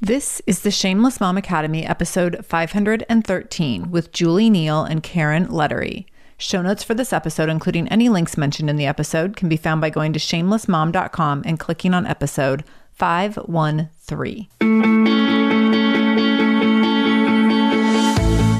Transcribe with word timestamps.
This 0.00 0.40
is 0.46 0.60
the 0.60 0.70
Shameless 0.70 1.18
Mom 1.18 1.36
Academy, 1.36 1.84
episode 1.84 2.44
513, 2.46 3.90
with 3.90 4.12
Julie 4.12 4.48
Neale 4.48 4.84
and 4.84 5.02
Caren 5.02 5.48
Lettiere. 5.48 6.06
Show 6.38 6.62
notes 6.62 6.84
for 6.84 6.94
this 6.94 7.12
episode, 7.12 7.48
including 7.48 7.88
any 7.88 8.08
links 8.08 8.36
mentioned 8.36 8.70
in 8.70 8.76
the 8.76 8.86
episode, 8.86 9.34
can 9.34 9.48
be 9.48 9.56
found 9.56 9.80
by 9.80 9.90
going 9.90 10.12
to 10.12 10.20
shamelessmom.com 10.20 11.42
and 11.44 11.58
clicking 11.58 11.94
on 11.94 12.06
episode 12.06 12.62
513. 12.92 14.46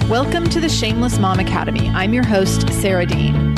Welcome 0.09 0.51
to 0.51 0.59
the 0.61 0.69
Shameless 0.69 1.21
Mom 1.21 1.39
Academy. 1.39 1.89
I'm 1.91 2.13
your 2.13 2.27
host, 2.27 2.69
Sarah 2.73 3.07
Dean. 3.07 3.58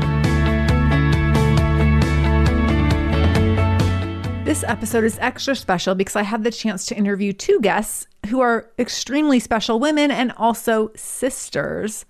This 4.51 4.65
episode 4.65 5.05
is 5.05 5.17
extra 5.21 5.55
special 5.55 5.95
because 5.95 6.17
I 6.17 6.23
had 6.23 6.43
the 6.43 6.51
chance 6.51 6.85
to 6.87 6.95
interview 6.97 7.31
two 7.31 7.61
guests 7.61 8.05
who 8.27 8.41
are 8.41 8.69
extremely 8.77 9.39
special 9.39 9.79
women 9.79 10.11
and 10.11 10.33
also 10.33 10.91
sisters. 10.93 12.03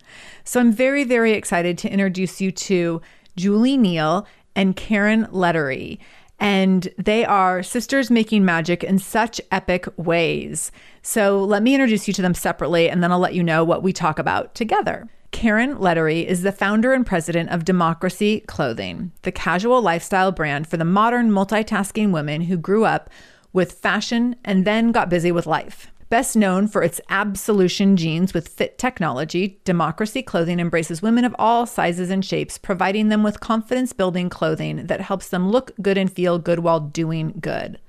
So 0.44 0.60
I'm 0.60 0.72
very, 0.72 1.04
very 1.04 1.34
excited 1.34 1.78
to 1.78 1.92
introduce 1.92 2.42
you 2.42 2.52
to 2.52 3.00
Julie 3.36 3.78
Neale 3.78 4.26
and 4.56 4.76
Caren 4.76 5.32
Lettiere. 5.32 6.00
And 6.42 6.90
they 6.98 7.24
are 7.24 7.62
sisters 7.62 8.10
making 8.10 8.44
magic 8.44 8.84
in 8.84 8.98
such 8.98 9.40
epic 9.52 9.88
ways. 9.96 10.72
So 11.04 11.44
let 11.44 11.62
me 11.62 11.76
introduce 11.76 12.08
you 12.08 12.16
to 12.16 12.22
them 12.24 12.34
separately 12.34 12.90
and 12.90 13.04
then 13.04 13.12
I'll 13.12 13.20
let 13.20 13.36
you 13.36 13.44
know 13.44 13.64
what 13.64 13.84
we 13.84 13.94
talk 13.94 14.18
about 14.18 14.56
together. 14.56 15.08
Caren 15.32 15.80
Lettiere 15.80 16.26
is 16.26 16.42
the 16.42 16.52
founder 16.52 16.94
and 16.94 17.06
president 17.06 17.52
of 17.52 17.64
Democracy 17.64 18.40
Clothing, 18.48 19.12
the 19.22 19.32
casual 19.32 19.84
lifestyle 19.84 20.32
brand 20.32 20.68
for 20.68 20.78
the 20.78 20.84
modern 20.84 21.30
multitasking 21.32 22.12
women 22.12 22.42
who 22.42 22.58
grew 22.58 22.86
up 22.86 23.12
with 23.54 23.74
fashion 23.74 24.36
and 24.44 24.66
then 24.66 24.92
got 24.92 25.10
busy 25.10 25.32
with 25.32 25.46
life. 25.46 25.91
Best 26.12 26.36
known 26.36 26.68
for 26.68 26.84
its 26.84 27.00
Absolution 27.08 27.96
jeans 27.96 28.34
with 28.34 28.50
fit 28.50 28.78
technology, 28.78 29.62
Democracy 29.64 30.22
Clothing 30.22 30.60
embraces 30.60 31.02
women 31.02 31.24
of 31.24 31.34
all 31.40 31.66
sizes 31.66 32.10
and 32.10 32.26
shapes, 32.26 32.58
providing 32.58 33.08
them 33.08 33.24
with 33.24 33.40
confidence 33.40 33.94
building 33.94 34.30
clothing 34.30 34.88
that 34.88 35.00
helps 35.00 35.30
them 35.30 35.50
look 35.50 35.72
good 35.82 35.98
and 35.98 36.12
feel 36.12 36.38
good 36.38 36.60
while 36.60 36.82
doing 36.82 37.34
good. 37.40 37.80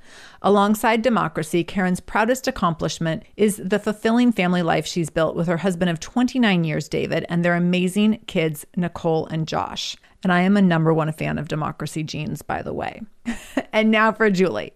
Alongside 0.40 1.02
democracy, 1.02 1.64
Caren's 1.64 1.98
proudest 1.98 2.46
accomplishment 2.46 3.24
is 3.36 3.56
the 3.56 3.80
fulfilling 3.80 4.30
family 4.30 4.62
life 4.62 4.86
she's 4.86 5.10
built 5.10 5.34
with 5.34 5.48
her 5.48 5.56
husband 5.56 5.90
of 5.90 5.98
29 5.98 6.62
years, 6.62 6.88
David, 6.88 7.26
and 7.28 7.44
their 7.44 7.56
amazing 7.56 8.20
kids, 8.28 8.64
Nicole 8.76 9.26
and 9.26 9.48
Josh. 9.48 9.96
And 10.22 10.32
I 10.32 10.42
am 10.42 10.56
a 10.56 10.62
number 10.62 10.94
one 10.94 11.10
fan 11.10 11.38
of 11.38 11.48
democracy 11.48 12.04
jeans, 12.04 12.40
by 12.40 12.62
the 12.62 12.72
way. 12.72 13.02
and 13.72 13.90
now 13.90 14.12
for 14.12 14.30
Julie. 14.30 14.74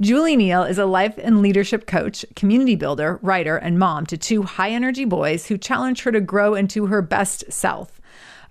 Julie 0.00 0.36
Neale 0.36 0.64
is 0.64 0.78
a 0.78 0.86
life 0.86 1.18
and 1.18 1.42
leadership 1.42 1.86
coach, 1.86 2.24
community 2.34 2.76
builder, 2.76 3.18
writer, 3.22 3.56
and 3.56 3.78
mom 3.78 4.06
to 4.06 4.16
two 4.16 4.42
high 4.42 4.70
energy 4.70 5.04
boys 5.04 5.46
who 5.46 5.58
challenge 5.58 6.02
her 6.02 6.12
to 6.12 6.20
grow 6.20 6.54
into 6.54 6.86
her 6.86 7.02
best 7.02 7.44
self. 7.52 8.00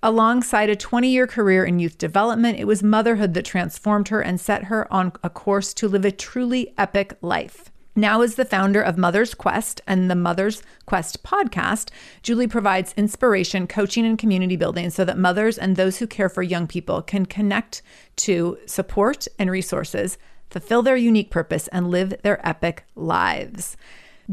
Alongside 0.03 0.69
a 0.69 0.75
20 0.75 1.09
year 1.09 1.28
career 1.28 1.66
in 1.66 1.80
youth 1.80 1.97
development, 1.97 2.59
it 2.59 2.66
was 2.66 2.84
motherhood 2.84 3.34
that 3.34 3.46
transformed 3.46 4.09
her 4.09 4.22
and 4.22 4.40
set 4.40 4.66
her 4.66 4.91
on 4.94 5.13
a 5.24 5.30
course 5.30 5.74
to 5.75 5.88
live 5.88 6.06
a 6.06 6.12
truly 6.12 6.74
epic 6.78 7.18
life. 7.22 7.72
Now, 7.96 8.22
as 8.22 8.35
the 8.35 8.46
founder 8.46 8.81
of 8.81 8.97
Mother's 8.97 9.34
Quest 9.34 9.81
and 9.85 10.09
the 10.09 10.16
Mother's 10.16 10.63
Quest 10.85 11.24
podcast, 11.24 11.90
Julie 12.24 12.47
provides 12.47 12.94
inspiration, 12.96 13.68
coaching, 13.68 14.06
and 14.06 14.18
community 14.18 14.56
building 14.56 14.90
so 14.91 15.03
that 15.03 15.18
mothers 15.18 15.57
and 15.57 15.75
those 15.75 15.97
who 15.97 16.07
care 16.07 16.30
for 16.30 16.41
young 16.41 16.68
people 16.68 17.01
can 17.01 17.25
connect 17.25 17.81
to 18.16 18.57
support 18.66 19.28
and 19.38 19.51
resources, 19.51 20.18
fulfill 20.51 20.84
their 20.84 20.95
unique 20.95 21.31
purpose, 21.31 21.67
and 21.69 21.89
live 21.89 22.13
their 22.22 22.45
epic 22.47 22.85
lives. 22.95 23.75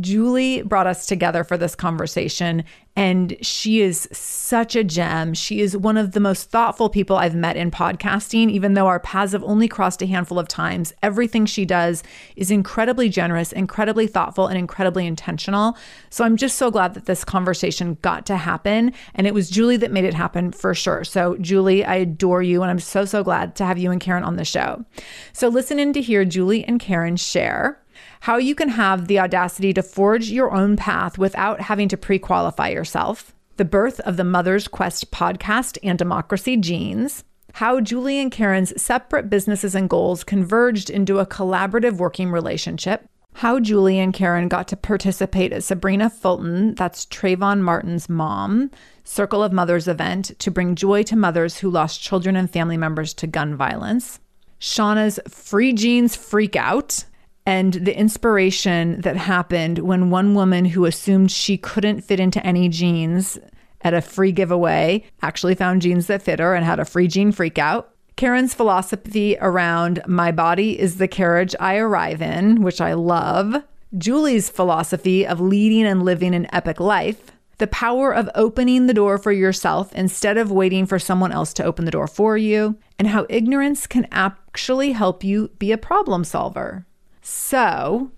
Julie 0.01 0.63
brought 0.63 0.87
us 0.87 1.07
together 1.07 1.45
for 1.45 1.57
this 1.57 1.75
conversation, 1.75 2.65
and 2.97 3.37
she 3.41 3.81
is 3.81 4.09
such 4.13 4.75
a 4.75 4.83
gem. 4.83 5.35
She 5.35 5.61
is 5.61 5.77
one 5.77 5.97
of 5.97 6.13
the 6.13 6.21
most 6.21 6.51
thoughtful 6.51 6.89
people 6.89 7.17
I've 7.17 7.35
met 7.35 7.57
in 7.57 7.71
podcasting, 7.71 8.51
even 8.51 8.75
though 8.75 8.87
our 8.87 9.01
paths 9.01 9.33
have 9.33 9.45
only 9.45 9.69
crossed 9.69 10.03
a 10.03 10.07
handful 10.07 10.39
of 10.39 10.49
times. 10.49 10.93
Everything 11.03 11.47
she 11.47 11.65
does 11.65 12.03
is 12.37 12.51
incredibly 12.51 13.09
generous, 13.09 13.53
incredibly 13.53 14.07
thoughtful, 14.07 14.47
and 14.47 14.59
incredibly 14.59 15.07
intentional. 15.07 15.77
So 16.11 16.25
I'm 16.25 16.37
just 16.37 16.59
so 16.59 16.71
glad 16.71 16.95
that 16.95 17.07
this 17.07 17.25
conversation 17.25 17.99
got 18.03 18.27
to 18.27 18.37
happen. 18.37 18.93
And 19.15 19.27
it 19.27 19.35
was 19.35 19.49
Julie 19.49 19.77
that 19.77 19.93
made 19.93 20.05
it 20.05 20.15
happen 20.15 20.53
for 20.53 20.75
sure. 20.75 21.05
So, 21.05 21.37
Julie, 21.37 21.85
I 21.85 21.97
adore 21.97 22.43
you, 22.43 22.63
and 22.63 22.71
I'm 22.71 22.81
so, 22.81 23.05
so 23.05 23.23
glad 23.23 23.55
to 23.57 23.65
have 23.65 23.79
you 23.79 23.91
and 23.91 24.01
Caren 24.01 24.25
on 24.25 24.37
the 24.37 24.45
show. 24.45 24.85
So, 25.33 25.49
listen 25.49 25.79
in 25.79 25.93
to 25.93 26.03
hear 26.03 26.25
Julie 26.25 26.65
and 26.65 26.81
Caren 26.81 27.19
share 27.19 27.81
how 28.21 28.37
you 28.37 28.55
can 28.55 28.69
have 28.71 29.07
the 29.07 29.19
audacity 29.19 29.73
to 29.75 29.83
forge 29.83 30.31
your 30.31 30.53
own 30.53 30.77
path 30.77 31.19
without 31.19 31.61
having 31.61 31.89
to 31.89 31.97
pre 31.97 32.19
qualify 32.19 32.69
yourself, 32.69 33.35
the 33.57 33.65
birth 33.65 34.01
of 34.01 34.17
the 34.17 34.25
Mother's 34.25 34.69
Quest 34.69 35.11
podcast 35.11 35.79
and 35.83 35.99
Democracy 35.99 36.57
Jeans, 36.57 37.25
how 37.55 37.81
Julie 37.81 38.19
and 38.19 38.31
Caren's 38.31 38.81
separate 38.81 39.31
businesses 39.31 39.75
and 39.75 39.89
goals 39.89 40.25
converged 40.25 40.91
into 40.91 41.19
a 41.19 41.27
collaborative 41.27 41.97
working 41.97 42.31
relationship, 42.31 43.09
how 43.35 43.61
Julie 43.61 43.99
and 43.99 44.13
Caren 44.13 44.49
got 44.49 44.69
to 44.69 44.77
participate 44.77 45.53
at 45.53 45.65
Sabrina 45.65 46.11
Fulton, 46.11 46.75
that's 46.75 47.07
Trayvon 47.07 47.61
Martin's 47.61 48.09
mom, 48.09 48.71
Circle 49.05 49.43
of 49.43 49.53
Mothers 49.53 49.89
event 49.89 50.39
to 50.41 50.51
bring 50.51 50.75
joy 50.75 51.03
to 51.05 51.17
mothers 51.17 51.59
who 51.59 51.71
lost 51.71 52.03
children 52.03 52.37
and 52.37 52.51
family 52.51 52.77
members 52.77 53.15
to 53.15 53.27
gun 53.27 53.57
violence. 53.57 54.21
Shauna's 54.61 55.21
free 55.29 55.73
jeans 55.73 56.17
freak 56.17 56.57
out 56.57 57.05
and 57.49 57.73
the 57.73 57.99
inspiration 57.99 59.01
that 59.01 59.17
happened 59.17 59.79
when 59.79 60.11
one 60.11 60.35
woman 60.35 60.67
who 60.67 60.85
assumed 60.85 61.33
she 61.33 61.57
couldn't 61.57 62.03
fit 62.03 62.21
into 62.21 62.45
any 62.47 62.69
jeans 62.69 63.39
at 63.81 63.95
a 63.95 64.03
free 64.03 64.33
giveaway 64.33 65.03
actually 65.23 65.55
found 65.55 65.81
jeans 65.81 66.09
that 66.09 66.21
fit 66.21 66.41
her 66.41 66.55
and 66.55 66.67
had 66.67 66.79
a 66.79 66.85
free 66.85 67.09
jean 67.09 67.33
freak 67.33 67.59
out. 67.59 67.95
Caren's 68.17 68.53
philosophy 68.53 69.39
around 69.41 70.03
my 70.07 70.31
body 70.31 70.79
is 70.79 70.99
the 70.99 71.09
carriage 71.09 71.55
I 71.59 71.77
arrive 71.77 72.21
in, 72.21 72.61
which 72.61 72.83
I 72.83 72.93
love. 72.93 73.65
Julie's 73.97 74.51
philosophy 74.51 75.27
of 75.27 75.41
leading 75.41 75.87
and 75.87 76.03
living 76.03 76.35
an 76.35 76.53
epic 76.53 76.79
life. 76.81 77.33
The 77.57 77.67
power 77.69 78.13
of 78.13 78.29
opening 78.35 78.89
the 78.89 78.95
door 78.95 79.17
for 79.17 79.33
yourself 79.33 79.91
instead 79.95 80.37
of 80.37 80.53
waiting 80.53 80.85
for 80.85 80.99
someone 80.99 81.33
else 81.33 81.55
to 81.55 81.65
open 81.65 81.87
the 81.87 81.91
door 81.91 82.09
for 82.09 82.37
you, 82.37 82.77
and 82.99 83.09
how 83.09 83.25
ignorance 83.31 83.87
can 83.87 84.07
actually 84.13 84.93
help 84.93 85.25
you 85.25 85.49
be 85.59 85.73
a 85.73 85.79
problem 85.79 86.25
solver. 86.25 86.85
So, 87.31 88.11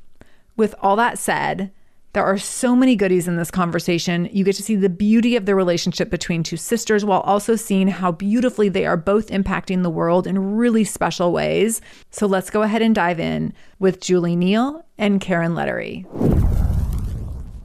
with 0.56 0.72
all 0.80 0.94
that 0.94 1.18
said, 1.18 1.72
there 2.12 2.22
are 2.24 2.38
so 2.38 2.76
many 2.76 2.94
goodies 2.94 3.26
in 3.26 3.36
this 3.36 3.50
conversation. 3.50 4.28
You 4.30 4.44
get 4.44 4.54
to 4.54 4.62
see 4.62 4.76
the 4.76 4.88
beauty 4.88 5.34
of 5.34 5.46
the 5.46 5.56
relationship 5.56 6.10
between 6.10 6.44
two 6.44 6.56
sisters 6.56 7.04
while 7.04 7.20
also 7.22 7.56
seeing 7.56 7.88
how 7.88 8.12
beautifully 8.12 8.68
they 8.68 8.86
are 8.86 8.96
both 8.96 9.26
impacting 9.30 9.82
the 9.82 9.90
world 9.90 10.28
in 10.28 10.56
really 10.56 10.84
special 10.84 11.32
ways. 11.32 11.80
So 12.12 12.26
let's 12.26 12.50
go 12.50 12.62
ahead 12.62 12.82
and 12.82 12.94
dive 12.94 13.18
in 13.18 13.52
with 13.80 14.00
Julie 14.00 14.36
Neale 14.36 14.86
and 14.96 15.20
Caren 15.20 15.56
Lettiere. 15.56 16.06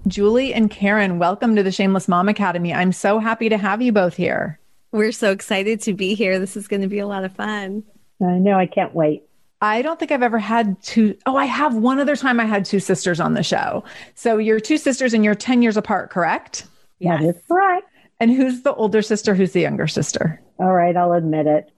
Julie 0.08 0.52
and 0.52 0.72
Caren, 0.72 1.20
welcome 1.20 1.56
to 1.56 1.62
the 1.62 1.72
Shameless 1.72 2.08
Mom 2.08 2.28
Academy. 2.28 2.74
I'm 2.74 2.92
so 2.92 3.20
happy 3.20 3.50
to 3.50 3.58
have 3.58 3.84
you 3.84 3.92
both 3.92 4.16
here. 4.16 4.60
We're 4.92 5.12
so 5.12 5.30
excited 5.30 5.80
to 5.82 5.94
be 5.94 6.16
here. 6.16 6.40
This 6.40 6.58
is 6.58 6.68
going 6.68 6.82
to 6.82 6.88
be 6.88 7.00
a 7.00 7.08
lot 7.08 7.24
of 7.24 7.36
fun. 7.36 7.84
I 8.20 8.40
know. 8.40 8.58
I 8.58 8.66
can't 8.66 8.96
wait. 8.96 9.26
I 9.66 9.82
don't 9.82 9.98
think 9.98 10.12
I've 10.12 10.22
ever 10.22 10.38
had 10.38 10.80
two. 10.84 11.18
Oh, 11.26 11.36
I 11.36 11.46
have 11.46 11.74
one 11.76 12.00
other 12.00 12.16
time 12.16 12.40
I 12.40 12.46
had 12.46 12.66
two 12.66 12.80
sisters 12.80 13.20
on 13.20 13.34
the 13.34 13.42
show. 13.42 13.84
So 14.14 14.38
you're 14.38 14.60
two 14.60 14.78
sisters 14.78 15.12
and 15.12 15.26
you're 15.26 15.34
10 15.34 15.64
years 15.64 15.76
apart, 15.76 16.12
correct? 16.12 16.68
Yes. 17.00 17.22
That 17.22 17.36
is 17.36 17.42
correct. 17.48 17.90
And 18.20 18.32
who's 18.32 18.62
the 18.62 18.76
older 18.76 19.02
sister? 19.02 19.34
Who's 19.34 19.54
the 19.54 19.62
younger 19.62 19.88
sister? 19.88 20.40
All 20.60 20.74
right, 20.74 20.96
I'll 20.96 21.14
admit 21.14 21.48
it. 21.48 21.72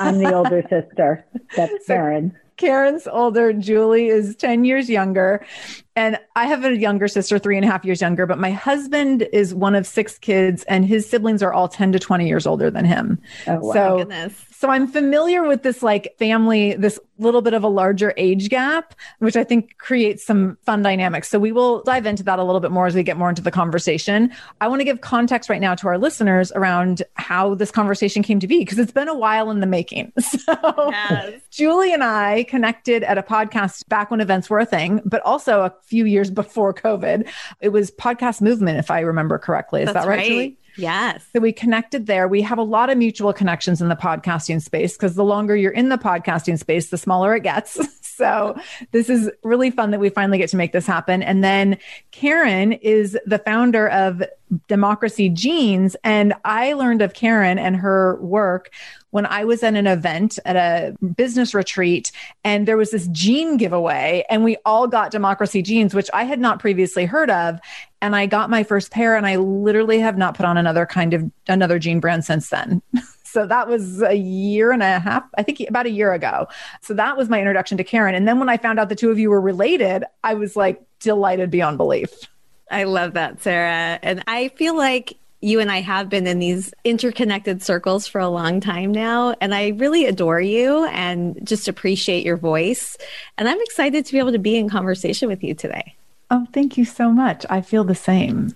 I'm 0.00 0.18
the 0.18 0.34
older 0.34 0.62
sister. 0.68 1.24
That's 1.56 1.86
Caren. 1.88 2.32
Caren's 2.56 3.06
older. 3.06 3.52
Julie 3.52 4.08
is 4.08 4.34
10 4.34 4.64
years 4.64 4.90
younger. 4.90 5.46
And 5.96 6.18
I 6.36 6.46
have 6.46 6.64
a 6.64 6.76
younger 6.76 7.08
sister, 7.08 7.38
three 7.38 7.56
and 7.56 7.64
a 7.64 7.68
half 7.68 7.84
years 7.84 8.00
younger, 8.00 8.26
but 8.26 8.38
my 8.38 8.50
husband 8.50 9.28
is 9.32 9.54
one 9.54 9.74
of 9.74 9.86
six 9.86 10.18
kids 10.18 10.62
and 10.64 10.84
his 10.84 11.08
siblings 11.08 11.42
are 11.42 11.52
all 11.52 11.68
10 11.68 11.92
to 11.92 11.98
20 11.98 12.28
years 12.28 12.46
older 12.46 12.70
than 12.70 12.84
him. 12.84 13.20
Oh, 13.46 13.58
wow. 13.58 13.72
So, 13.72 13.98
goodness. 13.98 14.46
So 14.60 14.68
I'm 14.68 14.86
familiar 14.86 15.42
with 15.42 15.62
this 15.62 15.82
like 15.82 16.14
family, 16.18 16.74
this 16.74 17.00
little 17.18 17.40
bit 17.40 17.54
of 17.54 17.64
a 17.64 17.68
larger 17.68 18.12
age 18.18 18.50
gap, 18.50 18.94
which 19.18 19.34
I 19.34 19.42
think 19.42 19.78
creates 19.78 20.22
some 20.22 20.58
fun 20.66 20.82
dynamics. 20.82 21.30
So 21.30 21.38
we 21.38 21.50
will 21.50 21.82
dive 21.82 22.04
into 22.04 22.22
that 22.24 22.38
a 22.38 22.44
little 22.44 22.60
bit 22.60 22.70
more 22.70 22.86
as 22.86 22.94
we 22.94 23.02
get 23.02 23.16
more 23.16 23.30
into 23.30 23.40
the 23.40 23.50
conversation. 23.50 24.30
I 24.60 24.68
want 24.68 24.80
to 24.80 24.84
give 24.84 25.00
context 25.00 25.48
right 25.48 25.62
now 25.62 25.74
to 25.76 25.88
our 25.88 25.96
listeners 25.96 26.52
around 26.52 27.02
how 27.14 27.54
this 27.54 27.70
conversation 27.70 28.22
came 28.22 28.38
to 28.38 28.46
be 28.46 28.58
because 28.58 28.78
it's 28.78 28.92
been 28.92 29.08
a 29.08 29.14
while 29.14 29.50
in 29.50 29.60
the 29.60 29.66
making. 29.66 30.12
So 30.20 30.90
yes. 30.90 31.40
Julie 31.50 31.92
and 31.92 32.04
I 32.04 32.44
connected 32.44 33.02
at 33.02 33.18
a 33.18 33.22
podcast 33.22 33.88
back 33.88 34.10
when 34.10 34.20
events 34.20 34.48
were 34.48 34.58
a 34.58 34.66
thing, 34.66 35.00
but 35.04 35.20
also 35.22 35.62
a 35.62 35.74
few 35.84 36.04
years 36.04 36.30
before 36.30 36.72
COVID. 36.74 37.28
It 37.60 37.70
was 37.70 37.90
podcast 37.90 38.40
movement, 38.40 38.78
if 38.78 38.90
I 38.90 39.00
remember 39.00 39.38
correctly. 39.38 39.82
Is 39.82 39.86
That's 39.86 40.04
that 40.04 40.08
right, 40.08 40.18
right, 40.18 40.28
Julie? 40.28 40.58
Yes. 40.76 41.24
So 41.32 41.40
we 41.40 41.52
connected 41.52 42.06
there. 42.06 42.28
We 42.28 42.42
have 42.42 42.58
a 42.58 42.62
lot 42.62 42.90
of 42.90 42.98
mutual 42.98 43.32
connections 43.32 43.82
in 43.82 43.88
the 43.88 43.96
podcasting 43.96 44.62
space 44.62 44.96
because 44.96 45.14
the 45.14 45.24
longer 45.24 45.56
you're 45.56 45.72
in 45.72 45.88
the 45.88 45.98
podcasting 45.98 46.58
space, 46.58 46.90
the 46.90 46.98
smaller 46.98 47.34
it 47.34 47.42
gets. 47.42 47.78
so 48.10 48.56
this 48.92 49.08
is 49.08 49.30
really 49.42 49.70
fun 49.70 49.90
that 49.90 50.00
we 50.00 50.08
finally 50.08 50.38
get 50.38 50.50
to 50.50 50.56
make 50.56 50.72
this 50.72 50.86
happen. 50.86 51.22
And 51.22 51.42
then 51.42 51.78
Caren 52.12 52.78
is 52.82 53.18
the 53.26 53.38
founder 53.38 53.88
of 53.88 54.22
Democracy 54.68 55.28
Jeans. 55.28 55.96
And 56.02 56.34
I 56.44 56.72
learned 56.72 57.02
of 57.02 57.12
Caren 57.12 57.58
and 57.58 57.76
her 57.76 58.16
work 58.20 58.70
when 59.10 59.26
I 59.26 59.44
was 59.44 59.62
at 59.62 59.74
an 59.74 59.86
event 59.86 60.38
at 60.44 60.56
a 60.56 60.96
business 61.14 61.54
retreat 61.54 62.12
and 62.44 62.66
there 62.66 62.76
was 62.76 62.90
this 62.90 63.08
jean 63.08 63.56
giveaway 63.56 64.24
and 64.28 64.44
we 64.44 64.56
all 64.64 64.86
got 64.86 65.10
democracy 65.10 65.62
jeans, 65.62 65.94
which 65.94 66.10
I 66.12 66.24
had 66.24 66.40
not 66.40 66.58
previously 66.58 67.06
heard 67.06 67.30
of. 67.30 67.60
And 68.02 68.16
I 68.16 68.26
got 68.26 68.50
my 68.50 68.62
first 68.62 68.90
pair 68.90 69.16
and 69.16 69.26
I 69.26 69.36
literally 69.36 70.00
have 70.00 70.16
not 70.16 70.36
put 70.36 70.46
on 70.46 70.56
another 70.56 70.86
kind 70.86 71.14
of 71.14 71.30
another 71.48 71.78
jean 71.78 72.00
brand 72.00 72.24
since 72.24 72.50
then. 72.50 72.82
So 73.30 73.46
that 73.46 73.68
was 73.68 74.02
a 74.02 74.14
year 74.14 74.72
and 74.72 74.82
a 74.82 74.98
half, 74.98 75.24
I 75.38 75.42
think 75.42 75.60
about 75.68 75.86
a 75.86 75.90
year 75.90 76.12
ago. 76.12 76.48
So 76.82 76.94
that 76.94 77.16
was 77.16 77.28
my 77.28 77.38
introduction 77.38 77.78
to 77.78 77.84
Caren. 77.84 78.14
And 78.14 78.26
then 78.26 78.38
when 78.38 78.48
I 78.48 78.56
found 78.56 78.80
out 78.80 78.88
the 78.88 78.96
two 78.96 79.10
of 79.10 79.18
you 79.18 79.30
were 79.30 79.40
related, 79.40 80.04
I 80.24 80.34
was 80.34 80.56
like 80.56 80.82
delighted 80.98 81.50
beyond 81.50 81.78
belief. 81.78 82.10
I 82.70 82.84
love 82.84 83.14
that, 83.14 83.42
Sarah. 83.42 83.98
And 84.02 84.22
I 84.26 84.48
feel 84.48 84.76
like 84.76 85.16
you 85.42 85.58
and 85.58 85.70
I 85.70 85.80
have 85.80 86.08
been 86.08 86.26
in 86.26 86.38
these 86.38 86.74
interconnected 86.84 87.62
circles 87.62 88.06
for 88.06 88.20
a 88.20 88.28
long 88.28 88.60
time 88.60 88.92
now. 88.92 89.34
And 89.40 89.54
I 89.54 89.68
really 89.68 90.04
adore 90.04 90.40
you 90.40 90.84
and 90.86 91.38
just 91.42 91.66
appreciate 91.66 92.24
your 92.24 92.36
voice. 92.36 92.96
And 93.38 93.48
I'm 93.48 93.60
excited 93.62 94.04
to 94.04 94.12
be 94.12 94.18
able 94.18 94.32
to 94.32 94.38
be 94.38 94.56
in 94.56 94.68
conversation 94.68 95.28
with 95.28 95.42
you 95.42 95.54
today. 95.54 95.94
Oh, 96.30 96.46
thank 96.52 96.76
you 96.76 96.84
so 96.84 97.10
much. 97.10 97.46
I 97.48 97.60
feel 97.60 97.84
the 97.84 97.94
same. 97.94 98.54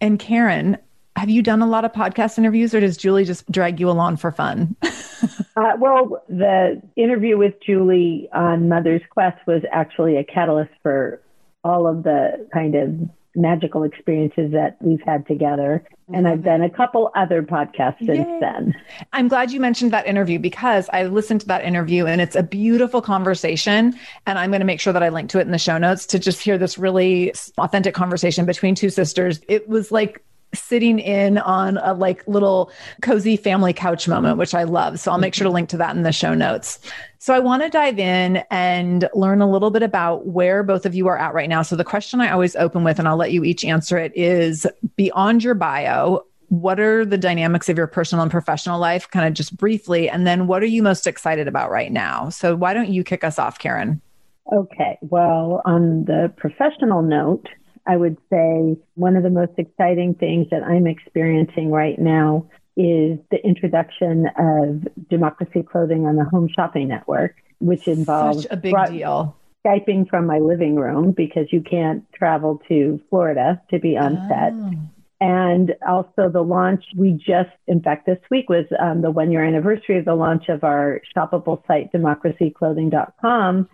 And 0.00 0.18
Caren, 0.18 0.78
have 1.16 1.30
you 1.30 1.42
done 1.42 1.62
a 1.62 1.66
lot 1.66 1.84
of 1.84 1.92
podcast 1.92 2.38
interviews 2.38 2.74
or 2.74 2.80
does 2.80 2.96
Julie 2.96 3.24
just 3.24 3.50
drag 3.50 3.78
you 3.78 3.88
along 3.90 4.16
for 4.16 4.32
fun? 4.32 4.74
uh, 4.82 5.72
well, 5.78 6.22
the 6.28 6.82
interview 6.96 7.36
with 7.36 7.54
Julie 7.64 8.28
on 8.32 8.68
Mother's 8.68 9.02
Quest 9.10 9.38
was 9.46 9.62
actually 9.70 10.16
a 10.16 10.24
catalyst 10.24 10.72
for 10.82 11.20
all 11.64 11.86
of 11.86 12.02
the 12.02 12.48
kind 12.52 12.74
of 12.74 13.08
magical 13.34 13.82
experiences 13.82 14.52
that 14.52 14.76
we've 14.80 15.00
had 15.02 15.26
together. 15.26 15.86
And 16.12 16.28
I've 16.28 16.44
done 16.44 16.60
a 16.60 16.68
couple 16.68 17.10
other 17.14 17.42
podcasts 17.42 18.04
since 18.04 18.28
then. 18.40 18.74
I'm 19.12 19.28
glad 19.28 19.50
you 19.52 19.60
mentioned 19.60 19.92
that 19.92 20.06
interview 20.06 20.38
because 20.38 20.90
I 20.92 21.04
listened 21.04 21.40
to 21.42 21.46
that 21.46 21.64
interview 21.64 22.06
and 22.06 22.20
it's 22.20 22.36
a 22.36 22.42
beautiful 22.42 23.00
conversation. 23.00 23.98
And 24.26 24.38
I'm 24.38 24.50
going 24.50 24.60
to 24.60 24.66
make 24.66 24.80
sure 24.80 24.92
that 24.92 25.02
I 25.02 25.08
link 25.08 25.30
to 25.30 25.38
it 25.38 25.42
in 25.42 25.52
the 25.52 25.58
show 25.58 25.78
notes 25.78 26.04
to 26.06 26.18
just 26.18 26.42
hear 26.42 26.58
this 26.58 26.76
really 26.76 27.32
authentic 27.56 27.94
conversation 27.94 28.44
between 28.44 28.74
two 28.74 28.90
sisters. 28.90 29.40
It 29.48 29.68
was 29.68 29.90
like 29.90 30.22
sitting 30.54 30.98
in 30.98 31.38
on 31.38 31.78
a 31.78 31.94
like 31.94 32.26
little 32.26 32.70
cozy 33.00 33.36
family 33.36 33.72
couch 33.72 34.06
moment, 34.06 34.38
which 34.38 34.54
I 34.54 34.64
love. 34.64 35.00
So 35.00 35.10
I'll 35.10 35.18
make 35.18 35.34
sure 35.34 35.44
to 35.44 35.48
mm-hmm. 35.48 35.54
link 35.54 35.68
to 35.70 35.76
that 35.78 35.96
in 35.96 36.02
the 36.02 36.12
show 36.12 36.34
notes. 36.34 36.78
So 37.18 37.32
I 37.34 37.38
want 37.38 37.62
to 37.62 37.68
dive 37.68 37.98
in 37.98 38.42
and 38.50 39.08
learn 39.14 39.40
a 39.40 39.50
little 39.50 39.70
bit 39.70 39.82
about 39.82 40.26
where 40.26 40.62
both 40.62 40.84
of 40.84 40.94
you 40.94 41.06
are 41.08 41.16
at 41.16 41.34
right 41.34 41.48
now. 41.48 41.62
So 41.62 41.76
the 41.76 41.84
question 41.84 42.20
I 42.20 42.30
always 42.30 42.56
open 42.56 42.84
with, 42.84 42.98
and 42.98 43.06
I'll 43.06 43.16
let 43.16 43.32
you 43.32 43.44
each 43.44 43.64
answer 43.64 43.96
it, 43.96 44.12
is 44.16 44.66
beyond 44.96 45.44
your 45.44 45.54
bio, 45.54 46.24
what 46.48 46.78
are 46.78 47.06
the 47.06 47.16
dynamics 47.16 47.68
of 47.68 47.78
your 47.78 47.86
personal 47.86 48.22
and 48.22 48.30
professional 48.30 48.78
life, 48.78 49.08
kind 49.08 49.26
of 49.26 49.32
just 49.32 49.56
briefly? 49.56 50.10
And 50.10 50.26
then 50.26 50.46
what 50.46 50.62
are 50.62 50.66
you 50.66 50.82
most 50.82 51.06
excited 51.06 51.48
about 51.48 51.70
right 51.70 51.90
now? 51.90 52.28
So 52.28 52.54
why 52.54 52.74
don't 52.74 52.90
you 52.90 53.04
kick 53.04 53.24
us 53.24 53.38
off, 53.38 53.58
Caren? 53.58 54.00
Okay. 54.52 54.98
Well, 55.00 55.62
on 55.64 56.04
the 56.04 56.32
professional 56.36 57.00
note, 57.00 57.48
I 57.86 57.96
would 57.96 58.16
say 58.30 58.76
one 58.94 59.16
of 59.16 59.22
the 59.22 59.30
most 59.30 59.52
exciting 59.58 60.14
things 60.14 60.48
that 60.50 60.62
I'm 60.62 60.86
experiencing 60.86 61.70
right 61.70 61.98
now 61.98 62.46
is 62.76 63.18
the 63.30 63.44
introduction 63.44 64.26
of 64.38 64.86
democracy 65.10 65.62
clothing 65.62 66.06
on 66.06 66.16
the 66.16 66.24
home 66.24 66.48
shopping 66.54 66.88
network, 66.88 67.36
which 67.58 67.86
involves 67.86 68.42
Such 68.42 68.52
a 68.52 68.56
big 68.56 68.74
deal. 68.88 69.36
Skyping 69.66 70.08
from 70.08 70.26
my 70.26 70.38
living 70.38 70.76
room 70.76 71.12
because 71.12 71.46
you 71.52 71.60
can't 71.60 72.04
travel 72.12 72.60
to 72.68 73.00
Florida 73.10 73.60
to 73.70 73.78
be 73.78 73.96
on 73.96 74.16
oh. 74.16 74.28
set. 74.28 74.52
And 75.20 75.76
also 75.86 76.28
the 76.28 76.42
launch, 76.42 76.84
we 76.96 77.12
just, 77.12 77.50
in 77.68 77.80
fact, 77.80 78.06
this 78.06 78.18
week 78.28 78.48
was 78.48 78.64
um, 78.80 79.02
the 79.02 79.10
one 79.12 79.30
year 79.30 79.44
anniversary 79.44 79.98
of 79.98 80.04
the 80.04 80.16
launch 80.16 80.48
of 80.48 80.64
our 80.64 81.00
shoppable 81.16 81.64
site, 81.68 81.92
democracyclothing.com, 81.92 83.68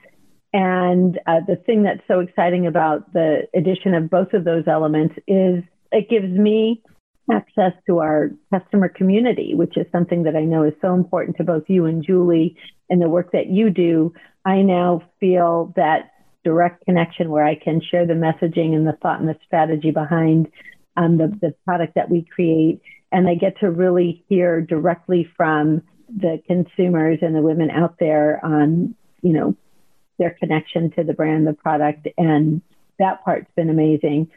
and 0.53 1.19
uh, 1.27 1.41
the 1.47 1.57
thing 1.57 1.83
that's 1.83 2.01
so 2.09 2.21
exciting 2.21 2.67
about 2.67 3.13
the 3.13 3.49
addition 3.55 3.95
of 3.95 4.09
both 4.09 4.33
of 4.33 4.45
those 4.45 4.65
elements 4.67 5.15
is 5.27 5.63
it 5.93 6.09
gives 6.09 6.29
me 6.29 6.83
access 7.31 7.73
to 7.87 7.99
our 7.99 8.31
customer 8.53 8.89
community, 8.89 9.55
which 9.55 9.77
is 9.77 9.87
something 9.93 10.23
that 10.23 10.37
I 10.37 10.45
know 10.45 10.63
is 10.65 10.73
so 10.81 10.95
important 10.95 11.37
to 11.37 11.45
both 11.45 11.65
you 11.69 11.85
and 11.85 12.05
Julie 12.05 12.57
and 12.89 13.03
the 13.03 13.09
work 13.09 13.33
that 13.33 13.49
you 13.49 13.69
do. 13.69 14.15
I 14.47 14.63
now 14.63 15.03
feel 15.21 15.75
that 15.77 16.13
direct 16.45 16.87
connection 16.87 17.29
where 17.31 17.45
I 17.45 17.55
can 17.55 17.83
share 17.83 18.07
the 18.07 18.15
messaging 18.15 18.75
and 18.75 18.87
the 18.87 18.97
thought 19.03 19.21
and 19.21 19.29
the 19.29 19.37
strategy 19.45 19.91
behind 19.91 20.49
um, 20.97 21.19
the, 21.19 21.29
the 21.41 21.55
product 21.67 21.95
that 21.97 22.09
we 22.09 22.23
create. 22.35 22.81
And 23.13 23.29
I 23.29 23.35
get 23.35 23.61
to 23.61 23.71
really 23.71 24.25
hear 24.29 24.63
directly 24.63 25.29
from 25.37 25.83
the 26.09 26.41
consumers 26.47 27.19
and 27.21 27.35
the 27.35 27.43
women 27.43 27.71
out 27.71 27.97
there 28.01 28.43
on, 28.43 28.95
you 29.21 29.35
know, 29.35 29.57
their 30.19 30.37
connection 30.39 30.91
to 30.93 31.05
the 31.05 31.13
brand, 31.13 31.47
the 31.47 31.53
product, 31.53 32.09
and 32.17 32.61
that 32.99 33.25
part's 33.25 33.51
been 33.57 33.71
amazing. 33.71 34.29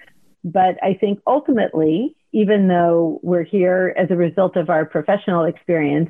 But 0.44 0.82
I 0.84 0.94
think 1.00 1.20
ultimately, 1.28 2.16
even 2.32 2.68
though 2.68 3.20
we're 3.22 3.44
here 3.44 3.94
as 3.98 4.10
a 4.10 4.16
result 4.16 4.56
of 4.56 4.70
our 4.70 4.86
professional 4.86 5.46
experience, 5.46 6.10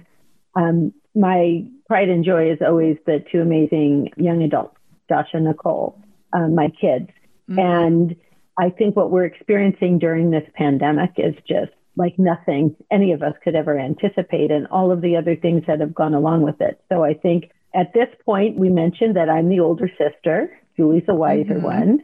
um, 0.56 0.94
my 1.16 1.66
pride 1.88 2.10
and 2.10 2.24
joy 2.24 2.52
is 2.52 2.60
always 2.66 2.98
the 3.06 3.24
two 3.32 3.42
amazing 3.42 4.12
young 4.18 4.44
adults, 4.44 4.78
Josh 5.10 5.28
and 5.34 5.46
Nicole, 5.46 6.00
uh, 6.34 6.48
my 6.48 6.70
kids. 6.70 7.10
Mm-hmm. 7.50 7.60
And 7.60 8.16
I 8.58 8.70
think 8.70 8.96
what 8.96 9.12
we're 9.12 9.26
experiencing 9.26 10.00
during 10.00 10.32
this 10.32 10.48
pandemic 10.56 11.12
is 11.18 11.36
just 11.48 11.72
like 11.98 12.18
nothing 12.18 12.76
any 12.90 13.12
of 13.12 13.22
us 13.22 13.34
could 13.44 13.56
ever 13.56 13.78
anticipate, 13.78 14.52
and 14.52 14.68
all 14.68 14.92
of 14.92 15.02
the 15.02 15.18
other 15.18 15.36
things 15.36 15.64
that 15.68 15.82
have 15.82 15.94
gone 15.94 16.14
along 16.14 16.42
with 16.44 16.62
it. 16.62 16.80
So 16.88 17.04
I 17.04 17.14
think 17.14 17.52
at 17.74 17.94
this 17.94 18.10
point, 18.26 18.58
we 18.58 18.70
mentioned 18.70 19.16
that 19.16 19.30
I'm 19.30 19.50
the 19.50 19.60
older 19.60 19.90
sister. 19.98 20.58
Julie's 20.76 21.04
the 21.06 21.16
wiser 21.16 21.56
mm-hmm. 21.56 21.64
one, 21.64 22.04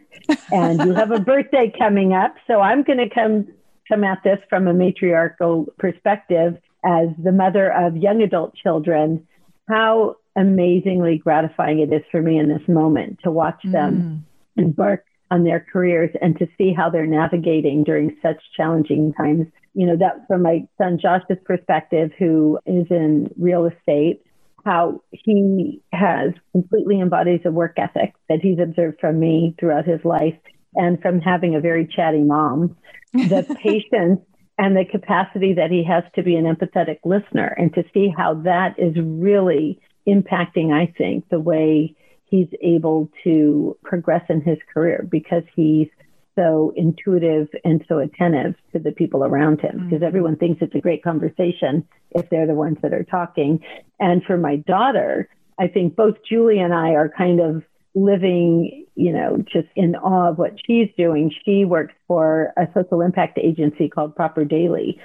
and 0.51 0.79
you 0.81 0.93
have 0.93 1.11
a 1.11 1.19
birthday 1.19 1.73
coming 1.77 2.13
up. 2.13 2.35
So 2.47 2.59
I'm 2.59 2.83
going 2.83 2.99
to 2.99 3.09
come 3.13 3.47
come 3.87 4.03
at 4.03 4.19
this 4.23 4.39
from 4.49 4.67
a 4.67 4.73
matriarchal 4.73 5.67
perspective 5.77 6.57
as 6.85 7.07
the 7.23 7.31
mother 7.31 7.71
of 7.71 7.95
young 7.95 8.21
adult 8.21 8.55
children. 8.55 9.25
How 9.69 10.15
amazingly 10.37 11.17
gratifying 11.17 11.79
it 11.79 11.93
is 11.93 12.03
for 12.11 12.21
me 12.21 12.37
in 12.37 12.47
this 12.47 12.67
moment 12.67 13.19
to 13.23 13.31
watch 13.31 13.59
them 13.63 14.25
mm. 14.57 14.63
embark 14.63 15.03
on 15.31 15.43
their 15.43 15.65
careers 15.71 16.09
and 16.21 16.37
to 16.39 16.47
see 16.57 16.73
how 16.73 16.89
they're 16.89 17.05
navigating 17.05 17.83
during 17.83 18.15
such 18.21 18.41
challenging 18.55 19.13
times. 19.13 19.47
You 19.73 19.87
know, 19.87 19.97
that 19.97 20.27
from 20.27 20.43
my 20.43 20.67
son 20.77 20.99
Josh's 21.01 21.37
perspective, 21.43 22.11
who 22.17 22.59
is 22.65 22.85
in 22.89 23.29
real 23.37 23.65
estate, 23.65 24.23
how 24.67 25.01
he 25.11 25.81
has 25.93 26.33
completely 26.51 26.99
embodies 26.99 27.39
a 27.45 27.51
work 27.51 27.77
ethic 27.77 28.13
that 28.27 28.41
he's 28.41 28.59
observed 28.59 28.99
from 28.99 29.17
me 29.17 29.55
throughout 29.57 29.85
his 29.85 30.03
life 30.03 30.35
and 30.75 31.01
from 31.01 31.21
having 31.21 31.55
a 31.55 31.61
very 31.61 31.87
chatty 31.87 32.21
mom, 32.21 32.75
the 33.13 33.57
patience 33.63 34.19
and 34.57 34.75
the 34.75 34.83
capacity 34.83 35.53
that 35.53 35.71
he 35.71 35.85
has 35.85 36.03
to 36.15 36.21
be 36.21 36.35
an 36.35 36.43
empathetic 36.43 36.99
listener 37.05 37.55
and 37.57 37.73
to 37.75 37.83
see 37.93 38.09
how 38.15 38.33
that 38.33 38.77
is 38.77 38.93
really 38.97 39.79
impacting, 40.05 40.73
I 40.73 40.93
think, 40.97 41.29
the 41.29 41.39
way 41.39 41.95
he's 42.25 42.49
able 42.61 43.09
to 43.23 43.77
progress 43.83 44.25
in 44.27 44.41
his 44.41 44.57
career 44.73 45.07
because 45.09 45.43
he's 45.55 45.87
so 46.37 46.71
intuitive 46.75 47.49
and 47.65 47.83
so 47.89 47.97
attentive 47.97 48.55
to 48.71 48.79
the 48.79 48.91
people 48.91 49.23
around 49.23 49.59
him 49.59 49.85
because 49.85 49.97
mm-hmm. 49.97 50.03
everyone 50.03 50.37
thinks 50.37 50.61
it's 50.61 50.75
a 50.75 50.79
great 50.79 51.03
conversation 51.03 51.85
if 52.11 52.29
they're 52.29 52.47
the 52.47 52.53
ones 52.53 52.77
that 52.81 52.93
are 52.93 53.03
talking. 53.03 53.59
And 53.99 54.23
for 54.23 54.37
my 54.37 54.57
daughter, 54.57 55.29
I 55.59 55.67
think 55.67 55.95
both 55.95 56.15
Julie 56.27 56.59
and 56.59 56.73
I 56.73 56.91
are 56.91 57.09
kind 57.09 57.39
of 57.39 57.63
living, 57.95 58.85
you 58.95 59.11
know, 59.11 59.43
just 59.51 59.67
in 59.75 59.95
awe 59.95 60.29
of 60.29 60.37
what 60.37 60.53
she's 60.65 60.89
doing. 60.97 61.31
She 61.43 61.65
works 61.65 61.95
for 62.07 62.53
a 62.55 62.67
social 62.73 63.01
impact 63.01 63.39
agency 63.41 63.89
called 63.89 64.15
Propper 64.15 64.47
Daley. 64.47 64.99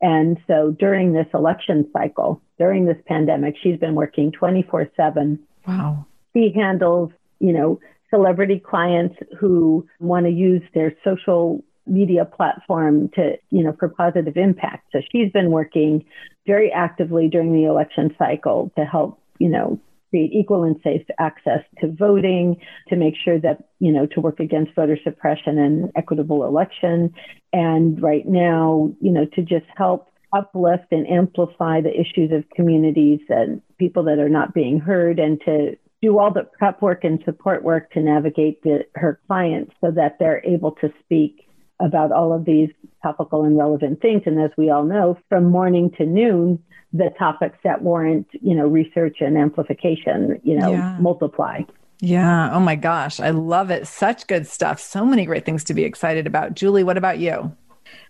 And 0.00 0.38
so 0.46 0.74
during 0.78 1.12
this 1.12 1.26
election 1.34 1.88
cycle, 1.92 2.40
during 2.58 2.86
this 2.86 2.96
pandemic, 3.06 3.56
she's 3.62 3.78
been 3.78 3.94
working 3.94 4.32
24 4.32 4.90
7. 4.96 5.38
Wow. 5.66 6.06
She 6.34 6.52
handles, 6.54 7.10
you 7.40 7.52
know, 7.52 7.80
celebrity 8.10 8.58
clients 8.58 9.16
who 9.38 9.86
want 10.00 10.26
to 10.26 10.32
use 10.32 10.62
their 10.74 10.94
social 11.04 11.64
media 11.86 12.24
platform 12.24 13.08
to, 13.14 13.36
you 13.50 13.64
know, 13.64 13.74
for 13.78 13.88
positive 13.88 14.36
impact. 14.36 14.86
So 14.92 15.00
she's 15.10 15.32
been 15.32 15.50
working 15.50 16.04
very 16.46 16.70
actively 16.70 17.28
during 17.28 17.52
the 17.52 17.64
election 17.64 18.14
cycle 18.18 18.72
to 18.76 18.84
help, 18.84 19.20
you 19.38 19.48
know, 19.48 19.80
create 20.10 20.32
equal 20.32 20.64
and 20.64 20.76
safe 20.82 21.02
access 21.18 21.62
to 21.80 21.92
voting, 21.92 22.56
to 22.88 22.96
make 22.96 23.14
sure 23.22 23.38
that, 23.38 23.68
you 23.78 23.92
know, 23.92 24.06
to 24.06 24.20
work 24.20 24.40
against 24.40 24.74
voter 24.74 24.98
suppression 25.02 25.58
and 25.58 25.90
equitable 25.96 26.44
election. 26.44 27.12
And 27.52 28.02
right 28.02 28.26
now, 28.26 28.92
you 29.00 29.12
know, 29.12 29.26
to 29.34 29.42
just 29.42 29.66
help 29.76 30.08
uplift 30.32 30.84
and 30.90 31.06
amplify 31.08 31.80
the 31.80 31.92
issues 31.92 32.32
of 32.32 32.44
communities 32.54 33.20
and 33.28 33.62
people 33.78 34.04
that 34.04 34.18
are 34.18 34.28
not 34.28 34.54
being 34.54 34.78
heard 34.78 35.18
and 35.18 35.40
to 35.44 35.76
do 36.00 36.18
all 36.18 36.32
the 36.32 36.44
prep 36.58 36.80
work 36.80 37.04
and 37.04 37.20
support 37.24 37.62
work 37.62 37.90
to 37.92 38.00
navigate 38.00 38.62
the, 38.62 38.84
her 38.94 39.20
clients 39.26 39.72
so 39.80 39.90
that 39.90 40.16
they're 40.18 40.44
able 40.44 40.72
to 40.72 40.92
speak 41.04 41.48
about 41.80 42.12
all 42.12 42.32
of 42.32 42.44
these 42.44 42.70
topical 43.02 43.44
and 43.44 43.56
relevant 43.56 44.00
things. 44.00 44.22
And 44.26 44.40
as 44.40 44.50
we 44.56 44.70
all 44.70 44.84
know, 44.84 45.18
from 45.28 45.50
morning 45.50 45.90
to 45.98 46.06
noon, 46.06 46.62
the 46.92 47.10
topics 47.18 47.58
that 47.64 47.82
warrant, 47.82 48.26
you 48.32 48.54
know, 48.54 48.66
research 48.66 49.18
and 49.20 49.36
amplification, 49.36 50.40
you 50.42 50.56
know, 50.56 50.72
yeah. 50.72 50.96
multiply. 50.98 51.60
Yeah. 52.00 52.50
Oh 52.52 52.60
my 52.60 52.76
gosh. 52.76 53.20
I 53.20 53.30
love 53.30 53.70
it. 53.70 53.86
Such 53.86 54.26
good 54.26 54.46
stuff. 54.46 54.80
So 54.80 55.04
many 55.04 55.24
great 55.24 55.44
things 55.44 55.64
to 55.64 55.74
be 55.74 55.84
excited 55.84 56.26
about. 56.26 56.54
Julie, 56.54 56.84
what 56.84 56.96
about 56.96 57.18
you? 57.18 57.54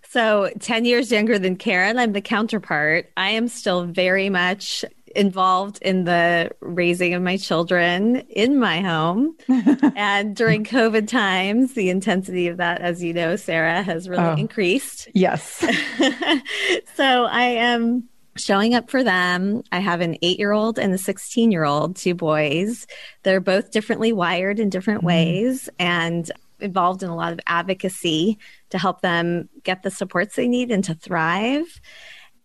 So, 0.03 0.51
10 0.59 0.85
years 0.85 1.13
younger 1.13 1.39
than 1.39 1.57
Caren, 1.57 1.99
I'm 1.99 2.13
the 2.13 2.21
counterpart. 2.21 3.11
I 3.17 3.31
am 3.31 3.47
still 3.47 3.85
very 3.85 4.29
much 4.29 4.85
involved 5.15 5.79
in 5.83 6.05
the 6.05 6.51
raising 6.61 7.15
of 7.15 7.23
my 7.23 7.37
children 7.37 8.17
in 8.29 8.59
my 8.59 8.81
home. 8.81 9.37
and 9.97 10.35
during 10.35 10.65
COVID 10.65 11.09
times, 11.09 11.75
the 11.75 11.91
intensity 11.91 12.49
of 12.49 12.57
that, 12.59 12.81
as 12.81 13.03
you 13.03 13.13
know, 13.13 13.37
Sarah, 13.37 13.83
has 13.83 14.09
really 14.09 14.25
oh, 14.25 14.35
increased. 14.35 15.09
Yes. 15.15 15.45
so 16.95 17.25
I 17.25 17.45
am 17.45 18.09
showing 18.37 18.75
up 18.75 18.91
for 18.91 19.03
them. 19.03 19.63
I 19.73 19.81
have 19.81 20.01
an 20.01 20.17
eight 20.23 20.39
year 20.39 20.53
old 20.53 20.79
and 20.79 20.93
a 20.93 20.99
16 20.99 21.51
year 21.51 21.65
old, 21.65 21.97
two 21.97 22.15
boys. 22.15 22.87
They're 23.23 23.41
both 23.41 23.71
differently 23.71 24.13
wired 24.13 24.61
in 24.61 24.71
different 24.71 25.03
mm. 25.03 25.07
ways 25.07 25.69
and 25.79 26.31
involved 26.61 27.03
in 27.03 27.09
a 27.09 27.17
lot 27.17 27.33
of 27.33 27.41
advocacy 27.47 28.39
to 28.71 28.79
help 28.79 29.01
them 29.01 29.49
get 29.63 29.83
the 29.83 29.91
supports 29.91 30.37
they 30.37 30.49
need 30.49 30.71
and 30.71 30.85
to 30.85 30.95
thrive. 30.95 31.81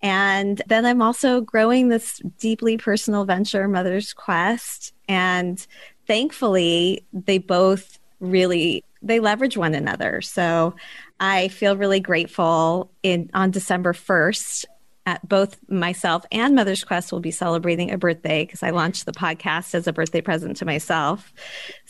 And 0.03 0.61
then 0.67 0.85
I'm 0.85 1.01
also 1.01 1.41
growing 1.41 1.87
this 1.87 2.21
deeply 2.37 2.77
personal 2.77 3.25
venture, 3.25 3.67
Mother's 3.67 4.13
Quest. 4.13 4.93
And 5.07 5.65
thankfully, 6.05 7.05
they 7.13 7.39
both 7.39 7.99
really 8.19 8.83
they 9.01 9.19
leverage 9.19 9.57
one 9.57 9.75
another. 9.75 10.21
So 10.21 10.75
I 11.19 11.49
feel 11.49 11.75
really 11.75 11.99
grateful 11.99 12.91
in 13.01 13.29
on 13.33 13.51
December 13.51 13.93
1st 13.93 14.65
at 15.05 15.27
both 15.27 15.57
myself 15.69 16.25
and 16.31 16.55
Mother's 16.55 16.83
Quest 16.83 17.11
will 17.11 17.19
be 17.19 17.31
celebrating 17.31 17.91
a 17.91 17.97
birthday 17.97 18.45
because 18.45 18.63
I 18.63 18.69
launched 18.69 19.05
the 19.05 19.11
podcast 19.11 19.75
as 19.75 19.85
a 19.85 19.93
birthday 19.93 20.21
present 20.21 20.55
to 20.57 20.65
myself. 20.65 21.33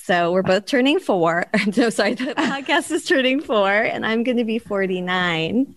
So 0.04 0.34
we're 0.34 0.44
both 0.44 0.66
turning 0.66 1.00
four. 1.00 1.46
no, 1.78 1.90
sorry, 1.90 2.16
the 2.16 2.36
podcast 2.36 2.92
is 2.92 3.06
turning 3.06 3.40
four, 3.40 3.72
and 3.72 4.06
I'm 4.06 4.24
going 4.24 4.36
to 4.36 4.44
be 4.44 4.60
49. 4.60 5.76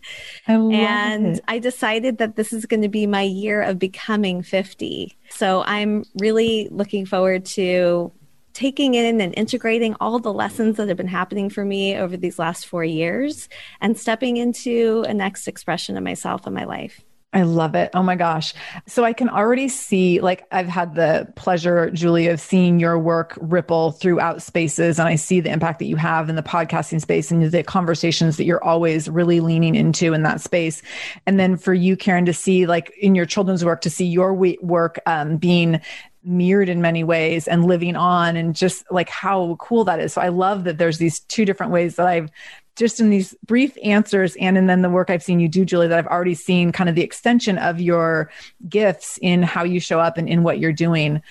I 0.49 0.53
and 0.53 1.37
it. 1.37 1.45
I 1.47 1.61
decided 1.61 2.19
that 2.19 2.35
this 2.35 2.53
is 2.53 2.67
going 2.67 2.83
to 2.83 2.89
be 2.89 3.07
my 3.07 3.23
year 3.23 3.63
of 3.63 3.79
becoming 3.79 4.43
50. 4.43 5.17
So 5.31 5.63
I'm 5.65 6.05
really 6.17 6.67
looking 6.73 7.07
forward 7.07 7.45
to 7.45 8.11
taking 8.53 8.95
in 8.95 9.21
and 9.21 9.33
integrating 9.37 9.95
all 10.01 10.19
the 10.19 10.33
lessons 10.33 10.77
that 10.79 10.89
have 10.89 10.97
been 10.97 11.07
happening 11.07 11.49
for 11.49 11.65
me 11.65 11.97
over 11.97 12.17
these 12.17 12.37
last 12.37 12.67
four 12.67 12.83
years 12.83 13.49
and 13.81 13.97
stepping 13.97 14.39
into 14.39 15.05
a 15.07 15.15
next 15.15 15.47
expression 15.47 15.97
of 15.97 16.03
myself 16.03 16.47
and 16.47 16.55
my 16.55 16.65
life. 16.65 17.01
I 17.33 17.43
love 17.43 17.75
it. 17.75 17.91
Oh 17.93 18.03
my 18.03 18.15
gosh. 18.15 18.55
So 18.87 19.05
I 19.05 19.13
can 19.13 19.29
already 19.29 19.69
see, 19.69 20.21
like, 20.21 20.47
I've 20.53 20.69
had 20.69 20.95
the 20.95 21.31
pleasure, 21.37 21.91
Julie, 21.91 22.29
of 22.29 22.41
seeing 22.41 22.81
your 22.81 22.99
work 22.99 23.37
ripple 23.41 23.91
throughout 23.93 24.41
spaces. 24.41 24.99
And 24.99 25.07
I 25.07 25.17
see 25.17 25.41
the 25.41 25.51
impact 25.51 25.81
that 25.81 25.87
you 25.87 25.97
have 25.97 26.31
in 26.31 26.37
the 26.37 26.43
podcasting 26.43 27.01
space 27.01 27.31
and 27.31 27.45
the 27.51 27.63
conversations 27.63 28.39
that 28.39 28.45
you're 28.45 28.65
always 28.65 29.11
really 29.11 29.41
leaning 29.41 29.75
into 29.75 30.15
in 30.15 30.23
that 30.23 30.41
space. 30.41 30.81
And 31.27 31.39
then 31.39 31.59
for 31.59 31.75
you, 31.75 31.95
Caren, 31.95 32.25
to 32.25 32.33
see, 32.33 32.65
like, 32.65 32.91
in 33.01 33.15
your 33.15 33.27
children's 33.27 33.65
work, 33.65 33.83
to 33.83 33.91
see 33.91 34.07
your 34.07 34.33
work 34.33 34.99
um, 35.05 35.37
being 35.37 35.81
mirrored 36.23 36.69
in 36.69 36.81
many 36.81 37.05
ways 37.05 37.47
and 37.47 37.67
living 37.67 37.97
on 37.97 38.37
and 38.37 38.57
just 38.57 38.85
like 38.91 39.09
how 39.09 39.57
cool 39.61 39.85
that 39.85 40.01
is. 40.01 40.13
So 40.13 40.21
I 40.21 40.29
love 40.29 40.65
that 40.65 40.79
there's 40.79 40.99
these 40.99 41.21
two 41.21 41.45
different 41.45 41.71
ways 41.71 41.97
that 41.97 42.07
I've 42.07 42.31
just 42.77 43.01
in 43.01 43.11
these 43.11 43.35
brief 43.45 43.77
answers 43.83 44.37
and 44.37 44.57
in 44.57 44.67
then 44.67 44.83
the 44.83 44.91
work 44.91 45.11
I've 45.11 45.23
seen 45.23 45.41
you 45.41 45.49
do, 45.49 45.65
Julie, 45.65 45.89
that 45.89 45.99
I've 45.99 46.07
already 46.07 46.35
seen 46.35 46.73
kind 46.73 46.89
of 46.89 46.95
the 46.95 47.03
extension 47.03 47.59
of 47.59 47.81
your 47.81 48.31
gifts 48.69 49.19
in 49.23 49.43
how 49.43 49.65
you 49.65 49.81
show 49.81 49.99
up 49.99 50.19
and 50.19 50.29
in 50.29 50.43
what 50.43 50.59
you're 50.59 50.73
doing. 50.73 51.23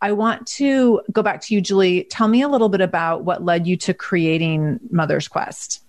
I 0.00 0.12
want 0.12 0.46
to 0.48 1.00
go 1.12 1.22
back 1.22 1.40
to 1.42 1.54
you, 1.54 1.60
Julie. 1.60 2.04
Tell 2.04 2.28
me 2.28 2.42
a 2.42 2.48
little 2.48 2.68
bit 2.68 2.80
about 2.80 3.24
what 3.24 3.44
led 3.44 3.66
you 3.66 3.76
to 3.78 3.94
creating 3.94 4.80
Mother's 4.90 5.28
Quest. 5.28 5.84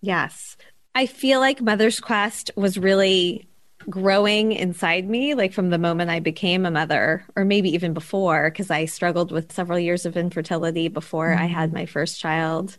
Yes. 0.00 0.56
I 0.94 1.06
feel 1.06 1.40
like 1.40 1.60
Mother's 1.60 2.00
Quest 2.00 2.50
was 2.56 2.76
really 2.76 3.48
growing 3.88 4.52
inside 4.52 5.08
me, 5.08 5.34
like 5.34 5.52
from 5.52 5.70
the 5.70 5.78
moment 5.78 6.10
I 6.10 6.20
became 6.20 6.66
a 6.66 6.70
mother, 6.70 7.24
or 7.34 7.44
maybe 7.44 7.70
even 7.70 7.92
before, 7.94 8.50
because 8.50 8.70
I 8.70 8.84
struggled 8.84 9.32
with 9.32 9.52
several 9.52 9.78
years 9.78 10.06
of 10.06 10.16
infertility 10.16 10.88
before 10.88 11.28
mm-hmm. 11.28 11.42
I 11.42 11.46
had 11.46 11.72
my 11.72 11.86
first 11.86 12.20
child. 12.20 12.76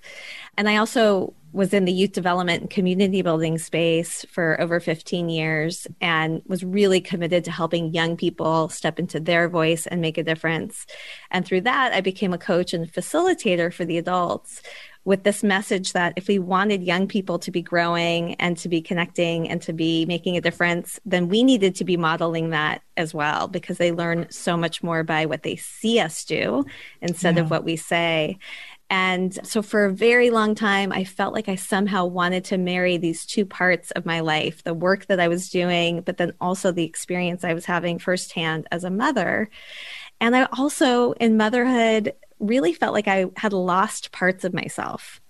And 0.57 0.69
I 0.69 0.77
also 0.77 1.33
was 1.53 1.73
in 1.73 1.85
the 1.85 1.91
youth 1.91 2.11
development 2.11 2.61
and 2.61 2.69
community 2.69 3.21
building 3.21 3.57
space 3.59 4.25
for 4.29 4.59
over 4.59 4.79
15 4.79 5.29
years 5.29 5.87
and 6.01 6.41
was 6.47 6.63
really 6.63 6.99
committed 6.99 7.45
to 7.45 7.51
helping 7.51 7.93
young 7.93 8.17
people 8.17 8.67
step 8.69 8.97
into 8.97 9.19
their 9.19 9.47
voice 9.47 9.85
and 9.85 10.01
make 10.01 10.17
a 10.17 10.23
difference. 10.23 10.87
And 11.29 11.45
through 11.45 11.61
that, 11.61 11.93
I 11.93 12.01
became 12.01 12.33
a 12.33 12.39
coach 12.39 12.73
and 12.73 12.91
facilitator 12.91 13.71
for 13.71 13.85
the 13.85 13.99
adults 13.99 14.63
with 15.05 15.23
this 15.23 15.43
message 15.43 15.91
that 15.93 16.13
if 16.15 16.27
we 16.27 16.39
wanted 16.39 16.81
young 16.81 17.07
people 17.07 17.37
to 17.37 17.51
be 17.51 17.61
growing 17.61 18.35
and 18.35 18.57
to 18.57 18.69
be 18.69 18.81
connecting 18.81 19.49
and 19.49 19.61
to 19.61 19.73
be 19.73 20.05
making 20.05 20.37
a 20.37 20.41
difference, 20.41 20.99
then 21.05 21.27
we 21.27 21.43
needed 21.43 21.75
to 21.75 21.83
be 21.83 21.97
modeling 21.97 22.51
that 22.51 22.81
as 22.95 23.13
well 23.13 23.47
because 23.47 23.77
they 23.77 23.91
learn 23.91 24.25
so 24.29 24.55
much 24.55 24.81
more 24.81 25.03
by 25.03 25.25
what 25.25 25.43
they 25.43 25.57
see 25.57 25.99
us 25.99 26.23
do 26.23 26.65
instead 27.01 27.35
yeah. 27.35 27.41
of 27.41 27.51
what 27.51 27.65
we 27.65 27.75
say. 27.75 28.37
And 28.89 29.37
so 29.45 29.61
for 29.61 29.85
a 29.85 29.93
very 29.93 30.29
long 30.29 30.53
time, 30.55 30.91
I 30.91 31.03
felt 31.03 31.33
like 31.33 31.49
I 31.49 31.55
somehow 31.55 32.05
wanted 32.05 32.45
to 32.45 32.57
marry 32.57 32.97
these 32.97 33.25
two 33.25 33.45
parts 33.45 33.91
of 33.91 34.05
my 34.05 34.19
life 34.19 34.63
the 34.63 34.73
work 34.73 35.07
that 35.07 35.19
I 35.19 35.27
was 35.27 35.49
doing, 35.49 36.01
but 36.01 36.17
then 36.17 36.33
also 36.39 36.71
the 36.71 36.83
experience 36.83 37.43
I 37.43 37.53
was 37.53 37.65
having 37.65 37.97
firsthand 37.97 38.67
as 38.71 38.83
a 38.83 38.91
mother. 38.91 39.49
And 40.21 40.35
I 40.35 40.47
also, 40.57 41.13
in 41.13 41.37
motherhood, 41.37 42.13
really 42.39 42.73
felt 42.73 42.93
like 42.93 43.07
I 43.07 43.25
had 43.37 43.53
lost 43.53 44.11
parts 44.11 44.43
of 44.43 44.53
myself. 44.53 45.21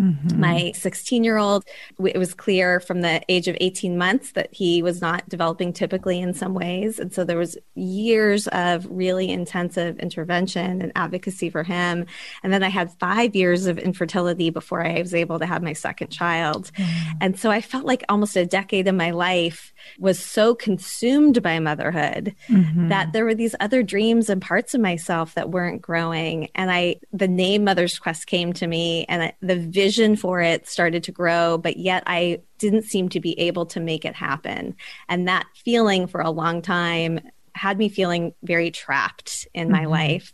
Mm-hmm. 0.00 0.40
My 0.40 0.72
16 0.74 1.22
year 1.22 1.36
old, 1.36 1.64
it 2.04 2.18
was 2.18 2.34
clear 2.34 2.80
from 2.80 3.02
the 3.02 3.22
age 3.28 3.46
of 3.46 3.56
18 3.60 3.96
months 3.96 4.32
that 4.32 4.52
he 4.52 4.82
was 4.82 5.00
not 5.00 5.28
developing 5.28 5.72
typically 5.72 6.20
in 6.20 6.34
some 6.34 6.52
ways. 6.52 6.98
And 6.98 7.14
so 7.14 7.22
there 7.22 7.38
was 7.38 7.56
years 7.76 8.48
of 8.48 8.86
really 8.90 9.30
intensive 9.30 9.98
intervention 10.00 10.82
and 10.82 10.90
advocacy 10.96 11.48
for 11.48 11.62
him. 11.62 12.06
And 12.42 12.52
then 12.52 12.64
I 12.64 12.70
had 12.70 12.92
five 12.98 13.36
years 13.36 13.66
of 13.66 13.78
infertility 13.78 14.50
before 14.50 14.84
I 14.84 15.00
was 15.00 15.14
able 15.14 15.38
to 15.38 15.46
have 15.46 15.62
my 15.62 15.74
second 15.74 16.08
child. 16.08 16.72
Mm-hmm. 16.76 17.16
And 17.20 17.38
so 17.38 17.52
I 17.52 17.60
felt 17.60 17.84
like 17.84 18.02
almost 18.08 18.36
a 18.36 18.44
decade 18.44 18.88
of 18.88 18.96
my 18.96 19.12
life 19.12 19.72
was 20.00 20.18
so 20.18 20.56
consumed 20.56 21.40
by 21.40 21.60
motherhood 21.60 22.34
mm-hmm. 22.48 22.88
that 22.88 23.12
there 23.12 23.24
were 23.24 23.34
these 23.34 23.54
other 23.60 23.84
dreams 23.84 24.28
and 24.28 24.42
parts 24.42 24.74
of 24.74 24.80
myself 24.80 25.34
that 25.34 25.50
weren't 25.50 25.82
growing. 25.82 26.48
And 26.56 26.72
I, 26.72 26.96
the 27.12 27.28
name 27.28 27.62
Mother's 27.62 27.98
Quest 28.00 28.26
came 28.26 28.52
to 28.54 28.66
me 28.66 29.04
and 29.08 29.32
the 29.40 29.56
vision 29.56 29.83
vision 29.84 30.16
for 30.16 30.40
it 30.40 30.66
started 30.66 31.04
to 31.04 31.12
grow, 31.12 31.58
but 31.58 31.76
yet 31.76 32.02
I 32.06 32.40
didn't 32.56 32.84
seem 32.84 33.10
to 33.10 33.20
be 33.20 33.38
able 33.38 33.66
to 33.66 33.80
make 33.80 34.06
it 34.06 34.14
happen. 34.14 34.74
And 35.10 35.28
that 35.28 35.44
feeling 35.62 36.06
for 36.06 36.22
a 36.22 36.30
long 36.30 36.62
time 36.62 37.20
had 37.54 37.76
me 37.78 37.90
feeling 37.90 38.32
very 38.42 38.70
trapped 38.70 39.46
in 39.52 39.70
my 39.70 39.82
mm-hmm. 39.82 39.90
life. 39.90 40.32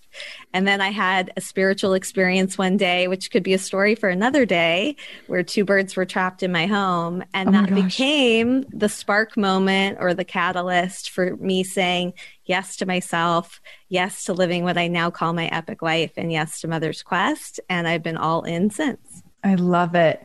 And 0.54 0.68
then 0.68 0.80
I 0.80 0.90
had 0.90 1.32
a 1.36 1.40
spiritual 1.40 1.94
experience 1.94 2.56
one 2.56 2.76
day, 2.76 3.08
which 3.08 3.32
could 3.32 3.42
be 3.42 3.54
a 3.54 3.58
story 3.58 3.96
for 3.96 4.08
another 4.08 4.46
day, 4.46 4.94
where 5.26 5.42
two 5.42 5.64
birds 5.64 5.96
were 5.96 6.06
trapped 6.06 6.44
in 6.44 6.52
my 6.52 6.66
home. 6.66 7.24
And 7.34 7.48
oh 7.48 7.52
that 7.52 7.74
became 7.74 8.64
the 8.70 8.88
spark 8.88 9.36
moment 9.36 9.98
or 10.00 10.14
the 10.14 10.24
catalyst 10.24 11.10
for 11.10 11.36
me 11.36 11.64
saying 11.64 12.14
yes 12.44 12.76
to 12.76 12.86
myself, 12.86 13.60
yes 13.88 14.24
to 14.24 14.32
living 14.32 14.62
what 14.62 14.78
I 14.78 14.86
now 14.86 15.10
call 15.10 15.32
my 15.32 15.48
epic 15.48 15.82
life, 15.82 16.12
and 16.16 16.30
yes 16.30 16.60
to 16.60 16.68
Mother's 16.68 17.02
Quest. 17.02 17.58
And 17.68 17.88
I've 17.88 18.04
been 18.04 18.16
all 18.16 18.44
in 18.44 18.70
since. 18.70 19.24
I 19.44 19.54
love 19.54 19.94
it. 19.94 20.22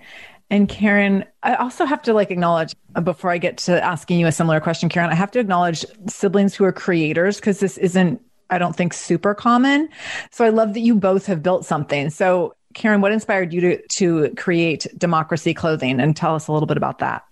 And 0.49 0.69
Caren, 0.69 1.25
I 1.43 1.55
also 1.55 1.85
have 1.85 2.01
to 2.03 2.13
like 2.13 2.29
acknowledge 2.29 2.75
uh, 2.95 3.01
before 3.01 3.31
I 3.31 3.37
get 3.37 3.57
to 3.59 3.83
asking 3.83 4.19
you 4.19 4.27
a 4.27 4.31
similar 4.31 4.59
question, 4.59 4.89
Caren, 4.89 5.09
I 5.09 5.15
have 5.15 5.31
to 5.31 5.39
acknowledge 5.39 5.85
siblings 6.07 6.53
who 6.53 6.63
are 6.65 6.71
creators 6.71 7.37
because 7.37 7.59
this 7.59 7.77
isn't, 7.77 8.21
I 8.49 8.57
don't 8.57 8.75
think, 8.75 8.93
super 8.93 9.33
common. 9.33 9.89
So 10.31 10.45
I 10.45 10.49
love 10.49 10.73
that 10.75 10.81
you 10.81 10.95
both 10.95 11.25
have 11.25 11.41
built 11.41 11.65
something. 11.65 12.09
So, 12.09 12.53
Caren, 12.75 13.01
what 13.01 13.11
inspired 13.11 13.53
you 13.53 13.61
to, 13.61 13.87
to 13.87 14.29
create 14.35 14.85
Democracy 14.97 15.53
Clothing? 15.53 15.99
And 15.99 16.15
tell 16.15 16.35
us 16.35 16.47
a 16.47 16.51
little 16.51 16.67
bit 16.67 16.77
about 16.77 16.99
that. 16.99 17.23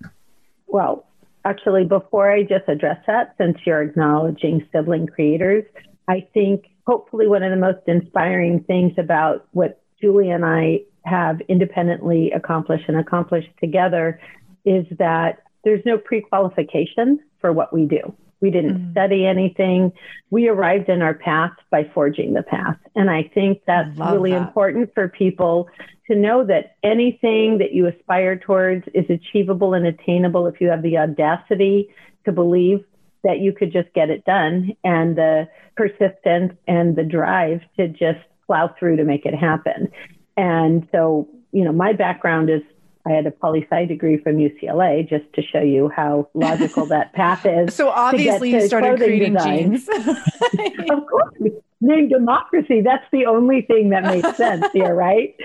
Well, 0.68 1.06
actually, 1.46 1.84
before 1.84 2.32
I 2.32 2.44
just 2.44 2.68
address 2.68 2.98
that, 3.06 3.36
since 3.38 3.58
you're 3.66 3.84
acknowledging 3.84 4.68
sibling 4.72 5.06
creators, 5.06 5.66
I 6.08 6.28
think 6.34 6.66
hopefully 6.88 7.28
one 7.28 7.44
of 7.44 7.52
the 7.52 7.58
most 7.58 7.88
inspiring 7.88 8.63
things 8.63 8.94
about 8.98 9.48
what 9.52 9.82
Julie 10.02 10.32
and 10.32 10.44
I 10.46 10.82
have 11.05 11.41
independently 11.48 12.31
accomplished 12.31 12.86
and 12.88 12.98
accomplished 12.98 13.50
together 13.60 14.19
is 14.65 14.86
that 14.98 15.43
there's 15.63 15.86
no 15.86 15.98
pre-qualification 15.98 17.19
for 17.39 17.51
what 17.51 17.74
we 17.74 17.86
do. 17.86 18.13
We 18.41 18.51
didn't 18.51 18.77
mm 18.77 18.91
study 18.91 19.25
anything. 19.25 19.91
We 20.29 20.50
arrived 20.50 20.88
in 20.88 21.01
our 21.01 21.15
path 21.15 21.53
by 21.72 21.89
forging 21.95 22.33
the 22.33 22.43
path. 22.43 22.77
And 22.95 23.10
I 23.10 23.24
think 23.33 23.62
that's 23.65 24.00
I 24.00 24.12
really 24.12 24.31
that. 24.31 24.48
important 24.48 24.93
for 24.93 25.07
people 25.07 25.67
to 26.07 26.15
know 26.15 26.45
that 26.45 26.75
anything 26.83 27.57
that 27.57 27.72
you 27.72 27.88
aspire 27.88 28.38
towards 28.38 28.86
is 28.93 29.06
achievable 29.10 29.73
and 29.73 29.88
attainable 29.88 30.45
if 30.45 30.62
you 30.62 30.67
have 30.67 30.84
the 30.84 30.97
audacity 30.97 31.89
to 32.25 32.32
believe 32.32 32.86
that 33.23 33.39
you 33.39 33.51
could 33.51 33.71
just 33.71 33.91
get 33.93 34.12
it 34.12 34.25
done 34.25 34.73
and 34.84 35.15
the 35.15 35.47
persistence 35.75 36.54
and 36.67 36.95
the 36.95 37.04
drive 37.04 37.62
to 37.78 37.88
just 37.88 38.19
plow 38.45 38.73
through 38.78 38.97
to 38.97 39.04
make 39.04 39.25
it 39.25 39.34
happen. 39.34 39.89
And 40.38 40.88
so, 40.91 41.28
you 41.52 41.63
know, 41.63 41.72
my 41.72 41.93
background 41.93 42.50
is 42.50 42.62
I 43.06 43.12
had 43.12 43.26
a 43.26 43.32
poli 43.32 43.67
sci 43.69 43.86
degree 43.86 44.17
from 44.17 44.38
UCLA 44.38 45.08
just 45.08 45.26
to 45.34 45.41
show 45.41 45.62
you 45.62 45.89
how 45.93 46.30
logical 46.34 46.86
that 46.88 47.13
path 47.13 47.46
is. 47.46 47.74
So 47.84 47.89
obviously 47.89 48.52
you 48.52 48.67
started 48.67 48.98
creating 48.98 49.34
design. 49.34 49.72
jeans. 49.72 49.89
of 50.89 51.06
course. 51.08 51.34
Name 51.82 52.08
democracy. 52.08 52.82
That's 52.82 53.06
the 53.12 53.26
only 53.26 53.62
thing 53.63 53.89
that 53.89 54.04
makes 54.04 54.38
sense 54.38 54.65
here, 54.72 54.96
right? 54.96 55.36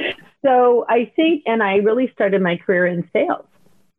So 0.45 0.87
I 0.89 1.11
think, 1.17 1.43
and 1.47 1.63
I 1.63 1.77
really 1.77 2.11
started 2.15 2.41
my 2.43 2.57
career 2.57 2.87
in 2.87 3.09
sales. 3.13 3.47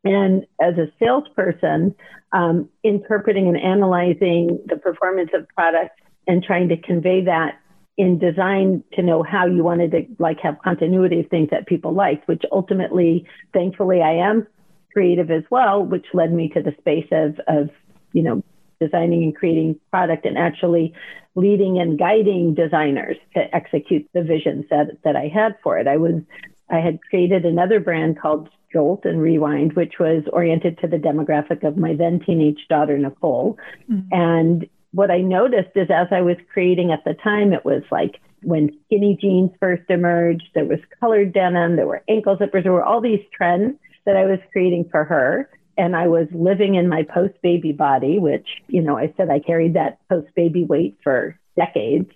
And 0.06 0.46
as 0.62 0.76
a 0.78 0.88
salesperson, 1.00 1.94
um, 2.32 2.70
interpreting 2.84 3.48
and 3.50 3.58
analyzing 3.58 4.60
the 4.68 4.78
performance 4.78 5.32
of 5.34 5.48
products 5.50 6.00
and 6.28 6.42
trying 6.42 6.70
to 6.70 6.78
convey 6.78 7.26
that 7.26 7.60
in 8.00 8.18
design 8.18 8.82
to 8.94 9.02
know 9.02 9.22
how 9.24 9.46
you 9.46 9.62
wanted 9.62 9.92
to 9.92 10.06
like 10.20 10.40
have 10.40 10.58
continuity 10.64 11.20
of 11.20 11.28
things 11.28 11.50
that 11.52 11.68
people 11.68 11.92
liked, 11.94 12.26
which 12.30 12.42
ultimately, 12.50 13.28
thankfully, 13.54 14.02
I 14.02 14.14
am 14.14 14.48
creative 14.94 15.30
as 15.30 15.44
well, 15.50 15.84
which 15.84 16.06
led 16.14 16.32
me 16.32 16.48
to 16.56 16.64
the 16.64 16.74
space 16.80 17.10
of, 17.12 17.42
of 17.50 17.70
you 18.14 18.24
know, 18.24 18.42
designing 18.80 19.24
and 19.24 19.36
creating 19.36 19.78
product 19.92 20.26
and 20.26 20.38
actually 20.38 20.94
leading 21.36 21.78
and 21.78 22.00
guiding 22.00 22.54
designers 22.54 23.18
to 23.34 23.54
execute 23.54 24.10
the 24.14 24.24
visions 24.24 24.64
that, 24.70 24.98
that 25.04 25.18
I 25.18 25.28
had 25.28 25.58
for 25.62 25.78
it. 25.78 25.86
I 25.86 25.98
was, 25.98 26.22
I 26.70 26.80
had 26.80 27.00
created 27.10 27.44
another 27.44 27.82
brand 27.82 28.18
called 28.18 28.48
Jolt 28.72 29.04
and 29.04 29.22
Rewind, 29.22 29.74
which 29.74 29.96
was 30.00 30.24
oriented 30.32 30.80
to 30.80 30.88
the 30.88 30.96
demographic 30.96 31.68
of 31.68 31.76
my 31.76 31.96
then 31.96 32.22
teenage 32.26 32.66
daughter, 32.70 32.98
Nicole. 32.98 33.58
Mm-hmm. 33.92 34.08
And 34.14 34.70
what 34.92 35.12
I 35.12 35.22
noticed 35.22 35.72
is 35.76 35.90
as 35.90 36.08
I 36.12 36.22
was 36.22 36.38
creating 36.52 36.92
at 36.92 37.04
the 37.04 37.14
time, 37.14 37.54
it 37.54 37.66
was 37.66 37.84
like 37.92 38.20
when 38.42 38.72
skinny 38.86 39.18
jeans 39.20 39.52
first 39.60 39.84
emerged, 39.90 40.50
there 40.56 40.66
was 40.66 40.80
colored 41.00 41.34
denim, 41.34 41.76
there 41.76 41.88
were 41.88 42.04
ankle 42.08 42.38
zippers, 42.38 42.64
there 42.64 42.74
were 42.74 42.84
all 42.84 43.02
these 43.02 43.24
trends 43.34 43.78
that 44.06 44.16
I 44.16 44.26
was 44.26 44.40
creating 44.52 44.88
for 44.90 45.04
her. 45.04 45.50
And 45.78 45.96
I 45.96 46.08
was 46.08 46.28
living 46.34 46.76
in 46.76 46.90
my 46.90 47.04
post 47.04 47.36
baby 47.42 47.72
body, 47.72 48.20
which, 48.20 48.48
you 48.68 48.82
know, 48.82 48.98
I 48.98 49.14
said 49.16 49.30
I 49.30 49.40
carried 49.40 49.76
that 49.76 50.00
post 50.10 50.28
baby 50.36 50.66
weight 50.66 50.98
for 51.04 51.40
decades. 51.56 52.10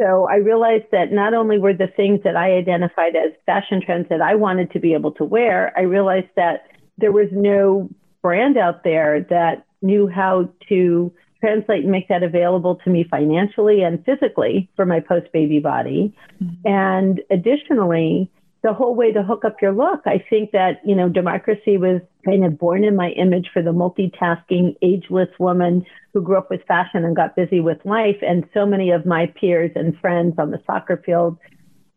So 0.00 0.28
I 0.30 0.36
realized 0.36 0.84
that 0.92 1.10
not 1.10 1.34
only 1.34 1.58
were 1.58 1.74
the 1.74 1.88
things 1.88 2.20
that 2.22 2.36
I 2.36 2.52
identified 2.52 3.16
as 3.16 3.32
fashion 3.46 3.82
trends 3.84 4.08
that 4.10 4.20
I 4.20 4.36
wanted 4.36 4.70
to 4.72 4.78
be 4.78 4.94
able 4.94 5.10
to 5.12 5.24
wear, 5.24 5.72
I 5.76 5.82
realized 5.82 6.28
that 6.36 6.68
there 6.98 7.10
was 7.10 7.28
no 7.32 7.88
brand 8.22 8.56
out 8.56 8.84
there 8.84 9.26
that 9.30 9.66
knew 9.82 10.06
how 10.06 10.50
to 10.68 11.12
translate 11.40 11.82
and 11.82 11.92
make 11.92 12.08
that 12.08 12.22
available 12.22 12.76
to 12.76 12.90
me 12.90 13.04
financially 13.08 13.82
and 13.82 14.04
physically 14.04 14.68
for 14.76 14.84
my 14.84 15.00
post 15.00 15.32
baby 15.32 15.60
body. 15.60 16.14
Mm-hmm. 16.42 16.66
And 16.66 17.20
additionally, 17.30 18.30
the 18.62 18.72
whole 18.72 18.94
way 18.94 19.12
to 19.12 19.22
hook 19.22 19.44
up 19.44 19.62
your 19.62 19.72
look, 19.72 20.00
I 20.04 20.22
think 20.28 20.50
that, 20.50 20.80
you 20.84 20.96
know, 20.96 21.08
democracy 21.08 21.78
was 21.78 22.00
kind 22.24 22.44
of 22.44 22.58
born 22.58 22.82
in 22.82 22.96
my 22.96 23.10
image 23.10 23.50
for 23.52 23.62
the 23.62 23.72
multitasking, 23.72 24.76
ageless 24.82 25.28
woman 25.38 25.86
who 26.12 26.22
grew 26.22 26.36
up 26.36 26.50
with 26.50 26.64
fashion 26.66 27.04
and 27.04 27.14
got 27.14 27.36
busy 27.36 27.60
with 27.60 27.78
life. 27.84 28.16
And 28.20 28.44
so 28.52 28.66
many 28.66 28.90
of 28.90 29.06
my 29.06 29.26
peers 29.26 29.70
and 29.76 29.96
friends 30.00 30.34
on 30.38 30.50
the 30.50 30.60
soccer 30.66 31.00
field 31.06 31.38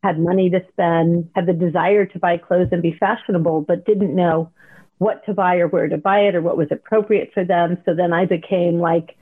had 0.03 0.19
money 0.19 0.49
to 0.51 0.59
spend, 0.71 1.29
had 1.35 1.47
the 1.47 1.53
desire 1.53 2.05
to 2.05 2.19
buy 2.19 2.37
clothes 2.37 2.69
and 2.71 2.81
be 2.81 2.95
fashionable, 2.99 3.61
but 3.61 3.85
didn't 3.85 4.15
know 4.15 4.51
what 4.99 5.25
to 5.25 5.33
buy 5.33 5.55
or 5.57 5.67
where 5.67 5.87
to 5.87 5.97
buy 5.97 6.19
it 6.19 6.35
or 6.35 6.41
what 6.41 6.57
was 6.57 6.67
appropriate 6.69 7.31
for 7.33 7.43
them. 7.43 7.77
So 7.85 7.95
then 7.95 8.13
I 8.13 8.25
became 8.25 8.79
like 8.79 9.17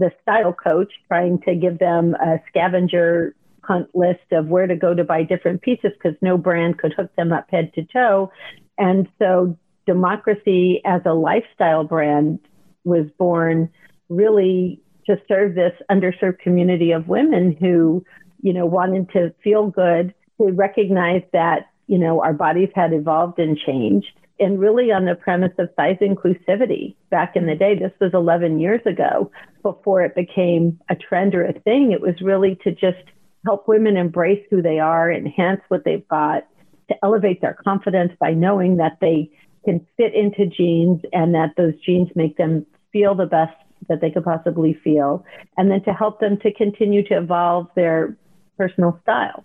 the 0.00 0.10
style 0.22 0.52
coach, 0.52 0.92
trying 1.06 1.40
to 1.42 1.54
give 1.54 1.78
them 1.78 2.14
a 2.14 2.40
scavenger 2.48 3.36
hunt 3.62 3.88
list 3.94 4.32
of 4.32 4.48
where 4.48 4.66
to 4.66 4.74
go 4.74 4.94
to 4.94 5.04
buy 5.04 5.22
different 5.22 5.62
pieces 5.62 5.92
because 5.92 6.18
no 6.22 6.36
brand 6.36 6.78
could 6.78 6.92
hook 6.94 7.14
them 7.16 7.32
up 7.32 7.46
head 7.50 7.72
to 7.74 7.84
toe. 7.84 8.32
And 8.78 9.06
so 9.18 9.56
democracy 9.86 10.80
as 10.84 11.02
a 11.04 11.12
lifestyle 11.12 11.84
brand 11.84 12.40
was 12.84 13.06
born 13.18 13.70
really 14.08 14.80
to 15.06 15.20
serve 15.28 15.54
this 15.54 15.74
underserved 15.90 16.38
community 16.38 16.92
of 16.92 17.06
women 17.06 17.56
who, 17.60 18.04
you 18.40 18.52
know, 18.52 18.66
wanted 18.66 19.10
to 19.10 19.34
feel 19.44 19.68
good, 19.68 20.14
to 20.40 20.50
recognize 20.52 21.22
that, 21.32 21.68
you 21.86 21.98
know, 21.98 22.22
our 22.22 22.32
bodies 22.32 22.70
had 22.74 22.92
evolved 22.92 23.38
and 23.38 23.58
changed 23.58 24.12
and 24.40 24.58
really 24.58 24.90
on 24.90 25.04
the 25.04 25.14
premise 25.14 25.52
of 25.58 25.68
size 25.76 25.98
inclusivity 26.00 26.96
back 27.10 27.36
in 27.36 27.46
the 27.46 27.54
day. 27.54 27.78
This 27.78 27.92
was 28.00 28.12
11 28.14 28.58
years 28.58 28.80
ago 28.86 29.30
before 29.62 30.02
it 30.02 30.14
became 30.14 30.80
a 30.88 30.96
trend 30.96 31.34
or 31.34 31.44
a 31.44 31.52
thing. 31.60 31.92
It 31.92 32.00
was 32.00 32.14
really 32.22 32.58
to 32.64 32.72
just 32.72 33.04
help 33.44 33.68
women 33.68 33.96
embrace 33.96 34.44
who 34.50 34.62
they 34.62 34.78
are, 34.78 35.12
enhance 35.12 35.60
what 35.68 35.84
they've 35.84 36.06
got, 36.08 36.46
to 36.88 36.96
elevate 37.02 37.40
their 37.40 37.56
confidence 37.62 38.12
by 38.18 38.32
knowing 38.32 38.78
that 38.78 38.98
they 39.00 39.30
can 39.64 39.86
fit 39.96 40.14
into 40.14 40.46
jeans 40.46 41.00
and 41.12 41.34
that 41.34 41.50
those 41.56 41.74
jeans 41.84 42.08
make 42.14 42.36
them 42.36 42.66
feel 42.92 43.14
the 43.14 43.26
best 43.26 43.54
that 43.88 44.00
they 44.00 44.10
could 44.10 44.24
possibly 44.24 44.78
feel, 44.84 45.24
and 45.56 45.70
then 45.70 45.82
to 45.84 45.92
help 45.92 46.20
them 46.20 46.38
to 46.38 46.52
continue 46.52 47.06
to 47.06 47.16
evolve 47.16 47.66
their 47.74 48.16
personal 48.58 48.98
style. 49.02 49.44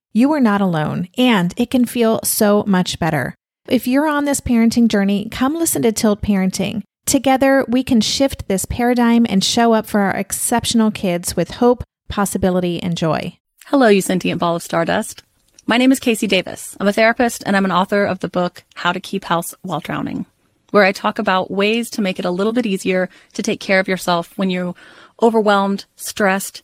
you 0.13 0.31
are 0.33 0.39
not 0.39 0.61
alone, 0.61 1.07
and 1.17 1.53
it 1.57 1.69
can 1.69 1.85
feel 1.85 2.19
so 2.23 2.63
much 2.67 2.99
better. 2.99 3.35
If 3.67 3.87
you're 3.87 4.07
on 4.07 4.25
this 4.25 4.41
parenting 4.41 4.87
journey, 4.87 5.29
come 5.29 5.55
listen 5.55 5.81
to 5.83 5.91
Tilt 5.91 6.21
Parenting. 6.21 6.83
Together, 7.05 7.65
we 7.67 7.83
can 7.83 8.01
shift 8.01 8.47
this 8.47 8.65
paradigm 8.65 9.25
and 9.29 9.43
show 9.43 9.73
up 9.73 9.85
for 9.85 10.01
our 10.01 10.15
exceptional 10.15 10.91
kids 10.91 11.35
with 11.35 11.51
hope, 11.51 11.83
possibility, 12.09 12.81
and 12.81 12.97
joy. 12.97 13.37
Hello, 13.67 13.87
you 13.87 14.01
sentient 14.01 14.39
ball 14.39 14.55
of 14.55 14.63
stardust. 14.63 15.23
My 15.65 15.77
name 15.77 15.91
is 15.91 15.99
KC 15.99 16.27
Davis. 16.27 16.75
I'm 16.79 16.87
a 16.87 16.93
therapist 16.93 17.43
and 17.45 17.55
I'm 17.55 17.65
an 17.65 17.71
author 17.71 18.03
of 18.03 18.19
the 18.19 18.27
book 18.27 18.63
How 18.75 18.91
to 18.91 18.99
Keep 18.99 19.25
House 19.25 19.53
While 19.61 19.79
Drowning, 19.79 20.25
where 20.71 20.83
I 20.83 20.91
talk 20.91 21.19
about 21.19 21.51
ways 21.51 21.89
to 21.91 22.01
make 22.01 22.19
it 22.19 22.25
a 22.25 22.31
little 22.31 22.51
bit 22.51 22.65
easier 22.65 23.09
to 23.33 23.43
take 23.43 23.59
care 23.59 23.79
of 23.79 23.87
yourself 23.87 24.37
when 24.37 24.49
you're 24.49 24.75
overwhelmed, 25.21 25.85
stressed, 25.95 26.63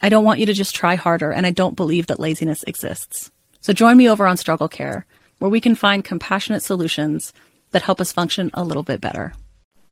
I 0.00 0.08
don't 0.08 0.24
want 0.24 0.40
you 0.40 0.46
to 0.46 0.54
just 0.54 0.74
try 0.74 0.94
harder, 0.94 1.32
and 1.32 1.46
I 1.46 1.50
don't 1.50 1.76
believe 1.76 2.06
that 2.06 2.20
laziness 2.20 2.62
exists. 2.64 3.30
So 3.60 3.72
join 3.72 3.96
me 3.96 4.08
over 4.08 4.26
on 4.26 4.36
Struggle 4.36 4.68
Care, 4.68 5.06
where 5.38 5.50
we 5.50 5.60
can 5.60 5.74
find 5.74 6.04
compassionate 6.04 6.62
solutions 6.62 7.32
that 7.70 7.82
help 7.82 8.00
us 8.00 8.12
function 8.12 8.50
a 8.54 8.64
little 8.64 8.82
bit 8.82 9.00
better. 9.00 9.34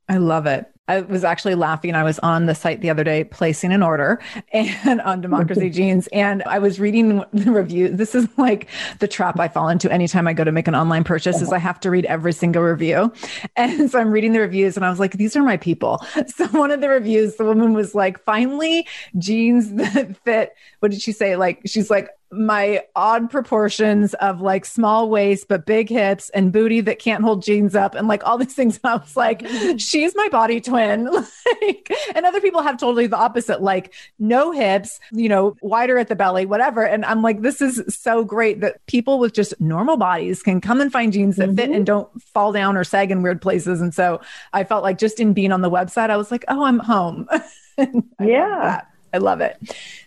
I 0.07 0.17
love 0.17 0.45
it. 0.45 0.65
I 0.87 1.01
was 1.01 1.23
actually 1.23 1.55
laughing. 1.55 1.95
I 1.95 2.03
was 2.03 2.19
on 2.19 2.45
the 2.45 2.55
site 2.55 2.81
the 2.81 2.89
other 2.89 3.03
day 3.03 3.23
placing 3.25 3.73
an 3.73 3.83
order 3.83 4.19
and 4.53 5.01
on 5.01 5.21
Democracy 5.21 5.69
Jeans, 5.77 6.07
and 6.07 6.43
I 6.43 6.59
was 6.59 6.79
reading 6.79 7.23
the 7.33 7.51
review. 7.51 7.89
This 7.89 8.15
is 8.15 8.27
like 8.37 8.67
the 8.99 9.07
trap 9.07 9.39
I 9.39 9.47
fall 9.47 9.69
into 9.69 9.91
anytime 9.91 10.27
I 10.27 10.33
go 10.33 10.43
to 10.43 10.51
make 10.51 10.67
an 10.67 10.75
online 10.75 11.03
purchase 11.03 11.41
is 11.41 11.51
I 11.51 11.59
have 11.59 11.79
to 11.81 11.91
read 11.91 12.05
every 12.05 12.33
single 12.33 12.63
review. 12.63 13.13
And 13.55 13.89
so 13.89 13.99
I'm 13.99 14.11
reading 14.11 14.33
the 14.33 14.39
reviews 14.39 14.77
and 14.77 14.85
I 14.85 14.89
was 14.89 14.99
like, 14.99 15.13
these 15.13 15.35
are 15.35 15.41
my 15.41 15.57
people. 15.57 16.03
So 16.27 16.47
one 16.47 16.69
of 16.71 16.79
the 16.81 16.89
reviews, 16.89 17.35
the 17.35 17.43
woman 17.43 17.73
was 17.73 17.95
like, 17.95 18.23
finally 18.23 18.87
jeans 19.17 19.73
that 19.73 20.15
fit. 20.23 20.53
What 20.79 20.91
did 20.91 21.01
she 21.01 21.11
say? 21.11 21.35
Like, 21.35 21.61
she's 21.65 21.89
like, 21.89 22.09
my 22.31 22.83
odd 22.95 23.29
proportions 23.29 24.13
of 24.15 24.41
like 24.41 24.65
small 24.65 25.09
waist 25.09 25.47
but 25.47 25.65
big 25.65 25.89
hips 25.89 26.29
and 26.31 26.51
booty 26.51 26.81
that 26.81 26.99
can't 26.99 27.23
hold 27.23 27.41
jeans 27.41 27.75
up 27.75 27.95
and 27.95 28.07
like 28.07 28.25
all 28.25 28.37
these 28.37 28.53
things. 28.53 28.79
And 28.83 28.91
I 28.93 28.95
was 28.97 29.15
like, 29.15 29.45
she's 29.77 30.13
my 30.15 30.27
body 30.29 30.59
twin. 30.59 31.05
like, 31.61 31.91
and 32.15 32.25
other 32.25 32.41
people 32.41 32.61
have 32.61 32.77
totally 32.77 33.07
the 33.07 33.17
opposite, 33.17 33.61
like 33.61 33.93
no 34.19 34.51
hips, 34.51 34.99
you 35.11 35.29
know, 35.29 35.55
wider 35.61 35.97
at 35.97 36.09
the 36.09 36.15
belly, 36.15 36.45
whatever. 36.45 36.85
And 36.85 37.05
I'm 37.05 37.21
like, 37.21 37.41
this 37.41 37.61
is 37.61 37.83
so 37.87 38.23
great 38.23 38.61
that 38.61 38.85
people 38.87 39.19
with 39.19 39.33
just 39.33 39.59
normal 39.61 39.97
bodies 39.97 40.43
can 40.43 40.59
come 40.59 40.81
and 40.81 40.91
find 40.91 41.13
jeans 41.13 41.37
that 41.37 41.49
mm-hmm. 41.49 41.57
fit 41.57 41.69
and 41.71 41.85
don't 41.85 42.21
fall 42.21 42.51
down 42.51 42.75
or 42.75 42.83
sag 42.83 43.11
in 43.11 43.21
weird 43.21 43.41
places. 43.41 43.79
And 43.79 43.93
so 43.93 44.19
I 44.53 44.63
felt 44.63 44.83
like 44.83 44.97
just 44.97 45.19
in 45.19 45.33
being 45.33 45.51
on 45.51 45.61
the 45.61 45.71
website, 45.71 46.09
I 46.09 46.17
was 46.17 46.31
like, 46.31 46.43
oh, 46.49 46.63
I'm 46.63 46.79
home. 46.79 47.27
yeah. 48.19 48.81
I 49.13 49.19
love 49.19 49.41
it. 49.41 49.57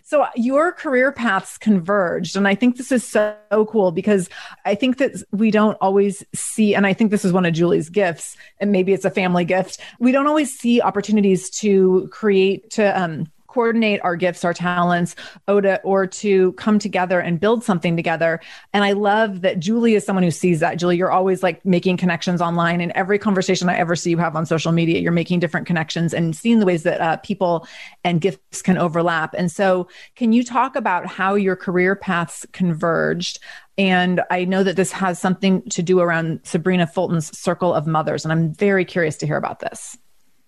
So 0.03 0.25
your 0.35 0.71
career 0.71 1.11
paths 1.11 1.57
converged. 1.57 2.35
And 2.35 2.47
I 2.47 2.55
think 2.55 2.77
this 2.77 2.91
is 2.91 3.07
so 3.07 3.35
cool 3.69 3.91
because 3.91 4.29
I 4.65 4.75
think 4.75 4.97
that 4.97 5.23
we 5.31 5.51
don't 5.51 5.77
always 5.81 6.23
see, 6.33 6.75
and 6.75 6.85
I 6.85 6.93
think 6.93 7.11
this 7.11 7.25
is 7.25 7.33
one 7.33 7.45
of 7.45 7.53
Julie's 7.53 7.89
gifts, 7.89 8.35
and 8.59 8.71
maybe 8.71 8.93
it's 8.93 9.05
a 9.05 9.11
family 9.11 9.45
gift. 9.45 9.79
We 9.99 10.11
don't 10.11 10.27
always 10.27 10.57
see 10.57 10.81
opportunities 10.81 11.49
to 11.61 12.09
create, 12.11 12.69
to, 12.71 13.01
um, 13.01 13.31
coordinate 13.51 13.99
our 14.03 14.15
gifts, 14.15 14.45
our 14.45 14.53
talents, 14.53 15.15
to, 15.47 15.81
or 15.83 16.07
to 16.07 16.53
come 16.53 16.79
together 16.79 17.19
and 17.19 17.39
build 17.39 17.63
something 17.63 17.95
together. 17.95 18.39
And 18.73 18.83
I 18.83 18.93
love 18.93 19.41
that 19.41 19.59
Julie 19.59 19.95
is 19.95 20.05
someone 20.05 20.23
who 20.23 20.31
sees 20.31 20.59
that. 20.61 20.75
Julie, 20.75 20.97
you're 20.97 21.11
always 21.11 21.43
like 21.43 21.63
making 21.65 21.97
connections 21.97 22.41
online. 22.41 22.81
In 22.81 22.95
every 22.95 23.19
conversation 23.19 23.69
I 23.69 23.77
ever 23.77 23.95
see 23.95 24.09
you 24.09 24.17
have 24.17 24.35
on 24.35 24.45
social 24.45 24.71
media, 24.71 24.99
you're 24.99 25.11
making 25.11 25.39
different 25.39 25.67
connections 25.67 26.13
and 26.13 26.35
seeing 26.35 26.59
the 26.59 26.65
ways 26.65 26.83
that 26.83 27.01
uh, 27.01 27.17
people 27.17 27.67
and 28.03 28.21
gifts 28.21 28.61
can 28.61 28.77
overlap. 28.77 29.33
And 29.37 29.51
so, 29.51 29.87
can 30.15 30.33
you 30.33 30.43
talk 30.43 30.75
about 30.75 31.05
how 31.05 31.35
your 31.35 31.55
career 31.55 31.95
paths 31.95 32.45
converged? 32.53 33.39
And 33.77 34.21
I 34.29 34.45
know 34.45 34.63
that 34.63 34.75
this 34.75 34.91
has 34.91 35.19
something 35.19 35.61
to 35.69 35.81
do 35.81 35.99
around 35.99 36.41
Sabrina 36.43 36.85
Fulton's 36.85 37.35
Circle 37.37 37.73
of 37.73 37.87
Mothers. 37.87 38.25
And 38.25 38.31
I'm 38.31 38.53
very 38.53 38.85
curious 38.85 39.17
to 39.17 39.25
hear 39.25 39.37
about 39.37 39.59
this. 39.59 39.97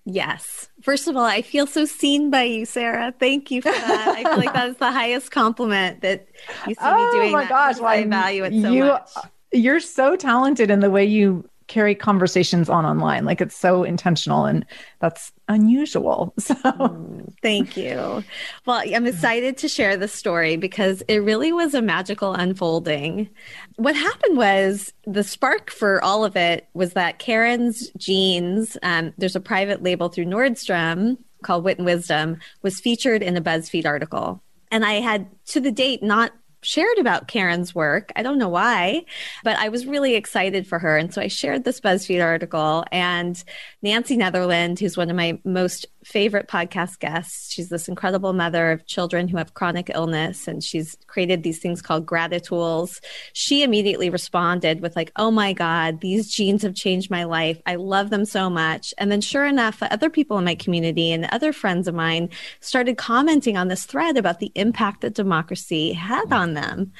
Yes. 0.05 0.69
First 0.81 1.07
of 1.07 1.15
all, 1.15 1.23
I 1.23 1.41
feel 1.41 1.65
so 1.65 1.85
seen 1.85 2.29
by 2.29 2.43
you, 2.43 2.65
Sarah. 2.65 3.13
Thank 3.17 3.51
you 3.51 3.61
for 3.61 3.71
that. 3.71 4.07
I 4.09 4.23
feel 4.23 4.37
like 4.37 4.53
that 4.53 4.69
is 4.69 4.77
the 4.77 4.91
highest 4.91 5.31
compliment 5.31 6.01
that 6.01 6.27
you 6.67 6.73
see 6.73 6.81
oh 6.81 6.95
me 6.95 7.19
doing. 7.19 7.29
Oh 7.29 7.37
my 7.37 7.47
gosh, 7.47 7.77
well, 7.77 7.87
I 7.87 8.03
value 8.05 8.43
it 8.43 8.61
so 8.61 8.71
you, 8.71 8.85
much. 8.85 9.09
You're 9.53 9.79
so 9.79 10.15
talented 10.15 10.69
in 10.69 10.81
the 10.81 10.89
way 10.89 11.05
you 11.05 11.49
carry 11.73 11.95
conversations 11.95 12.69
on 12.69 12.85
online. 12.85 13.25
Like 13.25 13.41
it's 13.41 13.57
so 13.57 13.83
intentional 13.83 14.45
and 14.45 14.63
that's 14.99 15.31
unusual. 15.49 16.33
So 16.43 16.55
mm, 16.55 17.33
thank 17.41 17.77
you. 17.77 18.23
Well, 18.65 18.83
I'm 18.93 19.07
excited 19.07 19.57
to 19.57 19.67
share 19.67 19.97
this 19.97 20.13
story 20.13 20.57
because 20.57 21.01
it 21.07 21.17
really 21.17 21.51
was 21.51 21.73
a 21.73 21.81
magical 21.81 22.33
unfolding. 22.33 23.29
What 23.77 23.95
happened 23.95 24.37
was 24.37 24.93
the 25.07 25.23
spark 25.23 25.71
for 25.71 26.03
all 26.03 26.25
of 26.25 26.35
it 26.35 26.67
was 26.73 26.93
that 26.93 27.19
Caren's 27.19 27.89
jeans, 27.97 28.77
um, 28.83 29.13
there's 29.17 29.37
a 29.37 29.39
private 29.39 29.81
label 29.81 30.09
through 30.09 30.25
Nordstrom 30.25 31.17
called 31.43 31.63
Wit 31.63 31.77
and 31.77 31.85
Wisdom, 31.85 32.37
was 32.61 32.79
featured 32.79 33.23
in 33.23 33.37
a 33.37 33.41
BuzzFeed 33.41 33.85
article. 33.85 34.43
And 34.69 34.85
I 34.85 34.95
had 34.95 35.27
to 35.47 35.59
the 35.59 35.71
date 35.71 36.03
not 36.03 36.33
shared 36.63 36.97
about 36.97 37.27
Caren's 37.27 37.75
work. 37.75 38.11
I 38.15 38.23
don't 38.23 38.37
know 38.37 38.49
why, 38.49 39.05
but 39.43 39.57
I 39.57 39.69
was 39.69 39.85
really 39.85 40.15
excited 40.15 40.67
for 40.67 40.79
her. 40.79 40.97
And 40.97 41.13
so 41.13 41.21
I 41.21 41.27
shared 41.27 41.63
this 41.63 41.79
BuzzFeed 41.79 42.23
article. 42.23 42.85
And 42.91 43.41
Nancy 43.81 44.17
Netherland, 44.17 44.79
who's 44.79 44.97
one 44.97 45.09
of 45.09 45.15
my 45.15 45.39
most 45.43 45.85
favorite 46.05 46.47
podcast 46.47 46.99
guests, 46.99 47.51
she's 47.51 47.69
this 47.69 47.87
incredible 47.87 48.33
mother 48.33 48.71
of 48.71 48.85
children 48.85 49.27
who 49.27 49.37
have 49.37 49.53
chronic 49.53 49.89
illness, 49.93 50.47
and 50.47 50.63
she's 50.63 50.97
created 51.07 51.43
these 51.43 51.59
things 51.59 51.81
called 51.81 52.05
gratitools. 52.05 53.01
She 53.33 53.63
immediately 53.63 54.09
responded 54.09 54.81
with, 54.81 54.95
like, 54.95 55.11
oh 55.15 55.31
my 55.31 55.53
God, 55.53 56.01
these 56.01 56.31
jeans 56.31 56.63
have 56.63 56.75
changed 56.75 57.09
my 57.09 57.23
life. 57.23 57.61
I 57.65 57.75
love 57.75 58.09
them 58.09 58.25
so 58.25 58.49
much. 58.49 58.93
And 58.97 59.11
then, 59.11 59.21
sure 59.21 59.45
enough, 59.45 59.81
other 59.81 60.09
people 60.09 60.37
in 60.37 60.45
my 60.45 60.55
community 60.55 61.11
and 61.11 61.25
other 61.25 61.53
friends 61.53 61.87
of 61.87 61.95
mine 61.95 62.29
started 62.59 62.97
commenting 62.97 63.57
on 63.57 63.67
this 63.67 63.85
thread 63.85 64.17
about 64.17 64.39
the 64.39 64.51
impact 64.55 65.01
that 65.01 65.15
democracy 65.15 65.93
had 65.93 66.31
on 66.31 66.53
them. 66.53 66.91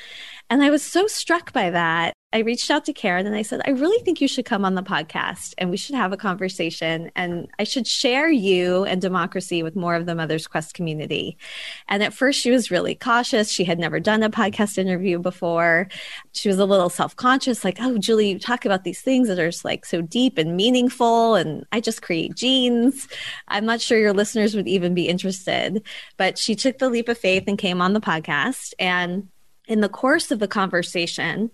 And 0.49 0.63
I 0.63 0.69
was 0.69 0.83
so 0.83 1.07
struck 1.07 1.53
by 1.53 1.69
that. 1.69 2.13
I 2.33 2.39
reached 2.39 2.71
out 2.71 2.83
to 2.85 2.93
Caren 2.93 3.27
and 3.27 3.35
I 3.35 3.43
said, 3.43 3.61
I 3.63 3.69
really 3.69 4.03
think 4.03 4.19
you 4.19 4.27
should 4.27 4.45
come 4.45 4.65
on 4.65 4.73
the 4.73 4.81
podcast 4.81 5.53
and 5.59 5.69
we 5.69 5.77
should 5.77 5.93
have 5.93 6.11
a 6.11 6.17
conversation 6.17 7.11
and 7.15 7.47
I 7.59 7.63
should 7.63 7.85
share 7.85 8.27
you 8.27 8.85
and 8.85 8.99
democracy 8.99 9.61
with 9.61 9.75
more 9.75 9.93
of 9.93 10.07
the 10.07 10.15
Mother's 10.15 10.47
Quest 10.47 10.73
community. 10.73 11.37
And 11.87 12.01
at 12.01 12.11
first, 12.11 12.39
she 12.39 12.49
was 12.49 12.71
really 12.71 12.95
cautious. 12.95 13.51
She 13.51 13.63
had 13.63 13.77
never 13.77 13.99
done 13.99 14.23
a 14.23 14.31
podcast 14.31 14.79
interview 14.79 15.19
before. 15.19 15.87
She 16.31 16.49
was 16.49 16.57
a 16.57 16.65
little 16.65 16.89
self 16.89 17.15
conscious, 17.15 17.63
like, 17.63 17.77
oh, 17.79 17.99
Julie, 17.99 18.31
you 18.31 18.39
talk 18.39 18.65
about 18.65 18.83
these 18.83 19.01
things 19.01 19.27
that 19.27 19.37
are 19.37 19.51
just 19.51 19.63
like 19.63 19.85
so 19.85 20.01
deep 20.01 20.39
and 20.39 20.57
meaningful. 20.57 21.35
And 21.35 21.67
I 21.71 21.81
just 21.81 22.01
create 22.01 22.35
jeans. 22.35 23.07
I'm 23.47 23.65
not 23.65 23.79
sure 23.79 23.99
your 23.99 24.11
listeners 24.11 24.55
would 24.55 24.67
even 24.67 24.95
be 24.95 25.07
interested. 25.07 25.83
But 26.17 26.39
she 26.39 26.55
took 26.55 26.79
the 26.79 26.89
leap 26.89 27.09
of 27.09 27.17
faith 27.19 27.43
and 27.45 27.59
came 27.59 27.79
on 27.79 27.93
the 27.93 28.01
podcast. 28.01 28.73
And 28.79 29.29
in 29.73 29.81
the 29.81 29.89
course 29.89 30.29
of 30.29 30.37
the 30.37 30.47
conversation, 30.47 31.49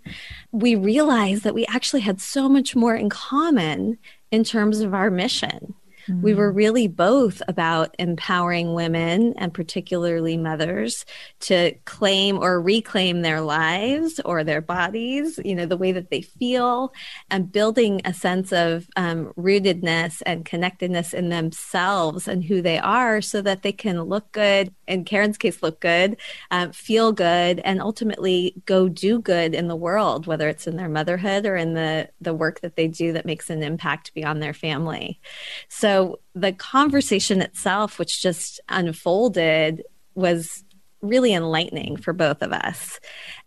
we 0.52 0.76
realized 0.76 1.46
that 1.46 1.56
we 1.56 1.66
actually 1.68 2.02
had 2.02 2.20
so 2.20 2.50
much 2.50 2.76
more 2.76 2.94
in 2.94 3.10
common 3.10 3.98
in 4.30 4.44
terms 4.44 4.82
of 4.82 4.94
our 4.94 5.10
mission. 5.10 5.74
Mm-hmm. 6.10 6.22
We 6.22 6.34
were 6.34 6.52
really 6.52 6.88
both 6.88 7.42
about 7.48 7.96
empowering 8.00 8.74
women 8.74 9.34
and 9.38 9.54
particularly 9.54 10.38
mothers 10.38 11.06
to 11.42 11.74
claim 11.86 12.38
or 12.38 12.62
reclaim 12.62 13.22
their 13.22 13.42
lives 13.42 14.20
or 14.26 14.44
their 14.44 14.62
bodies, 14.62 15.40
you 15.46 15.56
know, 15.56 15.66
the 15.66 15.78
way 15.78 15.92
that 15.92 16.10
they 16.10 16.22
feel, 16.22 16.94
and 17.30 17.52
building 17.52 18.02
a 18.06 18.14
sense 18.14 18.52
of 18.52 18.88
um, 18.96 19.34
rootedness 19.38 20.22
and 20.26 20.46
connectedness 20.46 21.14
in 21.14 21.30
themselves 21.30 22.28
and 22.28 22.44
who 22.44 22.62
they 22.62 22.80
are 22.80 23.22
so 23.22 23.42
that 23.42 23.62
they 23.62 23.72
can 23.72 24.02
look 24.02 24.32
good, 24.32 24.74
in 24.88 25.06
Caren's 25.06 25.38
case, 25.38 25.62
look 25.62 25.80
good, 25.80 26.18
uh, 26.52 26.70
feel 26.70 27.12
good, 27.12 27.60
and 27.60 27.82
ultimately 27.82 28.56
go 28.66 28.90
do 28.90 29.20
good 29.20 29.54
in 29.54 29.68
the 29.68 29.76
world, 29.76 30.26
whether 30.26 30.50
it's 30.50 30.68
in 30.68 30.78
their 30.78 30.90
motherhood 30.90 31.46
or 31.46 31.56
in 31.56 31.74
the, 31.74 32.10
the 32.20 32.34
work 32.34 32.62
that 32.62 32.76
they 32.76 32.88
do 32.88 33.14
that 33.14 33.26
makes 33.26 33.50
an 33.50 33.62
impact 33.62 34.14
beyond 34.14 34.42
their 34.42 34.54
family. 34.54 35.20
So, 35.68 35.99
so 36.00 36.20
the 36.34 36.54
conversation 36.54 37.42
itself, 37.42 38.00
which 38.00 38.22
just 38.22 38.62
unfolded, 38.70 39.84
was 40.16 40.64
really 41.02 41.34
enlightening 41.34 41.98
for 41.98 42.14
both 42.14 42.42
of 42.42 42.54
us. 42.54 43.02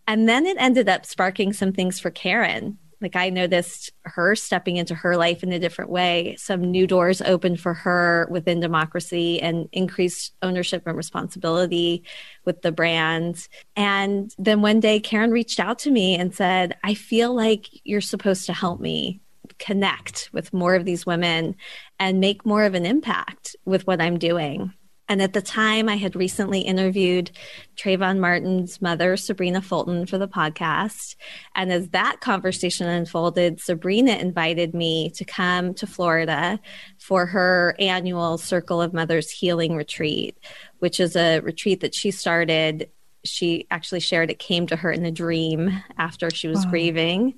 And 0.07 0.29
then 0.29 0.45
it 0.45 0.59
ended 0.59 0.87
up 0.87 1.07
sparking 1.07 1.55
some 1.55 1.73
things 1.73 1.99
for 1.99 2.11
Caren. 2.11 2.77
Like 3.01 3.17
I 3.17 3.31
noticed 3.31 3.91
her 4.03 4.37
stepping 4.37 4.77
into 4.77 4.95
her 4.95 5.17
life 5.17 5.43
in 5.43 5.51
a 5.51 5.59
different 5.59 5.91
way. 5.91 6.37
Some 6.39 6.71
new 6.71 6.87
doors 6.87 7.23
opened 7.23 7.59
for 7.59 7.73
her 7.73 8.29
within 8.31 8.61
democracy 8.61 9.41
and 9.41 9.69
increased 9.73 10.35
ownership 10.43 10.83
and 10.87 10.97
responsibility 10.97 12.05
with 12.45 12.61
the 12.61 12.71
brand. 12.71 13.49
And 13.77 14.33
then 14.39 14.61
one 14.61 14.79
day, 14.79 15.01
Caren 15.01 15.33
reached 15.33 15.59
out 15.59 15.79
to 15.81 15.91
me 15.91 16.17
and 16.17 16.35
said, 16.35 16.77
I 16.85 16.93
feel 16.95 17.35
like 17.35 17.69
you're 17.83 18.03
supposed 18.03 18.45
to 18.47 18.53
help 18.53 18.79
me 18.79 19.23
connect 19.63 20.29
with 20.33 20.53
more 20.53 20.75
of 20.75 20.85
these 20.85 21.07
women 21.07 21.55
and 22.01 22.21
make 22.21 22.45
more 22.45 22.65
of 22.65 22.75
an 22.75 22.85
impact 22.85 23.55
with 23.65 23.87
what 23.87 24.01
I'm 24.01 24.19
doing. 24.19 24.73
And 25.09 25.21
at 25.21 25.35
the 25.35 25.43
time, 25.43 25.89
I 25.89 25.97
had 25.97 26.17
recently 26.17 26.61
interviewed 26.61 27.31
Trayvon 27.77 28.19
Martin's 28.19 28.81
mother, 28.81 29.17
Sabrina 29.17 29.61
Fulton, 29.61 30.07
for 30.07 30.17
the 30.19 30.27
podcast. 30.27 31.17
And 31.55 31.71
as 31.71 31.91
that 31.91 32.21
conversation 32.21 32.89
unfolded, 32.89 33.61
Sabrina 33.61 34.13
invited 34.13 34.75
me 34.75 35.11
to 35.11 35.25
come 35.25 35.75
to 35.75 35.87
Florida 35.87 36.59
for 36.99 37.27
her 37.27 37.77
annual 37.79 38.39
Circle 38.39 38.81
of 38.81 38.95
Mothers 38.95 39.31
Healing 39.31 39.77
Retreat, 39.77 40.39
which 40.79 40.99
is 40.99 41.15
a 41.15 41.41
retreat 41.41 41.81
that 41.81 41.95
she 41.95 42.11
started 42.11 42.89
she 43.25 43.67
actually 43.71 44.01
shared 44.01 44.31
it 44.31 44.39
came 44.39 44.67
to 44.67 44.77
her 44.77 44.91
in 44.91 45.05
a 45.05 45.11
dream 45.11 45.83
after 45.99 46.31
she 46.31 46.49
was 46.49 46.65
wow. 46.65 46.71
grieving 46.71 47.35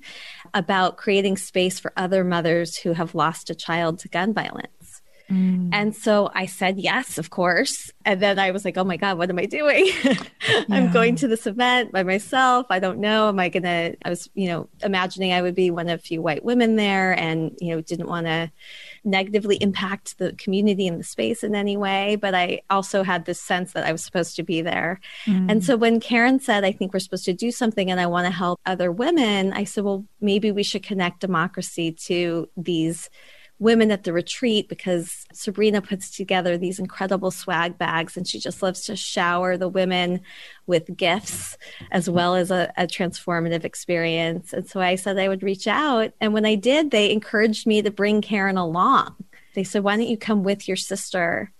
about 0.53 0.97
creating 0.97 1.37
space 1.37 1.79
for 1.79 1.93
other 1.97 2.23
mothers 2.23 2.77
who 2.77 2.93
have 2.93 3.15
lost 3.15 3.49
a 3.49 3.55
child 3.55 3.99
to 3.99 4.07
gun 4.07 4.33
violence. 4.33 5.01
Mm. 5.29 5.69
And 5.73 5.95
so 5.95 6.29
I 6.35 6.45
said 6.45 6.77
yes, 6.77 7.17
of 7.17 7.29
course. 7.31 7.91
And 8.05 8.21
then 8.21 8.37
I 8.37 8.51
was 8.51 8.63
like, 8.63 8.77
oh 8.77 8.83
my 8.83 8.97
God, 8.97 9.17
what 9.17 9.29
am 9.29 9.39
I 9.39 9.45
doing? 9.45 9.89
I'm 10.69 10.91
going 10.91 11.15
to 11.17 11.27
this 11.27 11.47
event 11.47 11.91
by 11.91 12.03
myself. 12.03 12.67
I 12.69 12.79
don't 12.79 12.99
know. 12.99 13.29
Am 13.29 13.39
I 13.39 13.49
going 13.49 13.63
to? 13.63 13.95
I 14.05 14.09
was, 14.09 14.29
you 14.35 14.47
know, 14.49 14.69
imagining 14.83 15.33
I 15.33 15.41
would 15.41 15.55
be 15.55 15.71
one 15.71 15.89
of 15.89 15.99
a 15.99 16.03
few 16.03 16.21
white 16.21 16.45
women 16.45 16.75
there 16.75 17.17
and, 17.17 17.57
you 17.59 17.73
know, 17.73 17.81
didn't 17.81 18.07
want 18.07 18.27
to 18.27 18.51
negatively 19.05 19.57
impact 19.57 20.17
the 20.17 20.33
community 20.33 20.87
and 20.87 20.99
the 20.99 21.03
space 21.03 21.43
in 21.43 21.55
any 21.55 21.77
way. 21.77 22.15
But 22.15 22.33
I 22.33 22.61
also 22.69 23.03
had 23.03 23.25
this 23.25 23.39
sense 23.39 23.73
that 23.73 23.85
I 23.85 23.91
was 23.91 24.03
supposed 24.03 24.35
to 24.35 24.43
be 24.43 24.61
there. 24.61 24.99
Mm. 25.25 25.51
And 25.51 25.63
so 25.63 25.77
when 25.77 25.99
Caren 25.99 26.41
said, 26.41 26.65
I 26.65 26.71
think 26.71 26.93
we're 26.93 26.99
supposed 26.99 27.25
to 27.25 27.33
do 27.33 27.51
something 27.51 27.91
and 27.91 27.99
I 27.99 28.07
want 28.07 28.25
to 28.25 28.31
help 28.31 28.59
other 28.65 28.91
women, 28.91 29.53
I 29.53 29.63
said, 29.63 29.83
well, 29.83 30.05
maybe 30.19 30.51
we 30.51 30.63
should 30.63 30.83
connect 30.83 31.21
democracy 31.21 31.91
to 31.91 32.49
these 32.57 33.09
women 33.59 33.89
at 33.89 34.03
the 34.03 34.11
retreat 34.11 34.67
because 34.67 35.25
Sabrina 35.31 35.81
puts 35.81 36.09
together 36.15 36.57
these 36.57 36.77
incredible 36.77 37.31
swag 37.31 37.77
bags 37.77 38.17
and 38.17 38.27
she 38.27 38.39
just 38.39 38.61
loves 38.61 38.81
to 38.85 38.95
shower 38.95 39.55
the 39.55 39.69
women 39.69 40.21
with 40.67 40.95
gifts 40.97 41.57
as 41.91 42.09
well 42.09 42.35
as 42.35 42.51
a, 42.51 42.71
a, 42.75 42.85
transformative 42.85 43.63
experience. 43.63 44.51
And 44.51 44.67
so 44.67 44.81
I 44.81 44.95
said 44.95 45.17
I 45.17 45.29
would 45.29 45.43
reach 45.43 45.67
out. 45.67 46.11
And 46.19 46.33
when 46.33 46.45
I 46.45 46.55
did, 46.55 46.91
they 46.91 47.11
encouraged 47.11 47.65
me 47.65 47.81
to 47.81 47.91
bring 47.91 48.21
Caren 48.21 48.59
along. 48.59 49.15
They 49.53 49.63
said, 49.63 49.83
Why 49.83 49.95
don't 49.95 50.07
you 50.07 50.17
come 50.17 50.43
with 50.43 50.67
your 50.67 50.77
sister? 50.77 51.51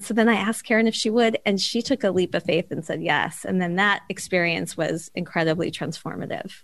So 0.00 0.14
then 0.14 0.28
I 0.28 0.34
asked 0.34 0.66
Caren 0.66 0.86
if 0.86 0.94
she 0.94 1.10
would, 1.10 1.38
and 1.44 1.60
she 1.60 1.82
took 1.82 2.04
a 2.04 2.10
leap 2.10 2.34
of 2.34 2.44
faith 2.44 2.70
and 2.70 2.84
said 2.84 3.02
yes. 3.02 3.44
And 3.44 3.60
then 3.60 3.76
that 3.76 4.02
experience 4.08 4.76
was 4.76 5.10
incredibly 5.14 5.72
transformative. 5.72 6.62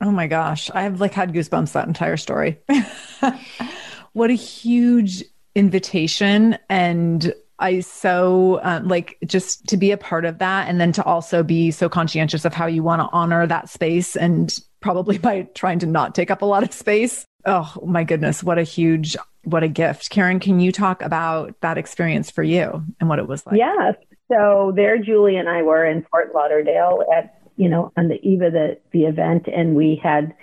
Oh 0.00 0.10
my 0.10 0.26
gosh. 0.26 0.70
I've 0.70 1.00
like 1.00 1.12
had 1.12 1.32
goosebumps 1.32 1.72
that 1.72 1.88
entire 1.88 2.16
story. 2.16 2.58
what 4.12 4.30
a 4.30 4.34
huge 4.34 5.24
invitation 5.54 6.56
and 6.68 7.34
I 7.60 7.80
so 7.80 8.58
um, 8.62 8.88
like 8.88 9.18
just 9.26 9.66
to 9.68 9.76
be 9.76 9.90
a 9.90 9.96
part 9.96 10.24
of 10.24 10.38
that 10.38 10.68
and 10.68 10.80
then 10.80 10.92
to 10.92 11.04
also 11.04 11.42
be 11.42 11.70
so 11.70 11.88
conscientious 11.88 12.44
of 12.44 12.54
how 12.54 12.66
you 12.66 12.82
want 12.82 13.02
to 13.02 13.08
honor 13.12 13.46
that 13.46 13.68
space 13.68 14.16
and 14.16 14.56
probably 14.80 15.18
by 15.26 15.42
trying 15.54 15.78
to 15.80 15.86
not 15.86 16.14
take 16.14 16.30
up 16.30 16.42
a 16.42 16.46
lot 16.46 16.62
of 16.62 16.72
space. 16.72 17.24
Oh 17.44 17.72
my 17.86 18.04
goodness, 18.04 18.42
what 18.42 18.58
a 18.58 18.62
huge 18.62 19.16
what 19.44 19.62
a 19.62 19.68
gift. 19.68 20.10
Caren, 20.10 20.40
can 20.40 20.60
you 20.60 20.72
talk 20.72 21.02
about 21.02 21.54
that 21.60 21.78
experience 21.78 22.30
for 22.30 22.42
you 22.42 22.82
and 22.98 23.08
what 23.08 23.18
it 23.18 23.26
was 23.26 23.46
like? 23.46 23.56
Yeah. 23.56 23.92
So 24.30 24.72
there 24.74 24.98
Julie 24.98 25.36
and 25.36 25.48
I 25.48 25.62
were 25.62 25.84
in 25.84 26.04
Fort 26.10 26.34
Lauderdale 26.34 27.04
at, 27.14 27.40
you 27.56 27.68
know, 27.68 27.92
on 27.96 28.08
the 28.08 28.20
eve 28.26 28.42
of 28.42 28.52
the, 28.52 28.78
the 28.92 29.04
event 29.04 29.48
and 29.48 29.74
we 29.74 30.00
had 30.02 30.34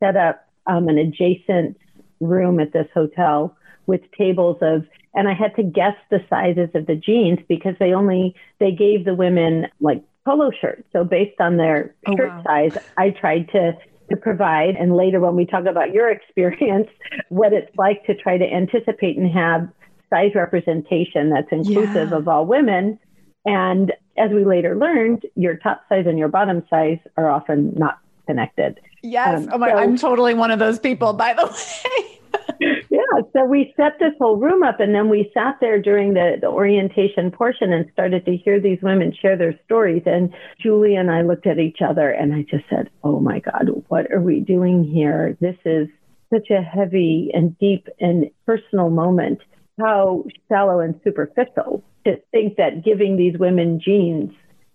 set 0.00 0.16
up 0.16 0.46
um, 0.66 0.88
an 0.88 0.98
adjacent 0.98 1.76
room 2.22 2.60
at 2.60 2.72
this 2.72 2.88
hotel 2.94 3.56
with 3.86 4.00
tables 4.16 4.58
of 4.62 4.84
and 5.14 5.28
I 5.28 5.34
had 5.34 5.54
to 5.56 5.62
guess 5.62 5.96
the 6.10 6.20
sizes 6.30 6.70
of 6.74 6.86
the 6.86 6.94
jeans 6.94 7.38
because 7.48 7.74
they 7.78 7.92
only 7.92 8.34
they 8.60 8.72
gave 8.72 9.04
the 9.04 9.14
women 9.14 9.66
like 9.80 10.02
polo 10.24 10.50
shirts. 10.58 10.84
So 10.92 11.04
based 11.04 11.40
on 11.40 11.56
their 11.56 11.94
oh, 12.06 12.16
shirt 12.16 12.30
wow. 12.30 12.42
size, 12.46 12.78
I 12.96 13.10
tried 13.10 13.48
to 13.52 13.72
to 14.10 14.16
provide 14.16 14.74
and 14.76 14.96
later 14.96 15.20
when 15.20 15.36
we 15.36 15.46
talk 15.46 15.66
about 15.66 15.92
your 15.92 16.10
experience, 16.16 16.88
what 17.28 17.52
it's 17.52 17.74
like 17.76 18.04
to 18.06 18.14
try 18.14 18.38
to 18.38 18.44
anticipate 18.44 19.16
and 19.16 19.30
have 19.30 19.68
size 20.10 20.32
representation 20.34 21.30
that's 21.30 21.50
inclusive 21.50 22.10
yeah. 22.10 22.16
of 22.16 22.28
all 22.28 22.46
women. 22.46 22.98
And 23.44 23.92
as 24.18 24.30
we 24.30 24.44
later 24.44 24.76
learned, 24.76 25.24
your 25.34 25.56
top 25.56 25.82
size 25.88 26.04
and 26.06 26.18
your 26.18 26.28
bottom 26.28 26.62
size 26.68 26.98
are 27.16 27.30
often 27.30 27.74
not 27.74 27.98
connected. 28.26 28.78
Yes. 29.02 29.42
Um, 29.42 29.50
oh 29.52 29.58
my, 29.58 29.70
so, 29.70 29.76
I'm 29.76 29.96
totally 29.96 30.34
one 30.34 30.50
of 30.50 30.58
those 30.58 30.78
people, 30.78 31.12
by 31.12 31.34
the 31.34 31.46
way. 31.46 32.20
yeah. 32.90 33.22
So 33.32 33.44
we 33.44 33.74
set 33.76 33.98
this 33.98 34.12
whole 34.20 34.36
room 34.36 34.62
up 34.62 34.80
and 34.80 34.94
then 34.94 35.08
we 35.08 35.30
sat 35.34 35.56
there 35.60 35.80
during 35.80 36.14
the, 36.14 36.36
the 36.40 36.46
orientation 36.46 37.30
portion 37.30 37.72
and 37.72 37.90
started 37.92 38.24
to 38.26 38.36
hear 38.36 38.60
these 38.60 38.78
women 38.82 39.12
share 39.20 39.36
their 39.36 39.58
stories. 39.64 40.02
And 40.06 40.32
Julie 40.60 40.94
and 40.94 41.10
I 41.10 41.22
looked 41.22 41.46
at 41.46 41.58
each 41.58 41.78
other 41.86 42.10
and 42.10 42.34
I 42.34 42.42
just 42.42 42.64
said, 42.70 42.90
Oh 43.02 43.20
my 43.20 43.40
God, 43.40 43.68
what 43.88 44.10
are 44.12 44.20
we 44.20 44.40
doing 44.40 44.84
here? 44.84 45.36
This 45.40 45.56
is 45.64 45.88
such 46.32 46.50
a 46.50 46.62
heavy 46.62 47.30
and 47.34 47.58
deep 47.58 47.88
and 48.00 48.30
personal 48.46 48.90
moment. 48.90 49.40
How 49.80 50.24
shallow 50.48 50.80
and 50.80 50.98
superficial 51.02 51.82
to 52.04 52.16
think 52.30 52.56
that 52.56 52.84
giving 52.84 53.16
these 53.16 53.38
women 53.38 53.80
jeans 53.80 54.32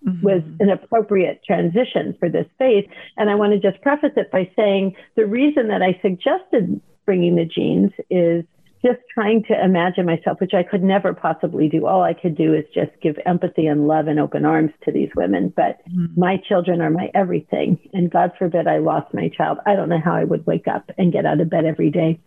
mm-hmm. 0.07 0.25
was 0.25 0.41
an 0.59 0.69
appropriate 0.69 1.41
transition 1.45 2.15
for 2.19 2.29
this 2.29 2.45
space. 2.53 2.87
And 3.17 3.29
I 3.29 3.35
want 3.35 3.53
to 3.53 3.59
just 3.59 3.81
preface 3.81 4.13
it 4.15 4.31
by 4.31 4.49
saying 4.55 4.95
the 5.15 5.25
reason 5.25 5.67
that 5.67 5.81
I 5.81 5.99
suggested 6.01 6.81
bringing 7.05 7.35
the 7.35 7.45
jeans 7.45 7.91
is 8.09 8.43
just 8.85 8.99
trying 9.13 9.43
to 9.43 9.63
imagine 9.63 10.05
myself, 10.05 10.39
which 10.39 10.53
I 10.53 10.63
could 10.63 10.83
never 10.83 11.13
possibly 11.13 11.67
do. 11.67 11.87
All 11.87 12.03
I 12.03 12.13
could 12.13 12.37
do 12.37 12.53
is 12.53 12.63
just 12.73 12.91
give 13.01 13.15
empathy 13.25 13.65
and 13.65 13.87
love 13.87 14.07
and 14.07 14.19
open 14.19 14.45
arms 14.45 14.71
to 14.85 14.91
these 14.91 15.09
women. 15.15 15.51
But 15.55 15.79
mm-hmm. 15.89 16.19
my 16.19 16.37
children 16.47 16.81
are 16.81 16.89
my 16.89 17.09
everything. 17.15 17.79
And 17.93 18.11
God 18.11 18.33
forbid 18.37 18.67
I 18.67 18.77
lost 18.77 19.13
my 19.13 19.29
child. 19.29 19.57
I 19.65 19.75
don't 19.75 19.89
know 19.89 20.01
how 20.03 20.15
I 20.15 20.23
would 20.23 20.45
wake 20.45 20.67
up 20.67 20.91
and 20.97 21.11
get 21.11 21.25
out 21.25 21.41
of 21.41 21.49
bed 21.49 21.65
every 21.65 21.89
day, 21.89 22.19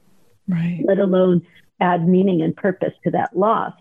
right. 0.49 0.83
let 0.85 0.99
alone 0.99 1.47
add 1.81 2.07
meaning 2.07 2.43
and 2.43 2.57
purpose 2.57 2.93
to 3.05 3.13
that 3.13 3.37
loss. 3.37 3.73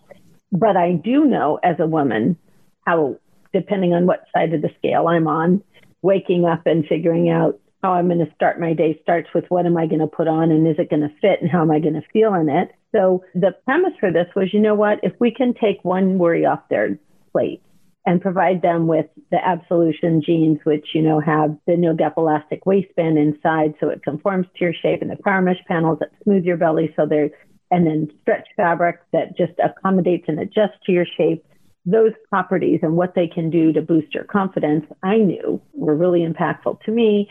But 0.52 0.78
I 0.78 0.94
do 0.94 1.26
know 1.26 1.60
as 1.64 1.76
a 1.80 1.88
woman 1.88 2.38
how 2.86 3.18
depending 3.54 3.94
on 3.94 4.06
what 4.06 4.26
side 4.34 4.54
of 4.54 4.62
the 4.62 4.70
scale 4.78 5.08
I'm 5.08 5.28
on, 5.28 5.64
waking 6.02 6.46
up 6.46 6.66
and 6.66 6.86
figuring 6.86 7.30
out 7.30 7.60
how 7.84 7.94
I'm 7.94 8.08
going 8.08 8.20
to 8.20 8.34
start 8.36 8.60
my 8.60 8.74
day 8.74 9.00
starts 9.02 9.30
with 9.34 9.46
what 9.50 9.66
am 9.66 9.78
I 9.78 9.88
going 9.88 10.02
to 10.02 10.08
put 10.08 10.28
on 10.28 10.52
and 10.52 10.68
is 10.68 10.76
it 10.78 10.90
going 10.90 11.02
to 11.02 11.16
fit 11.22 11.42
and 11.42 11.50
how 11.50 11.62
am 11.62 11.72
I 11.72 11.80
going 11.80 11.94
to 11.94 12.04
feel 12.12 12.34
in 12.34 12.50
it. 12.50 12.72
So 12.94 13.24
the 13.34 13.56
premise 13.66 13.94
for 14.00 14.12
this 14.12 14.28
was, 14.36 14.54
you 14.54 14.60
know 14.60 14.76
what, 14.76 15.00
if 15.04 15.14
we 15.20 15.32
can 15.32 15.54
take 15.54 15.84
one 15.84 16.18
worry 16.18 16.46
off 16.46 16.68
their 16.70 17.00
plate 17.32 17.62
and 18.06 18.22
provide 18.22 18.62
them 18.62 18.88
with 18.88 19.06
the 19.32 19.38
absolution 19.46 20.22
jeans, 20.26 20.60
which, 20.64 20.88
you 20.94 21.02
know, 21.02 21.20
have 21.20 21.56
the 21.68 21.78
no 21.78 21.94
gap 21.94 22.16
elastic 22.18 22.66
waistband 22.66 23.18
inside 23.18 23.76
so 23.80 23.90
it 23.90 24.04
conforms 24.04 24.48
to 24.56 24.66
your 24.66 24.74
shape 24.74 25.02
and 25.02 25.12
the 25.12 25.18
power 25.24 25.42
mesh 25.42 25.64
panels 25.68 26.00
that 26.00 26.12
smooth 26.24 26.44
your 26.44 26.58
belly 26.58 26.94
so 26.96 27.06
they're, 27.06 27.30
and 27.72 27.86
then 27.86 28.10
stretch 28.22 28.48
fabric 28.58 29.00
that 29.14 29.38
just 29.38 29.54
accommodates 29.64 30.26
and 30.28 30.40
adjusts 30.40 30.80
to 30.86 30.92
your 30.92 31.06
shape 31.18 31.46
those 31.86 32.12
properties 32.30 32.80
and 32.84 32.96
what 32.96 33.16
they 33.16 33.28
can 33.28 33.50
do 33.50 33.74
to 33.74 33.82
boost 33.82 34.14
your 34.14 34.26
confidence, 34.26 34.86
I 35.04 35.18
knew 35.18 35.62
were 35.74 35.96
really 35.96 36.22
impactful 36.22 36.82
to 36.84 36.92
me. 36.92 37.30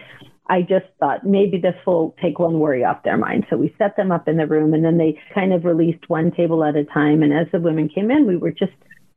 I 0.51 0.63
just 0.63 0.87
thought 0.99 1.27
maybe 1.27 1.59
this 1.59 1.75
will 1.87 2.17
take 2.23 2.39
one 2.39 2.59
worry 2.59 2.85
off 2.85 3.03
their 3.03 3.19
mind. 3.19 3.47
So 3.51 3.57
we 3.57 3.75
set 3.77 3.97
them 3.97 4.11
up 4.11 4.29
in 4.29 4.39
the 4.39 4.47
room 4.47 4.73
and 4.73 4.85
then 4.85 4.97
they 4.97 5.21
kind 5.35 5.53
of 5.53 5.65
released 5.65 6.09
one 6.09 6.33
table 6.33 6.65
at 6.65 6.77
a 6.77 6.85
time. 6.85 7.23
And 7.23 7.33
as 7.33 7.47
the 7.53 7.61
women 7.61 7.89
came 7.89 8.11
in, 8.11 8.27
we 8.27 8.37
were 8.37 8.51
just 8.51 8.73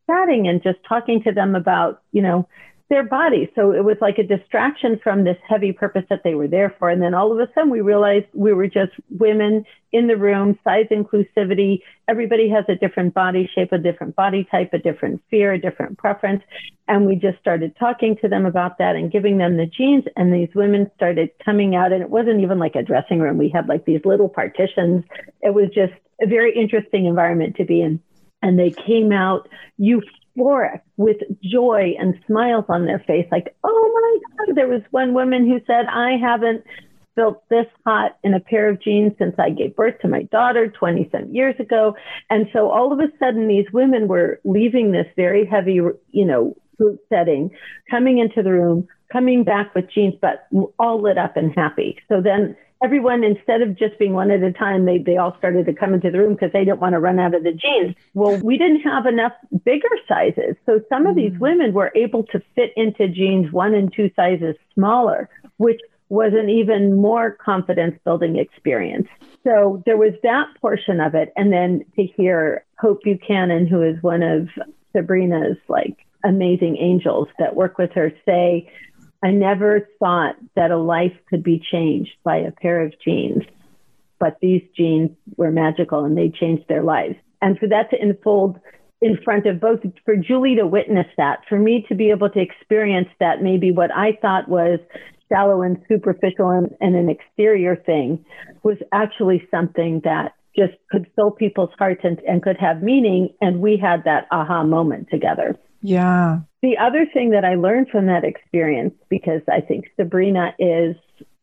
chatting 0.08 0.48
and 0.48 0.62
just 0.62 0.80
talking 0.88 1.24
to 1.24 1.32
them 1.32 1.56
about, 1.56 2.02
you 2.12 2.22
know, 2.22 2.48
their 2.92 3.04
bodies. 3.04 3.48
So 3.56 3.72
it 3.72 3.86
was 3.86 3.96
like 4.02 4.18
a 4.18 4.24
distraction 4.24 5.00
from 5.02 5.24
this 5.24 5.38
heavy 5.48 5.72
purpose 5.72 6.04
that 6.10 6.24
they 6.26 6.36
were 6.36 6.50
there 6.50 6.76
for. 6.78 6.90
And 6.90 7.02
then 7.02 7.14
all 7.14 7.32
of 7.32 7.40
a 7.40 7.50
sudden 7.54 7.70
we 7.70 7.80
realized 7.80 8.26
we 8.34 8.52
were 8.52 8.68
just 8.68 8.92
women 9.10 9.66
in 9.94 10.08
the 10.08 10.18
room, 10.18 10.60
size 10.66 10.88
inclusivity. 10.92 11.84
Everybody 12.10 12.50
has 12.50 12.66
a 12.68 12.76
different 12.76 13.14
body 13.14 13.50
shape, 13.56 13.72
a 13.72 13.78
different 13.78 14.18
body 14.18 14.46
type, 14.52 14.74
a 14.74 14.78
different 14.78 15.22
fear, 15.30 15.54
a 15.54 15.62
different 15.62 15.98
preference. 15.98 16.44
And 16.90 17.06
we 17.06 17.16
just 17.16 17.40
started 17.40 17.74
talking 17.80 18.18
to 18.18 18.28
them 18.28 18.46
about 18.46 18.78
that 18.80 18.98
and 18.98 19.10
giving 19.10 19.38
them 19.38 19.56
the 19.56 19.68
jeans. 19.68 20.04
And 20.18 20.34
these 20.34 20.54
women 20.54 20.92
started 20.98 21.30
coming 21.46 21.76
out 21.76 21.94
and 21.94 22.02
it 22.02 22.10
wasn't 22.10 22.42
even 22.42 22.60
like 22.60 22.76
a 22.76 22.84
dressing 22.84 23.22
room. 23.22 23.38
We 23.38 23.48
had 23.48 23.70
like 23.70 23.86
these 23.86 24.02
little 24.04 24.28
partitions. 24.28 25.06
It 25.42 25.54
was 25.54 25.70
just 25.74 25.94
a 26.22 26.28
very 26.28 26.54
interesting 26.54 27.06
environment 27.06 27.56
to 27.56 27.64
be 27.64 27.82
in 27.82 28.02
and 28.42 28.58
they 28.58 28.72
came 28.72 29.12
out 29.12 29.48
euphoric 30.38 30.82
with 30.98 31.18
joy 31.44 31.94
and 32.00 32.16
smiles 32.28 32.66
on 32.70 32.86
their 32.86 33.00
face 33.00 33.28
like 33.32 33.56
oh 33.64 33.92
my 33.94 34.46
god. 34.46 34.56
There 34.56 34.68
was 34.68 34.82
one 34.92 35.14
woman 35.14 35.48
who 35.48 35.60
said 35.66 35.86
i 35.88 36.18
haven't 36.22 36.64
felt 37.16 37.48
this 37.50 37.66
hot 37.86 38.18
in 38.24 38.34
a 38.34 38.40
pair 38.40 38.70
of 38.70 38.82
jeans 38.82 39.14
since 39.18 39.36
i 39.38 39.50
gave 39.50 39.76
birth 39.76 39.96
to 40.02 40.08
my 40.08 40.24
daughter 40.24 40.68
20 40.70 41.10
some 41.12 41.34
years 41.34 41.56
ago. 41.60 41.96
And 42.30 42.48
so 42.54 42.70
all 42.70 42.94
of 42.94 43.00
a 43.00 43.12
sudden 43.20 43.48
these 43.48 43.66
women 43.74 44.08
were 44.08 44.40
leaving 44.44 44.92
this 44.92 45.08
very 45.16 45.46
heavy 45.46 45.80
you 46.12 46.26
know 46.26 46.56
group 46.78 47.00
setting 47.10 47.52
coming 47.90 48.18
into 48.18 48.42
the 48.42 48.52
room 48.52 48.88
coming 49.12 49.44
back 49.44 49.76
with 49.76 49.86
jeans 49.94 50.16
but 50.22 50.48
all 50.80 51.02
lit 51.02 51.18
up 51.18 51.36
and 51.36 51.54
happy. 51.56 51.98
So 52.08 52.22
then 52.22 52.56
everyone, 52.84 53.24
instead 53.24 53.62
of 53.62 53.78
just 53.78 53.98
being 54.00 54.14
one 54.14 54.32
at 54.32 54.44
a 54.44 54.52
time, 54.52 54.86
they, 54.86 54.98
they 54.98 55.18
all 55.18 55.36
started 55.38 55.66
to 55.66 55.74
come 55.74 55.94
into 55.94 56.10
the 56.10 56.20
room 56.20 56.34
because 56.34 56.52
they 56.52 56.66
didn't 56.66 56.80
want 56.80 56.94
to 56.94 57.00
run 57.00 57.20
out 57.20 57.36
of 57.36 57.44
the 57.44 57.52
jeans. 57.52 57.96
Well, 58.14 58.38
we 58.38 58.58
didn't 58.58 58.82
have 58.82 59.06
enough 59.06 59.34
bigger 59.64 59.90
sizes. 60.08 60.56
So 60.66 60.82
some 60.90 61.06
of 61.06 61.16
these 61.16 61.34
mm. 61.34 61.40
women 61.40 61.74
were 61.74 61.92
able 61.96 62.24
to 62.24 62.42
fit 62.56 62.72
into 62.76 63.08
jeans 63.08 63.52
one 63.52 63.74
and 63.74 63.94
two 63.94 64.10
sizes 64.16 64.56
smaller, 64.74 65.30
which 65.58 65.80
was 66.10 66.34
an 66.34 66.50
even 66.50 66.98
more 66.98 67.32
confidence 67.32 67.98
building 68.04 68.38
experience. 68.38 69.08
So 69.46 69.82
there 69.86 69.98
was 69.98 70.14
that 70.24 70.48
portion 70.60 71.00
of 71.00 71.16
it. 71.16 71.32
And 71.38 71.54
then 71.54 71.86
to 71.96 72.04
hear 72.04 72.66
Hope 72.80 73.02
Buchanan, 73.04 73.66
who 73.66 73.82
is 73.82 74.02
one 74.04 74.22
of 74.22 74.50
Sabrina's 74.94 75.58
like 75.70 75.98
amazing 76.26 76.78
angels 76.78 77.30
that 77.40 77.56
work 77.56 77.78
with 77.78 77.94
her, 77.94 78.12
say, 78.26 78.70
I 79.24 79.32
never 79.32 79.88
thought 80.00 80.36
that 80.56 80.72
a 80.72 80.78
life 80.78 81.14
could 81.30 81.44
be 81.44 81.62
changed 81.72 82.12
by 82.24 82.38
a 82.38 82.52
pair 82.52 82.84
of 82.84 82.94
jeans, 83.04 83.44
but 84.20 84.38
these 84.42 84.64
jeans 84.76 85.12
were 85.38 85.52
magical 85.52 86.06
and 86.06 86.18
they 86.18 86.30
changed 86.30 86.68
their 86.68 86.84
lives. 86.84 87.16
And 87.42 87.58
for 87.58 87.68
that 87.68 87.90
to 87.92 88.02
unfold 88.02 88.60
in 89.02 89.18
front 89.24 89.48
of 89.48 89.60
both, 89.60 89.80
for 90.06 90.16
Julie 90.16 90.56
to 90.56 90.68
witness 90.68 91.08
that, 91.18 91.40
for 91.50 91.58
me 91.58 91.86
to 91.90 91.96
be 91.96 92.12
able 92.12 92.30
to 92.30 92.40
experience 92.40 93.10
that, 93.20 93.42
maybe 93.42 93.72
what 93.72 93.92
I 93.92 94.18
thought 94.22 94.48
was 94.48 94.80
shallow 95.32 95.62
and 95.62 95.78
superficial 95.88 96.50
and, 96.50 96.76
and 96.82 96.96
an 96.96 97.10
exterior 97.10 97.76
thing 97.76 98.24
was 98.64 98.78
actually 98.92 99.48
something 99.50 100.02
that 100.04 100.34
just 100.56 100.74
could 100.92 101.10
fill 101.16 101.32
people's 101.32 101.72
hearts 101.80 102.02
and, 102.04 102.20
and 102.28 102.44
could 102.44 102.58
have 102.58 102.84
meaning. 102.84 103.30
And 103.40 103.62
we 103.62 103.78
had 103.78 104.04
that 104.04 104.28
aha 104.32 104.64
moment 104.64 105.08
together. 105.10 105.58
Yeah. 105.82 106.40
The 106.62 106.78
other 106.78 107.08
thing 107.12 107.32
that 107.32 107.44
I 107.44 107.56
learned 107.56 107.90
from 107.90 108.06
that 108.08 108.24
experience, 108.24 108.94
because 109.10 109.42
I 109.52 109.62
think 109.62 109.86
Sabrina 110.00 110.54
is 110.60 110.96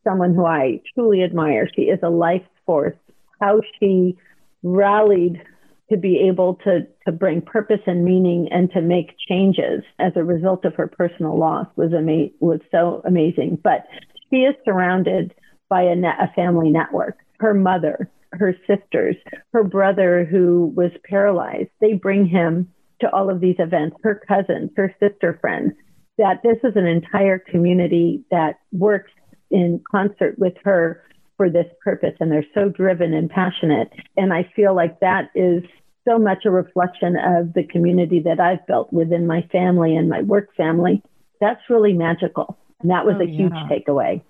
someone 0.03 0.33
who 0.33 0.45
I 0.45 0.81
truly 0.93 1.23
admire, 1.23 1.67
she 1.75 1.83
is 1.83 1.99
a 2.03 2.09
life 2.09 2.45
force. 2.65 2.95
How 3.41 3.61
she 3.79 4.17
rallied 4.63 5.41
to 5.89 5.97
be 5.97 6.19
able 6.29 6.55
to, 6.63 6.87
to 7.05 7.11
bring 7.11 7.41
purpose 7.41 7.81
and 7.87 8.05
meaning 8.05 8.47
and 8.51 8.71
to 8.71 8.81
make 8.81 9.15
changes 9.27 9.83
as 9.97 10.13
a 10.15 10.23
result 10.23 10.63
of 10.65 10.75
her 10.75 10.87
personal 10.87 11.37
loss 11.37 11.67
was 11.75 11.91
ama- 11.93 12.29
was 12.39 12.59
so 12.71 13.01
amazing. 13.05 13.57
But 13.61 13.87
she 14.29 14.37
is 14.37 14.55
surrounded 14.63 15.33
by 15.67 15.83
a, 15.83 15.95
a 15.95 16.31
family 16.35 16.69
network. 16.69 17.17
Her 17.39 17.53
mother, 17.53 18.09
her 18.33 18.55
sisters, 18.67 19.15
her 19.53 19.63
brother 19.63 20.25
who 20.25 20.71
was 20.75 20.91
paralyzed, 21.03 21.69
they 21.81 21.93
bring 21.93 22.25
him 22.25 22.71
to 23.01 23.11
all 23.13 23.29
of 23.29 23.39
these 23.39 23.55
events, 23.59 23.97
her 24.03 24.21
cousins, 24.27 24.71
her 24.75 24.93
sister 24.99 25.37
friends, 25.41 25.73
that 26.17 26.41
this 26.43 26.57
is 26.63 26.75
an 26.75 26.85
entire 26.85 27.39
community 27.39 28.23
that 28.31 28.59
works 28.71 29.11
in 29.51 29.81
concert 29.89 30.37
with 30.37 30.53
her 30.63 31.03
for 31.37 31.49
this 31.49 31.67
purpose. 31.83 32.13
And 32.19 32.31
they're 32.31 32.45
so 32.53 32.69
driven 32.69 33.13
and 33.13 33.29
passionate. 33.29 33.91
And 34.17 34.33
I 34.33 34.51
feel 34.55 34.75
like 34.75 34.99
that 34.99 35.31
is 35.33 35.63
so 36.07 36.19
much 36.19 36.45
a 36.45 36.51
reflection 36.51 37.15
of 37.15 37.53
the 37.53 37.63
community 37.63 38.19
that 38.21 38.39
I've 38.39 38.65
built 38.67 38.91
within 38.91 39.27
my 39.27 39.43
family 39.51 39.95
and 39.95 40.09
my 40.09 40.21
work 40.21 40.55
family. 40.55 41.01
That's 41.39 41.61
really 41.69 41.93
magical. 41.93 42.57
And 42.81 42.91
that 42.91 43.05
was 43.05 43.15
oh, 43.19 43.23
a 43.23 43.27
huge 43.27 43.53
yeah. 43.53 43.67
takeaway. 43.69 44.21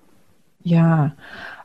Yeah. 0.64 1.12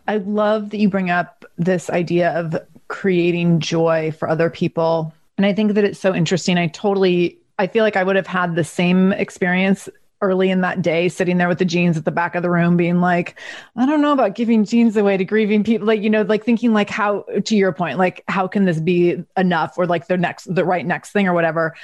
I 0.06 0.18
love 0.18 0.70
that 0.70 0.78
you 0.78 0.88
bring 0.88 1.10
up 1.10 1.44
this 1.58 1.90
idea 1.90 2.32
of 2.38 2.56
creating 2.88 3.60
joy 3.60 4.12
for 4.12 4.28
other 4.28 4.50
people 4.50 5.12
and 5.36 5.46
I 5.46 5.52
think 5.52 5.74
that 5.74 5.84
it's 5.84 5.98
so 5.98 6.14
interesting. 6.14 6.58
I 6.58 6.68
totally, 6.68 7.38
I 7.58 7.66
feel 7.66 7.84
like 7.84 7.96
I 7.96 8.04
would 8.04 8.16
have 8.16 8.26
had 8.26 8.54
the 8.54 8.64
same 8.64 9.12
experience 9.12 9.88
early 10.20 10.48
in 10.50 10.62
that 10.62 10.80
day, 10.80 11.08
sitting 11.08 11.36
there 11.36 11.48
with 11.48 11.58
the 11.58 11.64
jeans 11.64 11.96
at 11.96 12.04
the 12.04 12.10
back 12.10 12.34
of 12.34 12.42
the 12.42 12.50
room, 12.50 12.76
being 12.76 13.00
like, 13.00 13.38
I 13.76 13.84
don't 13.84 14.00
know 14.00 14.12
about 14.12 14.34
giving 14.34 14.64
jeans 14.64 14.96
away 14.96 15.16
to 15.16 15.24
grieving 15.24 15.64
people. 15.64 15.86
Like, 15.86 16.00
you 16.00 16.08
know, 16.08 16.22
like 16.22 16.44
thinking 16.44 16.72
like 16.72 16.88
how, 16.88 17.24
to 17.44 17.56
your 17.56 17.72
point, 17.72 17.98
like, 17.98 18.24
how 18.28 18.46
can 18.46 18.64
this 18.64 18.80
be 18.80 19.22
enough 19.36 19.76
or 19.76 19.86
like 19.86 20.06
the 20.06 20.16
next, 20.16 20.52
the 20.52 20.64
right 20.64 20.86
next 20.86 21.10
thing 21.10 21.28
or 21.28 21.34
whatever. 21.34 21.74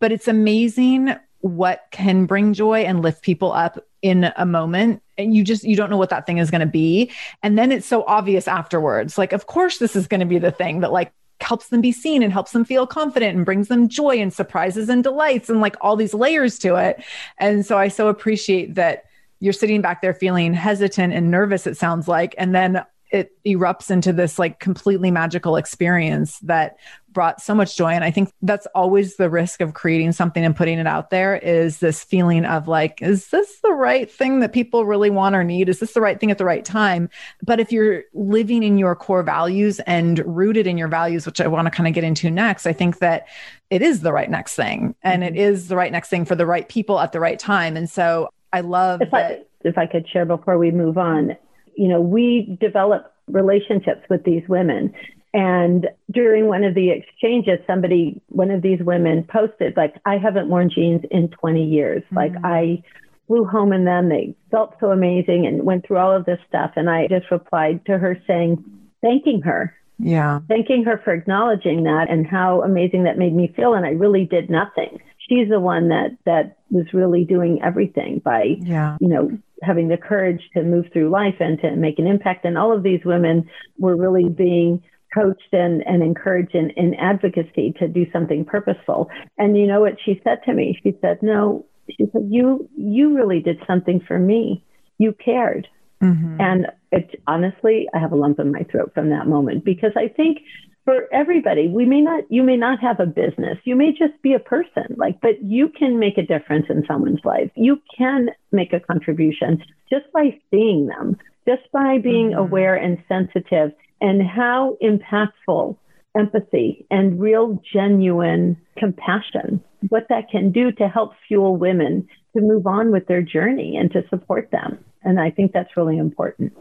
But 0.00 0.10
it's 0.10 0.26
amazing 0.26 1.14
what 1.40 1.86
can 1.90 2.24
bring 2.24 2.54
joy 2.54 2.80
and 2.80 3.02
lift 3.02 3.22
people 3.22 3.52
up 3.52 3.78
in 4.00 4.32
a 4.36 4.46
moment 4.46 5.02
and 5.18 5.34
you 5.34 5.44
just 5.44 5.62
you 5.62 5.76
don't 5.76 5.90
know 5.90 5.96
what 5.98 6.08
that 6.08 6.26
thing 6.26 6.38
is 6.38 6.50
going 6.50 6.62
to 6.62 6.66
be 6.66 7.10
and 7.42 7.58
then 7.58 7.70
it's 7.70 7.86
so 7.86 8.02
obvious 8.06 8.48
afterwards 8.48 9.18
like 9.18 9.34
of 9.34 9.46
course 9.46 9.76
this 9.78 9.94
is 9.94 10.06
going 10.06 10.20
to 10.20 10.26
be 10.26 10.38
the 10.38 10.50
thing 10.50 10.80
that 10.80 10.90
like 10.90 11.12
helps 11.40 11.68
them 11.68 11.80
be 11.80 11.92
seen 11.92 12.22
and 12.22 12.32
helps 12.32 12.52
them 12.52 12.64
feel 12.64 12.86
confident 12.86 13.36
and 13.36 13.44
brings 13.44 13.68
them 13.68 13.88
joy 13.88 14.16
and 14.16 14.32
surprises 14.32 14.88
and 14.88 15.02
delights 15.02 15.50
and 15.50 15.60
like 15.60 15.76
all 15.80 15.96
these 15.96 16.14
layers 16.14 16.58
to 16.60 16.76
it. 16.76 17.02
And 17.38 17.66
so 17.66 17.78
I 17.78 17.88
so 17.88 18.08
appreciate 18.08 18.74
that 18.76 19.04
you're 19.40 19.52
sitting 19.52 19.82
back 19.82 20.00
there 20.00 20.14
feeling 20.14 20.54
hesitant 20.54 21.12
and 21.12 21.30
nervous, 21.30 21.66
it 21.66 21.76
sounds 21.76 22.08
like. 22.08 22.34
And 22.38 22.54
then 22.54 22.84
it 23.14 23.30
erupts 23.46 23.92
into 23.92 24.12
this 24.12 24.40
like 24.40 24.58
completely 24.58 25.08
magical 25.08 25.54
experience 25.54 26.40
that 26.40 26.76
brought 27.12 27.40
so 27.40 27.54
much 27.54 27.76
joy. 27.76 27.92
And 27.92 28.02
i 28.02 28.10
think 28.10 28.32
that's 28.42 28.66
always 28.74 29.16
the 29.16 29.30
risk 29.30 29.60
of 29.60 29.72
creating 29.72 30.10
something 30.10 30.44
and 30.44 30.54
putting 30.54 30.80
it 30.80 30.86
out 30.88 31.10
there 31.10 31.36
is 31.36 31.78
this 31.78 32.02
feeling 32.02 32.44
of 32.44 32.66
like 32.66 33.00
is 33.00 33.28
this 33.28 33.60
the 33.60 33.72
right 33.72 34.10
thing 34.10 34.40
that 34.40 34.52
people 34.52 34.84
really 34.84 35.10
want 35.10 35.36
or 35.36 35.44
need? 35.44 35.68
Is 35.68 35.78
this 35.78 35.92
the 35.92 36.00
right 36.00 36.18
thing 36.18 36.32
at 36.32 36.38
the 36.38 36.44
right 36.44 36.64
time? 36.64 37.08
But 37.40 37.60
if 37.60 37.70
you're 37.70 38.02
living 38.14 38.64
in 38.64 38.78
your 38.78 38.96
core 38.96 39.22
values 39.22 39.78
and 39.86 40.18
rooted 40.26 40.66
in 40.66 40.76
your 40.76 40.88
values 40.88 41.24
which 41.24 41.40
i 41.40 41.46
want 41.46 41.66
to 41.66 41.70
kind 41.70 41.86
of 41.86 41.94
get 41.94 42.02
into 42.02 42.30
next 42.30 42.66
i 42.66 42.72
think 42.72 42.98
that 42.98 43.28
it 43.70 43.80
is 43.80 44.00
the 44.00 44.12
right 44.12 44.30
next 44.30 44.56
thing. 44.56 44.94
And 45.02 45.22
it 45.22 45.34
mm-hmm. 45.34 45.42
is 45.42 45.68
the 45.68 45.76
right 45.76 45.90
next 45.90 46.08
thing 46.08 46.24
for 46.24 46.34
the 46.34 46.46
right 46.46 46.68
people 46.68 47.00
at 47.00 47.12
the 47.12 47.20
right 47.20 47.38
time. 47.38 47.76
And 47.76 47.88
so 47.88 48.28
i 48.52 48.60
love 48.60 49.02
if 49.02 49.12
that- 49.12 49.30
I, 49.30 49.44
if 49.68 49.78
I 49.78 49.86
could 49.86 50.08
share 50.08 50.26
before 50.26 50.58
we 50.58 50.72
move 50.72 50.98
on 50.98 51.36
you 51.76 51.88
know, 51.88 52.00
we 52.00 52.56
develop 52.60 53.13
relationships 53.28 54.02
with 54.08 54.24
these 54.24 54.42
women. 54.48 54.92
And 55.32 55.88
during 56.12 56.46
one 56.46 56.62
of 56.62 56.74
the 56.74 56.90
exchanges, 56.90 57.58
somebody, 57.66 58.22
one 58.28 58.52
of 58.52 58.62
these 58.62 58.78
women 58.80 59.24
posted, 59.24 59.76
like, 59.76 59.94
I 60.06 60.16
haven't 60.16 60.48
worn 60.48 60.70
jeans 60.70 61.02
in 61.10 61.28
20 61.28 61.64
years. 61.64 62.02
Mm-hmm. 62.04 62.16
Like, 62.16 62.32
I 62.44 62.82
flew 63.26 63.44
home 63.44 63.72
in 63.72 63.84
them. 63.84 64.08
They 64.08 64.36
felt 64.50 64.76
so 64.78 64.90
amazing 64.90 65.46
and 65.46 65.64
went 65.64 65.86
through 65.86 65.98
all 65.98 66.14
of 66.14 66.24
this 66.24 66.38
stuff. 66.48 66.72
And 66.76 66.88
I 66.88 67.08
just 67.08 67.30
replied 67.32 67.84
to 67.86 67.98
her 67.98 68.16
saying, 68.26 68.62
thanking 69.02 69.42
her. 69.42 69.74
Yeah. 69.98 70.40
Thanking 70.48 70.84
her 70.84 71.00
for 71.02 71.12
acknowledging 71.12 71.84
that 71.84 72.06
and 72.10 72.26
how 72.26 72.62
amazing 72.62 73.04
that 73.04 73.18
made 73.18 73.34
me 73.34 73.52
feel. 73.56 73.74
And 73.74 73.86
I 73.86 73.90
really 73.90 74.24
did 74.24 74.50
nothing. 74.50 74.98
She's 75.28 75.48
the 75.48 75.60
one 75.60 75.88
that 75.88 76.16
that 76.26 76.58
was 76.70 76.86
really 76.92 77.24
doing 77.24 77.60
everything 77.62 78.20
by 78.24 78.56
Yeah. 78.60 78.96
you 79.00 79.08
know 79.08 79.30
having 79.62 79.88
the 79.88 79.96
courage 79.96 80.42
to 80.54 80.62
move 80.62 80.86
through 80.92 81.08
life 81.10 81.36
and 81.40 81.58
to 81.60 81.74
make 81.76 81.98
an 81.98 82.06
impact. 82.06 82.44
And 82.44 82.58
all 82.58 82.76
of 82.76 82.82
these 82.82 83.00
women 83.04 83.48
were 83.78 83.96
really 83.96 84.28
being 84.28 84.82
coached 85.14 85.52
and, 85.52 85.82
and 85.86 86.02
encouraged 86.02 86.54
in, 86.54 86.70
in 86.70 86.92
advocacy 86.94 87.72
to 87.78 87.88
do 87.88 88.04
something 88.12 88.44
purposeful. 88.44 89.08
And 89.38 89.56
you 89.56 89.66
know 89.66 89.80
what 89.80 89.94
she 90.04 90.20
said 90.24 90.40
to 90.44 90.52
me? 90.52 90.78
She 90.82 90.94
said 91.00 91.18
no 91.22 91.64
she 91.90 92.06
said 92.12 92.28
you 92.30 92.68
you 92.76 93.14
really 93.14 93.40
did 93.40 93.58
something 93.66 94.00
for 94.06 94.18
me. 94.18 94.64
You 94.98 95.14
cared. 95.24 95.68
Mhm. 96.02 96.36
and 96.40 96.66
it, 96.92 97.22
honestly, 97.26 97.88
I 97.94 97.98
have 97.98 98.12
a 98.12 98.16
lump 98.16 98.38
in 98.38 98.52
my 98.52 98.64
throat 98.64 98.92
from 98.94 99.08
that 99.10 99.26
moment 99.26 99.64
because 99.64 99.92
I 99.96 100.08
think 100.08 100.38
for 100.84 101.08
everybody, 101.12 101.68
we 101.68 101.86
may 101.86 102.00
not, 102.00 102.24
you 102.28 102.42
may 102.42 102.56
not 102.56 102.80
have 102.80 103.00
a 103.00 103.06
business. 103.06 103.58
You 103.64 103.74
may 103.74 103.90
just 103.90 104.20
be 104.22 104.34
a 104.34 104.38
person, 104.38 104.94
like, 104.96 105.20
but 105.20 105.42
you 105.42 105.68
can 105.68 105.98
make 105.98 106.18
a 106.18 106.26
difference 106.26 106.66
in 106.68 106.84
someone's 106.86 107.24
life. 107.24 107.50
You 107.54 107.80
can 107.96 108.28
make 108.52 108.72
a 108.72 108.80
contribution 108.80 109.62
just 109.90 110.04
by 110.12 110.38
seeing 110.50 110.86
them, 110.86 111.16
just 111.48 111.62
by 111.72 111.98
being 111.98 112.32
Mhm. 112.32 112.38
aware 112.38 112.74
and 112.74 112.98
sensitive 113.08 113.72
and 114.00 114.22
how 114.22 114.76
impactful 114.82 115.76
empathy 116.16 116.86
and 116.90 117.18
real 117.18 117.60
genuine 117.72 118.56
compassion, 118.76 119.60
what 119.88 120.06
that 120.08 120.30
can 120.30 120.50
do 120.52 120.70
to 120.72 120.86
help 120.86 121.14
fuel 121.26 121.56
women 121.56 122.06
to 122.36 122.42
move 122.42 122.66
on 122.66 122.92
with 122.92 123.06
their 123.06 123.22
journey 123.22 123.76
and 123.76 123.90
to 123.92 124.06
support 124.08 124.50
them. 124.50 124.78
And 125.02 125.18
I 125.18 125.30
think 125.30 125.52
that's 125.52 125.76
really 125.76 125.98
important. 125.98 126.52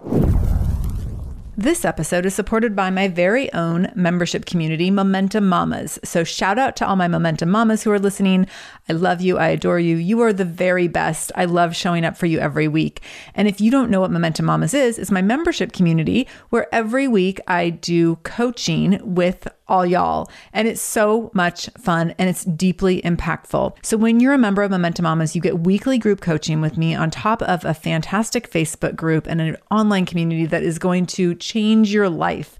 This 1.55 1.85
episode 1.85 2.25
is 2.25 2.33
supported 2.33 2.75
by 2.75 2.89
my 2.89 3.07
very 3.07 3.53
own 3.53 3.91
membership 3.93 4.47
community, 4.47 4.89
Momentum 4.89 5.47
Mamas. 5.47 5.99
So, 6.03 6.23
shout 6.23 6.57
out 6.57 6.75
to 6.77 6.87
all 6.87 6.95
my 6.95 7.07
Momentum 7.07 7.51
Mamas 7.51 7.83
who 7.83 7.91
are 7.91 7.99
listening. 7.99 8.47
I 8.89 8.93
love 8.93 9.21
you. 9.21 9.37
I 9.37 9.49
adore 9.49 9.79
you. 9.79 9.97
You 9.97 10.19
are 10.21 10.33
the 10.33 10.45
very 10.45 10.87
best. 10.87 11.31
I 11.35 11.45
love 11.45 11.75
showing 11.75 12.05
up 12.05 12.17
for 12.17 12.25
you 12.25 12.39
every 12.39 12.67
week. 12.67 13.03
And 13.35 13.47
if 13.47 13.61
you 13.61 13.69
don't 13.69 13.91
know 13.91 14.01
what 14.01 14.09
Momentum 14.09 14.47
Mamas 14.47 14.73
is, 14.73 14.97
it's 14.97 15.11
my 15.11 15.21
membership 15.21 15.73
community 15.73 16.27
where 16.49 16.73
every 16.73 17.07
week 17.07 17.39
I 17.47 17.69
do 17.69 18.15
coaching 18.23 18.99
with 19.03 19.47
all 19.67 19.85
y'all. 19.85 20.29
And 20.51 20.67
it's 20.67 20.81
so 20.81 21.31
much 21.33 21.69
fun 21.77 22.13
and 22.17 22.29
it's 22.29 22.43
deeply 22.45 23.01
impactful. 23.01 23.77
So 23.81 23.97
when 23.97 24.19
you're 24.19 24.33
a 24.33 24.37
member 24.37 24.63
of 24.63 24.71
Momentum 24.71 25.03
Mamas, 25.03 25.35
you 25.35 25.41
get 25.41 25.59
weekly 25.59 25.97
group 25.97 26.21
coaching 26.21 26.61
with 26.61 26.77
me 26.77 26.93
on 26.95 27.09
top 27.09 27.41
of 27.41 27.63
a 27.63 27.73
fantastic 27.73 28.51
Facebook 28.51 28.95
group 28.95 29.27
and 29.27 29.39
an 29.39 29.57
online 29.71 30.05
community 30.05 30.45
that 30.45 30.63
is 30.63 30.79
going 30.79 31.05
to 31.07 31.35
change 31.35 31.93
your 31.93 32.09
life. 32.09 32.57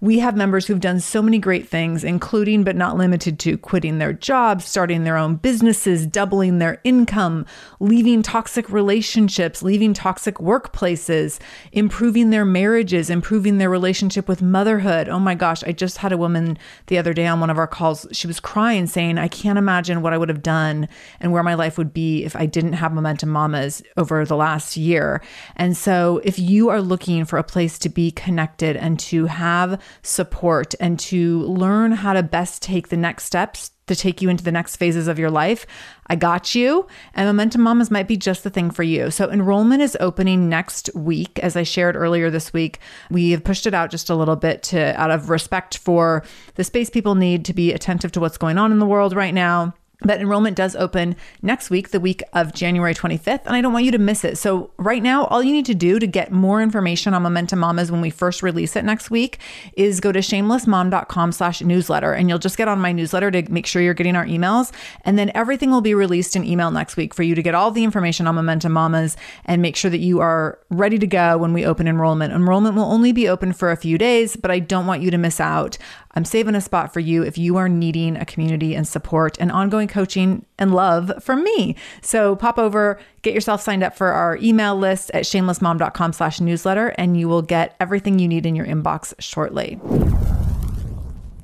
We 0.00 0.18
have 0.18 0.36
members 0.36 0.66
who've 0.66 0.80
done 0.80 1.00
so 1.00 1.22
many 1.22 1.38
great 1.38 1.68
things, 1.68 2.04
including 2.04 2.64
but 2.64 2.76
not 2.76 2.96
limited 2.96 3.38
to 3.40 3.56
quitting 3.56 3.98
their 3.98 4.12
jobs, 4.12 4.66
starting 4.66 5.04
their 5.04 5.16
own 5.16 5.36
businesses, 5.36 6.06
doubling 6.06 6.58
their 6.58 6.80
income, 6.84 7.46
leaving 7.80 8.22
toxic 8.22 8.68
relationships, 8.70 9.62
leaving 9.62 9.94
toxic 9.94 10.36
workplaces, 10.36 11.38
improving 11.72 12.30
their 12.30 12.44
marriages, 12.44 13.08
improving 13.08 13.58
their 13.58 13.70
relationship 13.70 14.28
with 14.28 14.42
motherhood. 14.42 15.08
Oh 15.08 15.18
my 15.18 15.34
gosh, 15.34 15.64
I 15.64 15.72
just 15.72 15.98
had 15.98 16.12
a 16.12 16.18
woman 16.18 16.58
the 16.88 16.98
other 16.98 17.14
day 17.14 17.26
on 17.26 17.40
one 17.40 17.50
of 17.50 17.58
our 17.58 17.66
calls. 17.66 18.06
She 18.12 18.26
was 18.26 18.40
crying, 18.40 18.86
saying, 18.86 19.18
I 19.18 19.28
can't 19.28 19.58
imagine 19.58 20.02
what 20.02 20.12
I 20.12 20.18
would 20.18 20.28
have 20.28 20.42
done 20.42 20.88
and 21.20 21.32
where 21.32 21.42
my 21.42 21.54
life 21.54 21.78
would 21.78 21.94
be 21.94 22.24
if 22.24 22.36
I 22.36 22.46
didn't 22.46 22.74
have 22.74 22.92
Momentum 22.92 23.30
Mamas 23.30 23.82
over 23.96 24.24
the 24.24 24.36
last 24.36 24.76
year. 24.76 25.22
And 25.56 25.76
so, 25.76 26.20
if 26.24 26.38
you 26.38 26.68
are 26.68 26.82
looking 26.82 27.24
for 27.24 27.38
a 27.38 27.44
place 27.44 27.78
to 27.80 27.88
be 27.88 28.10
connected 28.10 28.76
and 28.76 28.98
to 29.00 29.26
have 29.26 29.80
support 30.02 30.74
and 30.80 30.98
to 31.00 31.40
learn 31.42 31.92
how 31.92 32.12
to 32.12 32.22
best 32.22 32.62
take 32.62 32.88
the 32.88 32.96
next 32.96 33.24
steps 33.24 33.70
to 33.86 33.94
take 33.94 34.20
you 34.20 34.28
into 34.28 34.42
the 34.42 34.52
next 34.52 34.76
phases 34.76 35.06
of 35.06 35.18
your 35.18 35.30
life, 35.30 35.66
I 36.08 36.16
got 36.16 36.54
you. 36.54 36.86
And 37.14 37.28
Momentum 37.28 37.62
Mamas 37.62 37.90
might 37.90 38.08
be 38.08 38.16
just 38.16 38.42
the 38.42 38.50
thing 38.50 38.70
for 38.70 38.82
you. 38.82 39.10
So 39.10 39.30
enrollment 39.30 39.80
is 39.80 39.96
opening 40.00 40.48
next 40.48 40.90
week. 40.94 41.38
As 41.38 41.56
I 41.56 41.62
shared 41.62 41.94
earlier 41.94 42.30
this 42.30 42.52
week, 42.52 42.80
we 43.10 43.30
have 43.30 43.44
pushed 43.44 43.66
it 43.66 43.74
out 43.74 43.90
just 43.90 44.10
a 44.10 44.16
little 44.16 44.36
bit 44.36 44.62
to 44.64 45.00
out 45.00 45.10
of 45.10 45.30
respect 45.30 45.78
for 45.78 46.24
the 46.56 46.64
space 46.64 46.90
people 46.90 47.14
need 47.14 47.44
to 47.44 47.54
be 47.54 47.72
attentive 47.72 48.12
to 48.12 48.20
what's 48.20 48.38
going 48.38 48.58
on 48.58 48.72
in 48.72 48.80
the 48.80 48.86
world 48.86 49.14
right 49.14 49.34
now. 49.34 49.74
But 50.02 50.20
enrollment 50.20 50.56
does 50.56 50.76
open 50.76 51.16
next 51.40 51.70
week, 51.70 51.90
the 51.90 52.00
week 52.00 52.22
of 52.34 52.52
January 52.52 52.94
25th, 52.94 53.46
and 53.46 53.56
I 53.56 53.62
don't 53.62 53.72
want 53.72 53.86
you 53.86 53.92
to 53.92 53.98
miss 53.98 54.24
it. 54.24 54.36
So, 54.36 54.70
right 54.76 55.02
now, 55.02 55.24
all 55.26 55.42
you 55.42 55.52
need 55.52 55.66
to 55.66 55.74
do 55.74 55.98
to 55.98 56.06
get 56.06 56.30
more 56.30 56.60
information 56.60 57.14
on 57.14 57.22
Momentum 57.22 57.60
Mamas 57.60 57.90
when 57.90 58.02
we 58.02 58.10
first 58.10 58.42
release 58.42 58.76
it 58.76 58.84
next 58.84 59.10
week 59.10 59.38
is 59.74 60.00
go 60.00 60.12
to 60.12 60.18
shamelessmom.com 60.18 61.32
slash 61.32 61.62
newsletter, 61.62 62.12
and 62.12 62.28
you'll 62.28 62.38
just 62.38 62.58
get 62.58 62.68
on 62.68 62.78
my 62.78 62.92
newsletter 62.92 63.30
to 63.30 63.50
make 63.50 63.66
sure 63.66 63.80
you're 63.80 63.94
getting 63.94 64.16
our 64.16 64.26
emails. 64.26 64.70
And 65.04 65.18
then 65.18 65.32
everything 65.34 65.70
will 65.70 65.80
be 65.80 65.94
released 65.94 66.36
in 66.36 66.44
email 66.44 66.70
next 66.70 66.96
week 66.96 67.14
for 67.14 67.22
you 67.22 67.34
to 67.34 67.42
get 67.42 67.54
all 67.54 67.70
the 67.70 67.84
information 67.84 68.26
on 68.26 68.34
Momentum 68.34 68.72
Mamas 68.72 69.16
and 69.46 69.62
make 69.62 69.76
sure 69.76 69.90
that 69.90 69.98
you 69.98 70.20
are 70.20 70.58
ready 70.68 70.98
to 70.98 71.06
go 71.06 71.38
when 71.38 71.54
we 71.54 71.64
open 71.64 71.88
enrollment. 71.88 72.34
Enrollment 72.34 72.74
will 72.74 72.84
only 72.84 73.12
be 73.12 73.28
open 73.28 73.54
for 73.54 73.72
a 73.72 73.76
few 73.76 73.96
days, 73.96 74.36
but 74.36 74.50
I 74.50 74.58
don't 74.58 74.86
want 74.86 75.00
you 75.00 75.10
to 75.10 75.18
miss 75.18 75.40
out. 75.40 75.78
I'm 76.16 76.24
saving 76.24 76.54
a 76.54 76.60
spot 76.60 76.92
for 76.92 77.00
you 77.00 77.22
if 77.22 77.36
you 77.36 77.58
are 77.58 77.68
needing 77.68 78.16
a 78.16 78.24
community 78.24 78.74
and 78.74 78.88
support 78.88 79.36
and 79.38 79.52
ongoing 79.52 79.86
coaching 79.86 80.44
and 80.58 80.74
love 80.74 81.12
from 81.22 81.44
me. 81.44 81.76
So 82.00 82.34
pop 82.34 82.58
over, 82.58 82.98
get 83.22 83.34
yourself 83.34 83.60
signed 83.60 83.84
up 83.84 83.96
for 83.96 84.08
our 84.08 84.38
email 84.38 84.74
list 84.74 85.10
at 85.12 85.24
shamelessmom.com 85.24 86.14
slash 86.14 86.40
newsletter, 86.40 86.88
and 86.96 87.20
you 87.20 87.28
will 87.28 87.42
get 87.42 87.76
everything 87.78 88.18
you 88.18 88.26
need 88.26 88.46
in 88.46 88.56
your 88.56 88.66
inbox 88.66 89.12
shortly. 89.18 89.78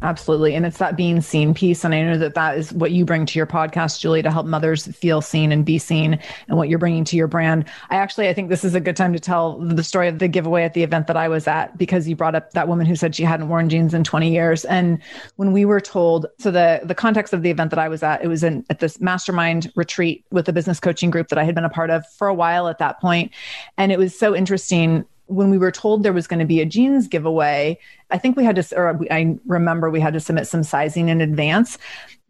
Absolutely. 0.03 0.57
And 0.57 0.67
it's 0.67 0.79
that 0.79 0.97
being 0.97 1.21
seen 1.21 1.55
piece. 1.55 1.85
And 1.85 1.95
I 1.95 2.03
know 2.03 2.19
that 2.19 2.35
that 2.35 2.59
is 2.59 2.73
what 2.73 2.91
you 2.91 3.05
bring 3.05 3.25
to 3.25 3.39
your 3.39 3.47
podcast, 3.47 4.01
Julie, 4.01 4.21
to 4.23 4.33
help 4.33 4.47
mothers 4.47 4.89
feel 4.89 5.21
seen 5.23 5.53
and 5.53 5.65
be 5.65 5.79
seen 5.79 6.19
and 6.49 6.57
what 6.57 6.69
you're 6.69 6.81
bringing 6.81 7.05
to 7.05 7.17
your 7.17 7.29
brand. 7.29 7.67
I 7.89 7.97
actually, 7.97 8.29
I 8.29 8.35
think 8.35 8.49
this 8.49 8.65
is 8.65 8.75
a 8.75 8.81
good 8.81 8.97
time 8.97 9.13
to 9.13 9.21
tell 9.21 9.59
the 9.59 9.85
story 9.85 10.09
of 10.09 10.19
the 10.19 10.27
giveaway 10.27 10.65
at 10.65 10.75
the 10.75 10.83
event 10.83 11.07
that 11.07 11.17
I 11.17 11.29
was 11.29 11.47
at 11.47 11.79
because 11.79 12.09
you 12.09 12.17
brought 12.17 12.35
up 12.35 12.51
that 12.51 12.67
woman 12.67 12.85
who 12.85 12.97
said 12.97 13.15
she 13.15 13.23
hadn't 13.23 13.49
worn 13.49 13.69
jeans 13.69 13.95
in 13.95 14.03
20 14.03 14.29
years. 14.29 14.65
And 14.65 15.01
when 15.37 15.53
we 15.53 15.65
were 15.65 15.81
told, 15.81 16.27
so 16.39 16.51
the, 16.51 16.81
the 16.83 16.97
context 16.97 17.33
of 17.33 17.43
the 17.43 17.51
event 17.51 17.71
that 17.71 17.79
I 17.79 17.89
was 17.89 18.03
at, 18.03 18.25
it 18.25 18.29
was 18.29 18.43
in, 18.43 18.67
at 18.71 18.81
this 18.81 19.01
mastermind 19.01 19.71
retreat 19.77 20.25
with 20.33 20.49
a 20.49 20.53
business 20.53 20.81
coaching 20.81 21.11
group 21.11 21.29
that 21.29 21.39
I 21.39 21.45
had 21.45 21.55
been 21.55 21.65
a 21.65 21.71
part 21.71 21.91
of 21.91 22.05
for 22.19 22.27
a 22.27 22.35
while 22.35 22.67
at 22.67 22.79
that 22.79 23.01
point. 23.01 23.31
And 23.79 23.93
it 23.93 23.99
was 24.01 24.19
so 24.19 24.35
interesting 24.35 25.05
when 25.33 25.51
we 25.51 25.59
were 25.59 25.71
told 25.71 26.03
there 26.03 26.13
was 26.13 26.27
going 26.27 26.41
to 26.41 26.47
be 26.47 26.61
a 26.61 26.67
jeans 26.67 27.09
giveaway, 27.09 27.79
I 28.11 28.19
think 28.19 28.37
we 28.37 28.45
had 28.45 28.57
to, 28.57 28.77
or 28.77 29.01
I 29.11 29.39
remember 29.47 29.91
we 29.91 30.01
had 30.01 30.13
to 30.15 30.21
submit 30.21 30.47
some 30.47 30.63
sizing 30.63 31.09
in 31.09 31.21
advance. 31.21 31.79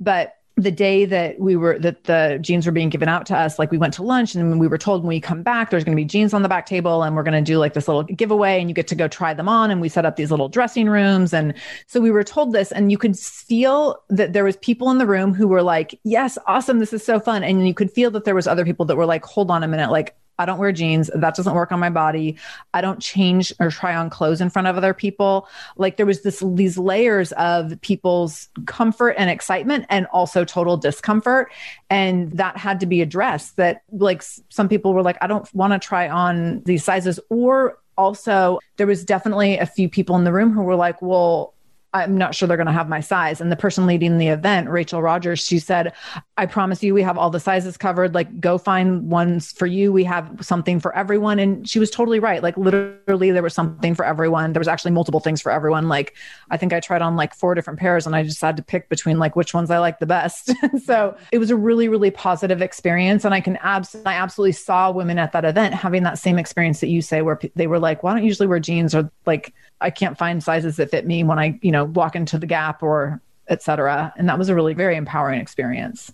But 0.01 0.37
the 0.57 0.71
day 0.71 1.07
that 1.07 1.41
we 1.41 1.57
were 1.57 1.79
that 1.79 2.05
the 2.05 2.39
jeans 2.43 2.67
were 2.67 2.73
being 2.73 2.91
given 2.91 3.09
out 3.09 3.25
to 3.25 3.37
us 3.37 3.59
like 3.59 3.71
we 3.71 3.79
went 3.79 3.95
to 3.95 4.03
lunch 4.03 4.35
and 4.35 4.61
we 4.61 4.69
were 4.69 4.77
told 4.77 5.03
when 5.03 5.09
we 5.09 5.19
come 5.19 5.43
back 5.43 5.71
there's 5.71 5.83
going 5.83 5.97
to 5.97 6.01
be 6.01 6.05
jeans 6.05 6.35
on 6.35 6.43
the 6.43 6.49
back 6.49 6.67
table 6.67 7.03
and 7.03 7.17
we're 7.17 7.23
going 7.23 7.33
to 7.33 7.41
do 7.41 7.59
like 7.59 7.73
this 7.73 7.89
little 7.89 8.03
giveaway 8.03 8.61
and 8.61 8.69
you 8.69 8.75
get 8.75 8.87
to 8.87 8.95
go 8.95 9.09
try 9.09 9.33
them 9.33 9.49
on 9.49 9.71
and 9.71 9.81
we 9.81 9.89
set 9.89 10.05
up 10.05 10.17
these 10.17 10.31
little 10.31 10.51
dressing 10.51 10.91
rooms 10.91 11.33
and 11.33 11.55
so 11.87 12.03
we 12.03 12.11
were 12.11 12.23
told 12.23 12.53
this 12.53 12.71
and 12.71 12.91
you 12.91 12.99
could 12.99 13.19
feel 13.19 13.99
that 14.11 14.35
there 14.35 14.45
was 14.45 14.57
people 14.59 14.91
in 14.91 14.99
the 14.99 15.07
room 15.07 15.33
who 15.33 15.49
were 15.49 15.63
like 15.63 15.99
yes 16.05 16.37
awesome 16.47 16.81
this 16.81 16.93
is 16.93 17.03
so 17.03 17.19
fun 17.19 17.43
and 17.43 17.67
you 17.67 17.73
could 17.73 17.91
feel 17.91 18.11
that 18.11 18.25
there 18.25 18.35
was 18.35 18.47
other 18.47 18.65
people 18.65 18.85
that 18.85 18.97
were 18.97 19.07
like 19.07 19.25
hold 19.25 19.51
on 19.51 19.63
a 19.63 19.69
minute 19.69 19.91
like 19.91 20.15
I 20.43 20.45
don't 20.45 20.59
wear 20.59 20.73
jeans. 20.73 21.11
That 21.15 21.35
doesn't 21.35 21.55
work 21.55 21.71
on 21.73 21.81
my 21.81 21.91
body. 21.91 22.37
I 22.75 22.81
don't 22.81 23.01
change 23.01 23.53
or 23.61 23.71
try 23.71 23.95
on 23.95 24.11
clothes 24.11 24.41
in 24.41 24.51
front 24.51 24.69
of 24.69 24.77
other 24.77 24.93
people. 24.93 25.49
Like 25.77 25.97
there 25.97 26.07
was 26.07 26.23
this 26.23 26.43
these 26.55 26.77
layers 26.77 27.33
of 27.33 27.81
people's 27.81 28.49
comfort 28.67 29.15
and 29.19 29.31
excitement 29.31 29.87
and 29.89 30.07
also 30.07 30.45
total 30.45 30.77
discomfort 30.77 31.53
and 31.91 32.33
that 32.33 32.57
had 32.57 32.81
to 32.81 32.87
be 32.87 33.01
addressed 33.01 33.57
that 33.57 33.83
like 33.93 34.23
some 34.49 34.69
people 34.69 34.93
were 34.95 35.03
like 35.03 35.19
I 35.21 35.27
don't 35.27 35.53
want 35.55 35.73
to 35.73 35.79
try 35.79 36.09
on 36.09 36.63
these 36.65 36.85
sizes 36.85 37.21
or 37.29 37.79
also 37.97 38.59
there 38.77 38.87
was 38.87 39.05
definitely 39.05 39.59
a 39.59 39.67
few 39.67 39.89
people 39.89 40.17
in 40.17 40.25
the 40.25 40.33
room 40.33 40.53
who 40.53 40.63
were 40.63 40.77
like, 40.77 41.01
"Well, 41.03 41.55
I'm 41.95 42.17
not 42.17 42.35
sure 42.35 42.49
they're 42.49 42.57
going 42.57 42.67
to 42.67 42.73
have 42.73 42.89
my 42.89 43.01
size. 43.01 43.41
And 43.41 43.53
the 43.53 43.57
person 43.57 43.87
leading 43.87 44.17
the 44.17 44.29
event, 44.29 44.71
Rachel 44.71 45.03
Rogers, 45.03 45.45
she 45.45 45.59
said, 45.59 45.93
I 46.39 46.47
promise 46.47 46.83
you, 46.83 46.95
we 46.95 47.03
have 47.03 47.19
all 47.19 47.29
the 47.29 47.39
sizes 47.39 47.77
covered. 47.77 48.15
Like, 48.15 48.41
go 48.41 48.57
find 48.57 49.11
ones 49.11 49.53
for 49.53 49.67
you. 49.67 49.93
We 49.93 50.05
have 50.05 50.39
something 50.41 50.81
for 50.81 50.97
everyone. 50.97 51.39
And 51.39 51.69
she 51.69 51.79
was 51.79 51.91
totally 51.91 52.19
right. 52.19 52.43
Like, 52.43 52.57
literally, 52.57 53.31
there 53.31 53.43
was 53.43 53.53
something 53.53 53.95
for 53.95 54.07
everyone. 54.07 54.55
There 54.55 54.61
was 54.61 54.69
actually 54.69 54.93
multiple 54.93 55.21
things 55.21 55.43
for 55.43 55.53
everyone. 55.53 55.89
Like, 55.89 56.15
I 56.51 56.57
think 56.57 56.73
I 56.73 56.81
tried 56.81 57.03
on 57.03 57.15
like 57.15 57.35
four 57.35 57.55
different 57.55 57.79
pairs 57.79 58.07
and 58.07 58.17
I 58.17 58.23
just 58.23 58.41
had 58.41 58.57
to 58.57 58.63
pick 58.63 58.89
between 58.89 59.19
like 59.19 59.37
which 59.37 59.53
ones 59.53 59.71
I 59.71 59.79
like 59.79 59.99
the 59.99 60.07
best. 60.07 60.51
so 60.85 61.15
it 61.31 61.39
was 61.39 61.51
a 61.51 61.57
really, 61.57 61.89
really 61.89 62.11
positive 62.11 62.63
experience. 62.63 63.27
And 63.27 63.35
I 63.35 63.43
can 63.43 63.59
absolutely, 63.61 64.11
I 64.11 64.15
absolutely 64.15 64.53
saw 64.53 64.91
women 64.91 65.19
at 65.19 65.33
that 65.33 65.45
event 65.45 65.75
having 65.75 66.05
that 66.05 66.19
same 66.19 66.39
experience 66.39 66.81
that 66.81 66.89
you 66.89 67.03
say, 67.03 67.21
where 67.21 67.39
they 67.55 67.67
were 67.67 67.79
like, 67.79 68.03
why 68.03 68.15
don't 68.15 68.25
usually 68.25 68.47
wear 68.47 68.61
jeans 68.61 68.95
or 68.95 69.11
like, 69.27 69.53
I 69.83 69.91
can't 69.91 70.17
find 70.17 70.43
sizes 70.43 70.77
that 70.77 70.91
fit 70.91 71.07
me 71.07 71.25
when 71.25 71.39
I, 71.39 71.59
you 71.61 71.73
know, 71.73 71.82
walk 71.85 72.17
into 72.17 72.39
the 72.39 72.47
gap 72.47 72.83
or 72.83 73.21
et 73.49 73.63
cetera. 73.63 74.13
And 74.17 74.29
that 74.29 74.39
was 74.39 74.49
a 74.49 74.55
really 74.55 74.75
very 74.75 74.97
empowering 74.97 75.41
experience. 75.41 76.13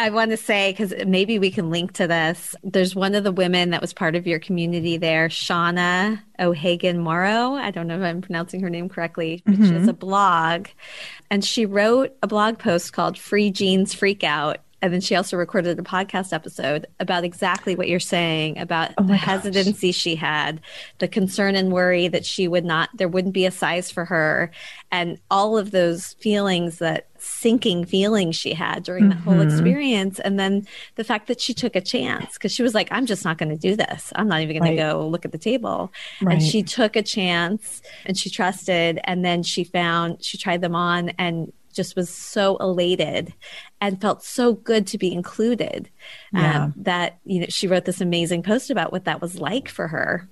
I 0.00 0.10
want 0.10 0.30
to 0.30 0.36
say, 0.36 0.70
because 0.70 0.94
maybe 1.08 1.40
we 1.40 1.50
can 1.50 1.70
link 1.70 1.94
to 1.94 2.06
this. 2.06 2.54
There's 2.62 2.94
one 2.94 3.16
of 3.16 3.24
the 3.24 3.32
women 3.32 3.70
that 3.70 3.80
was 3.80 3.92
part 3.92 4.14
of 4.14 4.28
your 4.28 4.38
community 4.38 4.96
there, 4.96 5.28
Shauna 5.28 6.22
O'Hagan 6.38 7.00
Morrow. 7.00 7.54
I 7.54 7.72
don't 7.72 7.88
know 7.88 7.96
if 7.96 8.04
I'm 8.04 8.22
pronouncing 8.22 8.60
her 8.60 8.70
name 8.70 8.88
correctly, 8.88 9.42
but 9.44 9.54
mm-hmm. 9.54 9.64
she 9.64 9.72
has 9.72 9.88
a 9.88 9.92
blog. 9.92 10.68
And 11.32 11.44
she 11.44 11.66
wrote 11.66 12.16
a 12.22 12.28
blog 12.28 12.60
post 12.60 12.92
called 12.92 13.18
Free 13.18 13.50
Jeans 13.50 13.92
Freak 13.92 14.22
Out. 14.22 14.58
And 14.80 14.92
then 14.92 15.00
she 15.00 15.16
also 15.16 15.36
recorded 15.36 15.78
a 15.78 15.82
podcast 15.82 16.32
episode 16.32 16.86
about 17.00 17.24
exactly 17.24 17.74
what 17.74 17.88
you're 17.88 17.98
saying 17.98 18.58
about 18.58 18.92
oh 18.98 19.02
the 19.02 19.16
hesitancy 19.16 19.92
she 19.92 20.14
had, 20.14 20.60
the 20.98 21.08
concern 21.08 21.56
and 21.56 21.72
worry 21.72 22.08
that 22.08 22.24
she 22.24 22.46
would 22.46 22.64
not, 22.64 22.90
there 22.94 23.08
wouldn't 23.08 23.34
be 23.34 23.44
a 23.44 23.50
size 23.50 23.90
for 23.90 24.04
her, 24.04 24.50
and 24.92 25.18
all 25.30 25.58
of 25.58 25.72
those 25.72 26.14
feelings 26.14 26.78
that 26.78 27.08
sinking 27.18 27.84
feelings 27.84 28.36
she 28.36 28.54
had 28.54 28.84
during 28.84 29.04
mm-hmm. 29.04 29.24
the 29.24 29.30
whole 29.30 29.40
experience. 29.40 30.20
And 30.20 30.38
then 30.38 30.66
the 30.94 31.04
fact 31.04 31.26
that 31.26 31.40
she 31.40 31.52
took 31.52 31.74
a 31.74 31.80
chance 31.80 32.34
because 32.34 32.52
she 32.52 32.62
was 32.62 32.74
like, 32.74 32.88
I'm 32.92 33.06
just 33.06 33.24
not 33.24 33.38
going 33.38 33.48
to 33.50 33.56
do 33.56 33.74
this. 33.74 34.12
I'm 34.14 34.28
not 34.28 34.40
even 34.40 34.56
going 34.56 34.76
right. 34.76 34.82
to 34.82 34.92
go 34.92 35.08
look 35.08 35.24
at 35.24 35.32
the 35.32 35.38
table. 35.38 35.92
Right. 36.22 36.34
And 36.34 36.42
she 36.42 36.62
took 36.62 36.96
a 36.96 37.02
chance 37.02 37.82
and 38.06 38.16
she 38.16 38.30
trusted. 38.30 39.00
And 39.04 39.24
then 39.24 39.42
she 39.42 39.64
found, 39.64 40.24
she 40.24 40.38
tried 40.38 40.60
them 40.60 40.76
on 40.76 41.10
and 41.18 41.52
just 41.78 41.94
was 41.96 42.10
so 42.10 42.56
elated 42.56 43.32
and 43.80 44.00
felt 44.00 44.22
so 44.22 44.52
good 44.52 44.84
to 44.88 44.98
be 44.98 45.12
included 45.12 45.88
yeah. 46.34 46.64
um, 46.64 46.74
that 46.76 47.20
you 47.24 47.40
know 47.40 47.46
she 47.48 47.68
wrote 47.68 47.84
this 47.84 48.00
amazing 48.00 48.42
post 48.42 48.68
about 48.68 48.90
what 48.90 49.04
that 49.04 49.22
was 49.22 49.38
like 49.38 49.68
for 49.68 49.86
her 49.86 50.28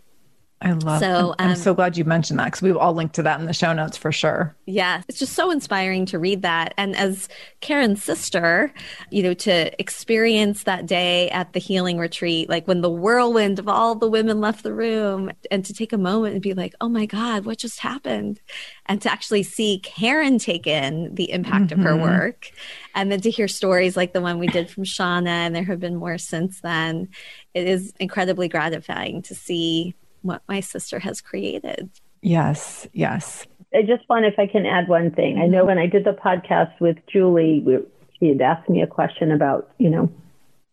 I 0.67 0.73
love. 0.73 1.01
So 1.01 1.35
I'm, 1.39 1.47
I'm 1.47 1.51
um, 1.51 1.57
so 1.57 1.75
glad 1.75 1.97
you 1.97 2.05
mentioned 2.05 2.41
that 2.41 2.47
because 2.47 2.61
we've 2.61 2.77
all 2.77 2.93
linked 2.93 3.15
to 3.17 3.23
that 3.23 3.39
in 3.39 3.47
the 3.47 3.53
show 3.53 3.73
notes 3.73 3.97
for 3.97 4.11
sure. 4.11 4.57
Yeah, 4.67 5.03
it's 5.07 5.21
just 5.21 5.35
so 5.35 5.53
inspiring 5.53 6.07
to 6.07 6.19
read 6.19 6.43
that, 6.43 6.75
and 6.77 6.97
as 6.97 7.29
Caren's 7.63 8.03
sister, 8.03 8.73
you 9.11 9.23
know, 9.23 9.35
to 9.35 9.81
experience 9.81 10.65
that 10.65 10.87
day 10.87 11.31
at 11.31 11.53
the 11.53 11.61
healing 11.61 11.99
retreat, 11.99 12.49
like 12.49 12.67
when 12.67 12.81
the 12.81 12.91
whirlwind 12.91 13.61
of 13.61 13.69
all 13.69 13.95
the 13.95 14.09
women 14.09 14.41
left 14.41 14.65
the 14.65 14.75
room, 14.75 15.31
and 15.53 15.65
to 15.65 15.73
take 15.73 15.93
a 15.93 15.99
moment 15.99 16.35
and 16.35 16.43
be 16.43 16.53
like, 16.53 16.75
"Oh 16.81 16.89
my 16.89 17.07
God, 17.07 17.45
what 17.45 17.59
just 17.59 17.79
happened?" 17.79 18.41
and 18.87 19.01
to 19.03 19.11
actually 19.11 19.45
see 19.45 19.81
Caren 19.85 20.43
take 20.43 20.67
in 20.67 21.15
the 21.15 21.31
impact 21.31 21.67
mm-hmm. 21.67 21.81
of 21.81 21.85
her 21.85 21.93
mm-hmm. 21.93 22.03
work, 22.03 22.51
and 22.95 23.13
then 23.13 23.21
to 23.21 23.31
hear 23.31 23.47
stories 23.47 23.97
like 23.97 24.13
the 24.13 24.21
one 24.21 24.41
we 24.41 24.49
did 24.49 24.69
from 24.69 24.83
Shauna, 24.83 25.29
and 25.29 25.55
there 25.55 25.63
have 25.65 25.79
been 25.79 25.97
more 25.97 26.19
since 26.19 26.61
then. 26.61 27.09
It 27.55 27.69
is 27.69 27.93
incredibly 28.01 28.49
gratifying 28.49 29.23
to 29.23 29.35
see 29.35 29.95
what 30.23 30.43
my 30.49 30.61
sister 30.61 30.99
has 31.01 31.21
created. 31.21 31.91
Yes, 32.23 32.89
yes. 32.93 33.47
I 33.75 33.83
just 33.83 34.09
want, 34.09 34.25
if 34.25 34.39
I 34.39 34.47
can 34.47 34.67
add 34.67 34.89
one 34.89 35.11
thing. 35.11 35.39
I 35.39 35.47
know 35.47 35.59
mm-hmm. 35.59 35.69
when 35.69 35.79
I 35.79 35.87
did 35.87 36.05
the 36.05 36.13
podcast 36.13 36.81
with 36.81 36.97
Julie, 37.13 37.63
we, 37.65 37.79
she 38.19 38.29
had 38.29 38.41
asked 38.41 38.69
me 38.69 38.83
a 38.83 38.87
question 38.87 39.31
about, 39.31 39.71
you 39.79 39.91
know, 39.91 40.11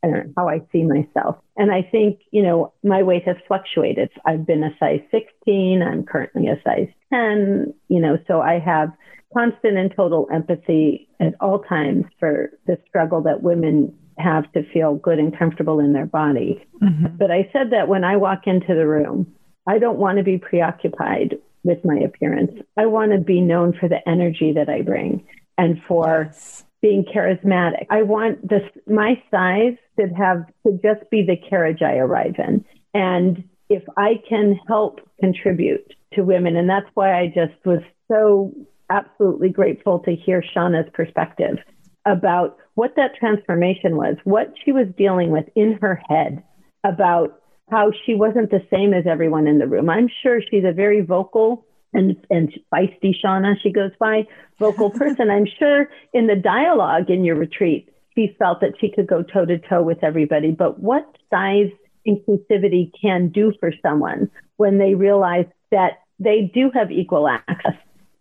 I 0.03 0.07
don't 0.07 0.27
know, 0.27 0.33
how 0.37 0.49
I 0.49 0.61
see 0.71 0.83
myself. 0.83 1.37
And 1.55 1.71
I 1.71 1.81
think, 1.81 2.19
you 2.31 2.43
know, 2.43 2.73
my 2.83 3.03
weight 3.03 3.23
has 3.25 3.37
fluctuated. 3.47 4.09
I've 4.25 4.45
been 4.45 4.63
a 4.63 4.75
size 4.79 5.01
16. 5.11 5.81
I'm 5.81 6.03
currently 6.03 6.47
a 6.47 6.61
size 6.63 6.89
10, 7.11 7.73
you 7.87 7.99
know, 7.99 8.17
so 8.27 8.41
I 8.41 8.59
have 8.59 8.91
constant 9.33 9.77
and 9.77 9.93
total 9.95 10.27
empathy 10.31 11.07
at 11.19 11.33
all 11.39 11.59
times 11.59 12.05
for 12.19 12.51
the 12.67 12.77
struggle 12.87 13.21
that 13.23 13.41
women 13.41 13.97
have 14.17 14.51
to 14.53 14.63
feel 14.71 14.95
good 14.95 15.19
and 15.19 15.37
comfortable 15.37 15.79
in 15.79 15.93
their 15.93 16.05
body. 16.05 16.65
Mm-hmm. 16.81 17.17
But 17.17 17.31
I 17.31 17.49
said 17.53 17.71
that 17.71 17.87
when 17.87 18.03
I 18.03 18.17
walk 18.17 18.47
into 18.47 18.75
the 18.75 18.87
room, 18.87 19.33
I 19.67 19.79
don't 19.79 19.97
want 19.97 20.17
to 20.17 20.23
be 20.23 20.37
preoccupied 20.37 21.37
with 21.63 21.83
my 21.85 21.95
appearance. 21.95 22.51
I 22.77 22.85
want 22.85 23.11
to 23.13 23.19
be 23.19 23.41
known 23.41 23.73
for 23.79 23.87
the 23.87 24.07
energy 24.07 24.53
that 24.53 24.69
I 24.69 24.81
bring 24.81 25.25
and 25.57 25.81
for 25.87 26.29
yes. 26.31 26.65
being 26.81 27.05
charismatic. 27.05 27.85
I 27.89 28.03
want 28.03 28.47
this 28.47 28.63
my 28.87 29.21
size 29.31 29.77
to 29.99 30.07
have 30.17 30.45
to 30.65 30.79
just 30.83 31.09
be 31.09 31.25
the 31.25 31.37
carriage 31.37 31.81
I 31.81 31.95
arrive 31.95 32.35
in. 32.37 32.65
And 32.93 33.43
if 33.69 33.83
I 33.97 34.21
can 34.27 34.59
help 34.67 34.99
contribute 35.19 35.93
to 36.13 36.21
women, 36.21 36.55
and 36.55 36.69
that's 36.69 36.89
why 36.93 37.17
I 37.19 37.27
just 37.27 37.53
was 37.65 37.81
so 38.11 38.53
absolutely 38.89 39.49
grateful 39.49 39.99
to 39.99 40.15
hear 40.15 40.43
Shauna's 40.55 40.89
perspective 40.93 41.57
about 42.05 42.57
what 42.75 42.95
that 42.95 43.15
transformation 43.19 43.95
was, 43.95 44.15
what 44.23 44.53
she 44.63 44.71
was 44.71 44.87
dealing 44.97 45.31
with 45.31 45.45
in 45.55 45.77
her 45.81 46.01
head 46.07 46.43
about 46.83 47.39
how 47.69 47.91
she 48.05 48.13
wasn't 48.13 48.51
the 48.51 48.65
same 48.71 48.93
as 48.93 49.05
everyone 49.07 49.47
in 49.47 49.59
the 49.59 49.67
room. 49.67 49.89
I'm 49.89 50.09
sure 50.21 50.41
she's 50.41 50.65
a 50.65 50.73
very 50.73 51.01
vocal 51.01 51.65
and, 51.93 52.17
and 52.29 52.51
feisty 52.73 53.13
Shauna, 53.23 53.55
she 53.61 53.71
goes 53.71 53.91
by, 53.99 54.27
vocal 54.59 54.89
person. 55.01 55.29
I'm 55.29 55.47
sure 55.59 55.89
in 56.13 56.27
the 56.27 56.35
dialogue 56.35 57.09
in 57.09 57.23
your 57.23 57.35
retreat, 57.35 57.89
she 58.15 58.35
felt 58.39 58.61
that 58.61 58.73
she 58.79 58.91
could 58.91 59.07
go 59.07 59.23
toe 59.23 59.45
to 59.45 59.59
toe 59.59 59.81
with 59.81 60.03
everybody. 60.03 60.51
But 60.51 60.79
what 60.79 61.05
size 61.29 61.71
inclusivity 62.07 62.91
can 62.99 63.29
do 63.29 63.53
for 63.59 63.71
someone 63.81 64.29
when 64.57 64.77
they 64.77 64.93
realize 64.93 65.45
that 65.71 65.99
they 66.19 66.51
do 66.53 66.69
have 66.73 66.91
equal 66.91 67.27
access 67.27 67.75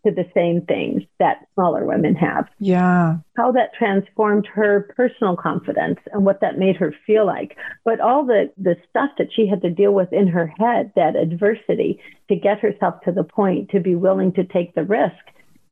to 0.05 0.13
the 0.13 0.29
same 0.35 0.63
things 0.63 1.03
that 1.19 1.47
smaller 1.55 1.85
women 1.85 2.15
have. 2.15 2.49
Yeah. 2.59 3.17
How 3.37 3.53
that 3.53 3.75
transformed 3.79 4.47
her 4.53 4.93
personal 4.97 5.37
confidence 5.37 5.99
and 6.13 6.25
what 6.25 6.41
that 6.41 6.59
made 6.59 6.77
her 6.77 6.95
feel 7.07 7.27
like. 7.27 7.57
But 7.85 8.01
all 8.01 8.25
the, 8.27 8.51
the 8.57 8.77
stuff 8.91 9.11
that 9.19 9.29
she 9.35 9.47
had 9.47 9.63
to 9.63 9.71
deal 9.71 9.93
with 9.93 10.13
in 10.13 10.27
her 10.29 10.47
head, 10.59 10.93
that 10.97 11.17
adversity 11.17 12.01
to 12.29 12.37
get 12.37 12.61
herself 12.61 13.01
to 13.05 13.13
the 13.13 13.25
point 13.25 13.71
to 13.71 13.81
be 13.81 13.95
willing 13.95 14.33
to 14.33 14.45
take 14.45 14.75
the 14.75 14.85
risk. 14.85 15.15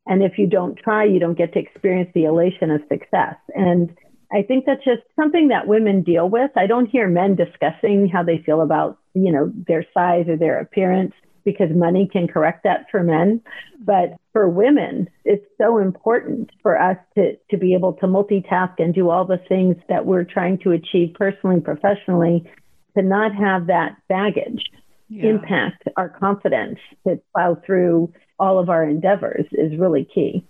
And 0.07 0.23
if 0.23 0.39
you 0.39 0.47
don't 0.47 0.79
try, 0.79 1.05
you 1.05 1.19
don't 1.19 1.39
get 1.39 1.53
to 1.55 1.59
experience 1.59 2.11
the 2.15 2.25
elation 2.25 2.71
of 2.71 2.81
success. 2.89 3.37
And 3.55 3.97
I 4.33 4.43
think 4.43 4.65
that's 4.65 4.85
just 4.85 5.03
something 5.17 5.49
that 5.49 5.67
women 5.67 6.03
deal 6.03 6.29
with. 6.29 6.51
I 6.57 6.67
don't 6.67 6.87
hear 6.87 7.09
men 7.09 7.35
discussing 7.35 8.09
how 8.09 8.23
they 8.23 8.39
feel 8.39 8.61
about, 8.61 8.99
you 9.15 9.33
know, 9.33 9.53
their 9.67 9.85
size 9.93 10.27
or 10.29 10.37
their 10.37 10.61
appearance 10.61 11.15
because 11.45 11.69
money 11.75 12.09
can 12.11 12.29
correct 12.29 12.65
that 12.65 12.87
for 12.91 13.03
men. 13.03 13.41
But 13.81 14.17
for 14.33 14.49
women, 14.49 15.09
it's 15.25 15.45
so 15.59 15.79
important 15.79 16.51
for 16.63 16.81
us 16.81 16.97
to, 17.17 17.37
to 17.51 17.57
be 17.57 17.75
able 17.75 17.95
to 17.95 18.07
multitask 18.07 18.75
and 18.79 18.95
do 18.95 19.11
all 19.11 19.25
the 19.25 19.41
things 19.49 19.77
that 19.89 20.07
we're 20.07 20.25
trying 20.25 20.59
to 20.59 20.73
achieve 20.73 21.15
personally 21.15 21.57
and 21.57 21.65
professionally, 21.65 22.51
to 22.97 23.03
not 23.03 23.35
have 23.35 23.67
that 23.69 23.97
baggage 24.09 24.63
yeah. 25.09 25.31
impact 25.31 25.85
our 25.97 26.09
confidence 26.09 26.79
to 27.07 27.21
plow 27.35 27.57
through 27.67 28.13
all 28.39 28.59
of 28.59 28.69
our 28.69 28.85
endeavors 28.85 29.45
is 29.53 29.79
really 29.79 30.09
key. 30.13 30.45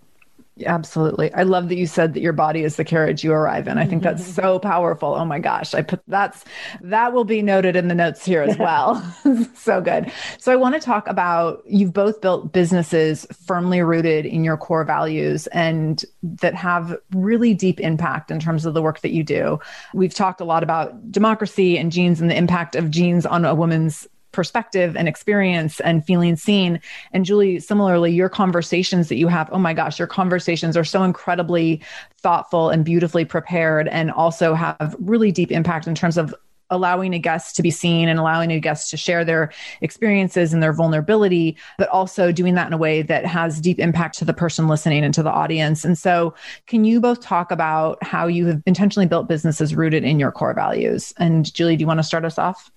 Absolutely. 0.66 1.32
I 1.34 1.42
love 1.42 1.68
that 1.68 1.76
you 1.76 1.86
said 1.86 2.14
that 2.14 2.20
your 2.20 2.32
body 2.32 2.62
is 2.62 2.76
the 2.76 2.84
carriage 2.84 3.24
you 3.24 3.32
arrive 3.32 3.68
in. 3.68 3.78
I 3.78 3.86
think 3.86 4.02
that's 4.02 4.22
mm-hmm. 4.22 4.42
so 4.42 4.58
powerful. 4.58 5.14
Oh 5.14 5.24
my 5.24 5.38
gosh. 5.38 5.74
I 5.74 5.82
put 5.82 6.00
that's 6.06 6.44
that 6.80 7.12
will 7.12 7.24
be 7.24 7.42
noted 7.42 7.76
in 7.76 7.88
the 7.88 7.94
notes 7.94 8.24
here 8.24 8.42
as 8.42 8.56
well. 8.58 9.02
so 9.54 9.80
good. 9.80 10.10
So 10.38 10.52
I 10.52 10.56
want 10.56 10.74
to 10.74 10.80
talk 10.80 11.06
about 11.08 11.62
you've 11.66 11.92
both 11.92 12.20
built 12.20 12.52
businesses 12.52 13.26
firmly 13.46 13.82
rooted 13.82 14.26
in 14.26 14.44
your 14.44 14.56
core 14.56 14.84
values 14.84 15.46
and 15.48 16.04
that 16.22 16.54
have 16.54 16.96
really 17.14 17.54
deep 17.54 17.80
impact 17.80 18.30
in 18.30 18.40
terms 18.40 18.66
of 18.66 18.74
the 18.74 18.82
work 18.82 19.00
that 19.00 19.12
you 19.12 19.22
do. 19.22 19.58
We've 19.94 20.14
talked 20.14 20.40
a 20.40 20.44
lot 20.44 20.62
about 20.62 21.10
democracy 21.10 21.78
and 21.78 21.92
jeans 21.92 22.20
and 22.20 22.30
the 22.30 22.36
impact 22.36 22.76
of 22.76 22.90
jeans 22.90 23.26
on 23.26 23.44
a 23.44 23.54
woman's 23.54 24.08
perspective 24.32 24.96
and 24.96 25.08
experience 25.08 25.80
and 25.80 26.04
feeling 26.04 26.36
seen. 26.36 26.80
And 27.12 27.24
Julie, 27.24 27.60
similarly, 27.60 28.12
your 28.12 28.28
conversations 28.28 29.08
that 29.08 29.16
you 29.16 29.28
have, 29.28 29.48
oh 29.52 29.58
my 29.58 29.74
gosh, 29.74 29.98
your 29.98 30.08
conversations 30.08 30.76
are 30.76 30.84
so 30.84 31.02
incredibly 31.02 31.82
thoughtful 32.18 32.70
and 32.70 32.84
beautifully 32.84 33.24
prepared 33.24 33.88
and 33.88 34.10
also 34.10 34.54
have 34.54 34.96
really 35.00 35.32
deep 35.32 35.50
impact 35.50 35.86
in 35.86 35.94
terms 35.94 36.16
of 36.16 36.34
allowing 36.70 37.12
a 37.14 37.18
guest 37.18 37.56
to 37.56 37.62
be 37.62 37.70
seen 37.70 38.08
and 38.08 38.18
allowing 38.18 38.50
a 38.50 38.60
guest 38.60 38.90
to 38.90 38.96
share 38.96 39.24
their 39.24 39.52
experiences 39.80 40.52
and 40.52 40.62
their 40.62 40.72
vulnerability, 40.72 41.56
but 41.78 41.88
also 41.88 42.32
doing 42.32 42.54
that 42.54 42.68
in 42.68 42.72
a 42.72 42.78
way 42.78 43.02
that 43.02 43.26
has 43.26 43.60
deep 43.60 43.78
impact 43.78 44.16
to 44.18 44.24
the 44.24 44.32
person 44.32 44.68
listening 44.68 45.04
and 45.04 45.12
to 45.12 45.22
the 45.22 45.30
audience. 45.30 45.84
And 45.84 45.98
so, 45.98 46.34
can 46.66 46.84
you 46.84 47.00
both 47.00 47.20
talk 47.20 47.50
about 47.50 48.02
how 48.02 48.26
you 48.26 48.46
have 48.46 48.62
intentionally 48.66 49.06
built 49.06 49.28
businesses 49.28 49.74
rooted 49.74 50.04
in 50.04 50.18
your 50.18 50.32
core 50.32 50.54
values? 50.54 51.12
And 51.18 51.52
Julie, 51.52 51.76
do 51.76 51.82
you 51.82 51.86
want 51.86 51.98
to 51.98 52.04
start 52.04 52.24
us 52.24 52.38
off? 52.38 52.70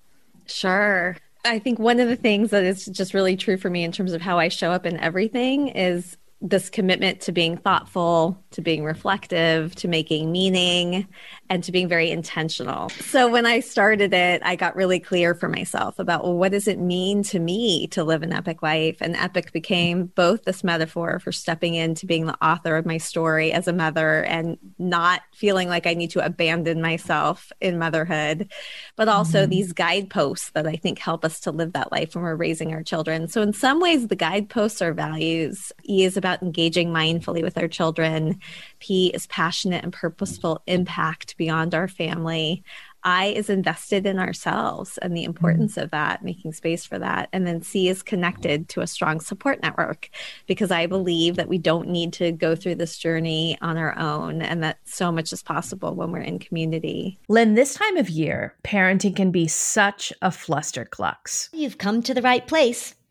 Sure. 0.48 1.16
I 1.46 1.60
think 1.60 1.78
one 1.80 2.00
of 2.00 2.08
the 2.08 2.16
things 2.16 2.52
that 2.52 2.64
is 2.64 2.86
just 2.86 3.14
really 3.14 3.36
true 3.36 3.58
for 3.58 3.70
me 3.70 3.84
in 3.84 3.92
terms 3.92 4.14
of 4.14 4.22
how 4.22 4.40
I 4.40 4.48
show 4.48 4.72
up 4.72 4.86
in 4.86 4.98
everything 5.00 5.70
is 5.70 6.18
this 6.46 6.70
commitment 6.70 7.22
to 7.22 7.32
being 7.32 7.56
thoughtful, 7.56 8.38
to 8.52 8.62
being 8.62 8.84
reflective, 8.84 9.74
to 9.76 9.88
making 9.88 10.30
meaning, 10.30 11.08
and 11.50 11.64
to 11.64 11.72
being 11.72 11.88
very 11.88 12.12
intentional. 12.12 12.90
So 12.90 13.30
when 13.30 13.46
I 13.46 13.62
started 13.62 14.14
it, 14.14 14.42
I 14.44 14.58
got 14.58 14.76
really 14.76 15.00
clear 15.00 15.36
for 15.36 15.48
myself 15.48 16.00
about 16.00 16.24
well, 16.24 16.36
what 16.36 16.52
does 16.52 16.68
it 16.68 16.80
mean 16.80 17.24
to 17.24 17.40
me 17.40 17.88
to 17.88 18.04
live 18.04 18.24
an 18.24 18.34
epic 18.34 18.62
life? 18.62 18.98
And 19.00 19.16
epic 19.16 19.54
became 19.54 20.08
both 20.08 20.44
this 20.44 20.66
metaphor 20.66 21.20
for 21.20 21.32
stepping 21.32 21.76
into 21.76 22.06
being 22.06 22.26
the 22.26 22.46
author 22.46 22.76
of 22.76 22.86
my 22.86 22.98
story 22.98 23.54
as 23.54 23.70
a 23.70 23.74
mother 23.74 24.24
and 24.26 24.58
not 24.78 25.22
feeling 25.34 25.70
like 25.70 25.88
I 25.88 25.94
need 25.94 26.12
to 26.12 26.26
abandon 26.26 26.82
myself 26.82 27.54
in 27.62 27.80
motherhood, 27.80 28.52
but 28.98 29.08
also 29.08 29.44
mm-hmm. 29.44 29.50
these 29.50 29.72
guideposts 29.72 30.52
that 30.52 30.68
I 30.68 30.76
think 30.76 31.00
help 31.00 31.24
us 31.24 31.40
to 31.42 31.52
live 31.52 31.72
that 31.74 31.92
life 31.94 32.16
when 32.16 32.26
we're 32.26 32.36
raising 32.36 32.74
our 32.74 32.84
children. 32.84 33.30
So 33.30 33.42
in 33.42 33.54
some 33.54 33.80
ways, 33.80 34.08
the 34.08 34.18
guideposts 34.18 34.82
are 34.82 34.94
values. 34.94 35.72
E 35.88 36.04
is 36.04 36.18
about 36.18 36.33
about 36.34 36.44
engaging 36.44 36.90
mindfully 36.90 37.44
with 37.44 37.58
our 37.58 37.68
children. 37.68 38.40
P 38.80 39.08
is 39.08 39.28
passionate 39.28 39.84
and 39.84 39.94
purposeful 39.94 40.62
impact 40.68 41.38
beyond 41.38 41.76
our 41.76 41.88
family. 41.88 42.64
I 43.06 43.26
is 43.28 43.50
invested 43.50 44.06
in 44.06 44.18
ourselves 44.18 44.98
and 45.00 45.16
the 45.16 45.26
importance 45.26 45.76
mm. 45.76 45.84
of 45.84 45.92
that, 45.92 46.24
making 46.24 46.54
space 46.54 46.86
for 46.86 46.98
that. 47.00 47.28
And 47.34 47.46
then 47.46 47.62
C 47.62 47.90
is 47.90 48.02
connected 48.02 48.70
to 48.70 48.82
a 48.82 48.88
strong 48.88 49.20
support 49.20 49.62
network 49.62 50.10
because 50.48 50.72
I 50.72 50.86
believe 50.86 51.36
that 51.36 51.50
we 51.50 51.58
don't 51.58 51.90
need 51.90 52.14
to 52.14 52.32
go 52.32 52.56
through 52.56 52.76
this 52.76 52.98
journey 52.98 53.58
on 53.62 53.78
our 53.78 53.98
own 54.00 54.42
and 54.42 54.64
that 54.64 54.78
so 54.86 55.12
much 55.12 55.34
is 55.34 55.44
possible 55.44 55.96
when 55.96 56.12
we're 56.12 56.22
in 56.22 56.40
community. 56.40 57.20
Lynn, 57.28 57.56
this 57.56 57.74
time 57.74 57.98
of 57.98 58.10
year, 58.10 58.56
parenting 58.64 59.18
can 59.18 59.32
be 59.32 59.50
such 59.50 60.14
a 60.22 60.30
flusterclux. 60.30 61.50
You've 61.52 61.78
come 61.78 62.02
to 62.04 62.14
the 62.14 62.22
right 62.22 62.48
place. 62.48 62.96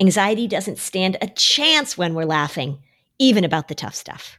Anxiety 0.00 0.48
doesn't 0.48 0.78
stand 0.78 1.16
a 1.20 1.28
chance 1.28 1.96
when 1.96 2.14
we're 2.14 2.24
laughing, 2.24 2.78
even 3.18 3.44
about 3.44 3.68
the 3.68 3.74
tough 3.74 3.94
stuff. 3.94 4.38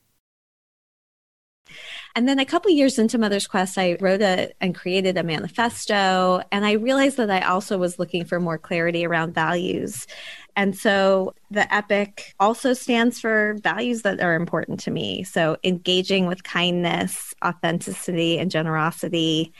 And 2.15 2.27
then 2.27 2.39
a 2.39 2.45
couple 2.45 2.71
years 2.71 2.99
into 2.99 3.17
Mother's 3.17 3.47
Quest, 3.47 3.77
I 3.77 3.97
wrote 3.99 4.21
a 4.21 4.51
and 4.61 4.75
created 4.75 5.17
a 5.17 5.23
manifesto. 5.23 6.41
And 6.51 6.65
I 6.65 6.73
realized 6.73 7.17
that 7.17 7.29
I 7.29 7.41
also 7.41 7.77
was 7.77 7.99
looking 7.99 8.25
for 8.25 8.39
more 8.39 8.57
clarity 8.57 9.05
around 9.05 9.33
values. 9.33 10.07
And 10.55 10.77
so 10.77 11.33
the 11.49 11.71
EPIC 11.73 12.33
also 12.39 12.73
stands 12.73 13.19
for 13.19 13.57
values 13.61 14.01
that 14.01 14.19
are 14.19 14.35
important 14.35 14.79
to 14.81 14.91
me. 14.91 15.23
So 15.23 15.57
engaging 15.63 16.27
with 16.27 16.43
kindness, 16.43 17.33
authenticity, 17.43 18.37
and 18.37 18.51
generosity, 18.51 19.53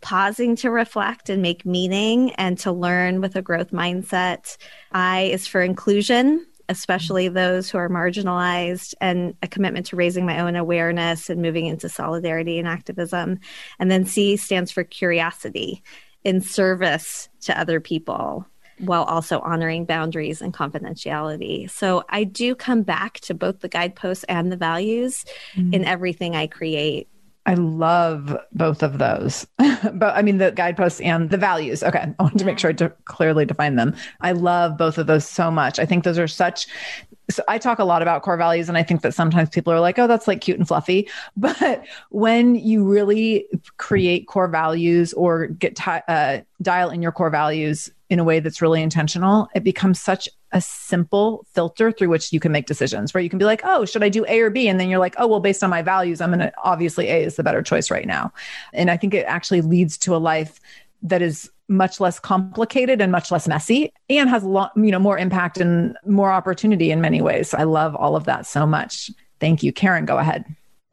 pausing 0.00 0.54
to 0.56 0.70
reflect 0.70 1.28
and 1.28 1.42
make 1.42 1.66
meaning 1.66 2.32
and 2.34 2.58
to 2.58 2.70
learn 2.70 3.20
with 3.20 3.34
a 3.34 3.42
growth 3.42 3.72
mindset. 3.72 4.56
I 4.92 5.22
is 5.22 5.46
for 5.46 5.62
inclusion 5.62 6.46
especially 6.68 7.28
those 7.28 7.70
who 7.70 7.78
are 7.78 7.88
marginalized, 7.88 8.94
and 9.00 9.34
a 9.42 9.48
commitment 9.48 9.86
to 9.86 9.96
raising 9.96 10.26
my 10.26 10.40
own 10.40 10.56
awareness 10.56 11.30
and 11.30 11.42
moving 11.42 11.66
into 11.66 11.88
solidarity 11.88 12.58
and 12.58 12.68
activism. 12.68 13.38
And 13.78 13.90
then 13.90 14.04
C 14.04 14.36
stands 14.36 14.70
for 14.70 14.84
curiosity 14.84 15.82
in 16.24 16.40
service 16.40 17.28
to 17.42 17.58
other 17.58 17.80
people 17.80 18.46
while 18.78 19.04
also 19.04 19.40
honoring 19.40 19.84
boundaries 19.84 20.42
and 20.42 20.52
confidentiality. 20.52 21.70
So 21.70 22.04
I 22.08 22.24
do 22.24 22.54
come 22.54 22.82
back 22.82 23.20
to 23.20 23.32
both 23.32 23.60
the 23.60 23.68
guideposts 23.68 24.24
and 24.24 24.52
the 24.52 24.56
values 24.56 25.24
mm-hmm. 25.54 25.72
in 25.72 25.84
everything 25.84 26.36
I 26.36 26.46
create. 26.46 27.08
I 27.46 27.54
love 27.54 28.36
both 28.52 28.82
of 28.82 28.98
those. 28.98 29.46
but 29.58 30.16
I 30.16 30.22
mean, 30.22 30.38
the 30.38 30.50
guideposts 30.50 31.00
and 31.00 31.30
the 31.30 31.36
values. 31.36 31.82
Okay. 31.82 32.12
I 32.18 32.22
want 32.22 32.38
to 32.38 32.44
make 32.44 32.58
sure 32.58 32.72
to 32.72 32.90
clearly 33.04 33.46
define 33.46 33.76
them. 33.76 33.94
I 34.20 34.32
love 34.32 34.76
both 34.76 34.98
of 34.98 35.06
those 35.06 35.26
so 35.26 35.50
much. 35.50 35.78
I 35.78 35.86
think 35.86 36.04
those 36.04 36.18
are 36.18 36.26
such, 36.26 36.66
so 37.30 37.42
I 37.48 37.58
talk 37.58 37.78
a 37.78 37.84
lot 37.84 38.02
about 38.02 38.22
core 38.22 38.36
values, 38.36 38.68
and 38.68 38.78
I 38.78 38.82
think 38.82 39.02
that 39.02 39.14
sometimes 39.14 39.48
people 39.48 39.72
are 39.72 39.80
like, 39.80 39.98
oh, 39.98 40.06
that's 40.06 40.28
like 40.28 40.40
cute 40.40 40.58
and 40.58 40.66
fluffy. 40.66 41.08
But 41.36 41.84
when 42.10 42.56
you 42.56 42.84
really 42.84 43.46
create 43.76 44.26
core 44.26 44.48
values 44.48 45.12
or 45.12 45.46
get 45.46 45.76
t- 45.76 46.00
uh, 46.08 46.40
dial 46.62 46.90
in 46.90 47.02
your 47.02 47.12
core 47.12 47.30
values 47.30 47.90
in 48.08 48.18
a 48.18 48.24
way 48.24 48.40
that's 48.40 48.62
really 48.62 48.82
intentional, 48.82 49.48
it 49.54 49.64
becomes 49.64 50.00
such 50.00 50.28
a 50.52 50.60
simple 50.60 51.44
filter 51.54 51.90
through 51.90 52.08
which 52.08 52.32
you 52.32 52.40
can 52.40 52.52
make 52.52 52.66
decisions 52.66 53.12
where 53.12 53.22
you 53.22 53.28
can 53.28 53.38
be 53.38 53.44
like, 53.44 53.60
oh, 53.64 53.84
should 53.84 54.02
I 54.02 54.08
do 54.08 54.24
A 54.28 54.40
or 54.40 54.50
B? 54.50 54.68
And 54.68 54.78
then 54.78 54.88
you're 54.88 55.00
like, 55.00 55.14
oh, 55.18 55.26
well, 55.26 55.40
based 55.40 55.64
on 55.64 55.70
my 55.70 55.82
values, 55.82 56.20
I'm 56.20 56.30
going 56.30 56.38
to 56.38 56.52
obviously 56.62 57.08
A 57.08 57.22
is 57.22 57.36
the 57.36 57.42
better 57.42 57.62
choice 57.62 57.90
right 57.90 58.06
now. 58.06 58.32
And 58.72 58.90
I 58.90 58.96
think 58.96 59.12
it 59.12 59.26
actually 59.26 59.60
leads 59.60 59.98
to 59.98 60.14
a 60.14 60.18
life 60.18 60.60
that 61.02 61.20
is 61.20 61.50
much 61.68 61.98
less 61.98 62.20
complicated 62.20 63.00
and 63.00 63.10
much 63.10 63.30
less 63.30 63.48
messy 63.48 63.92
and 64.08 64.30
has 64.30 64.44
a 64.44 64.48
lot, 64.48 64.72
you 64.76 64.92
know, 64.92 65.00
more 65.00 65.18
impact 65.18 65.58
and 65.58 65.96
more 66.06 66.30
opportunity 66.30 66.92
in 66.92 67.00
many 67.00 67.20
ways. 67.20 67.52
I 67.54 67.64
love 67.64 67.96
all 67.96 68.14
of 68.14 68.24
that 68.24 68.46
so 68.46 68.66
much. 68.66 69.10
Thank 69.40 69.62
you. 69.62 69.72
Caren, 69.72 70.06
go 70.06 70.18
ahead. 70.18 70.44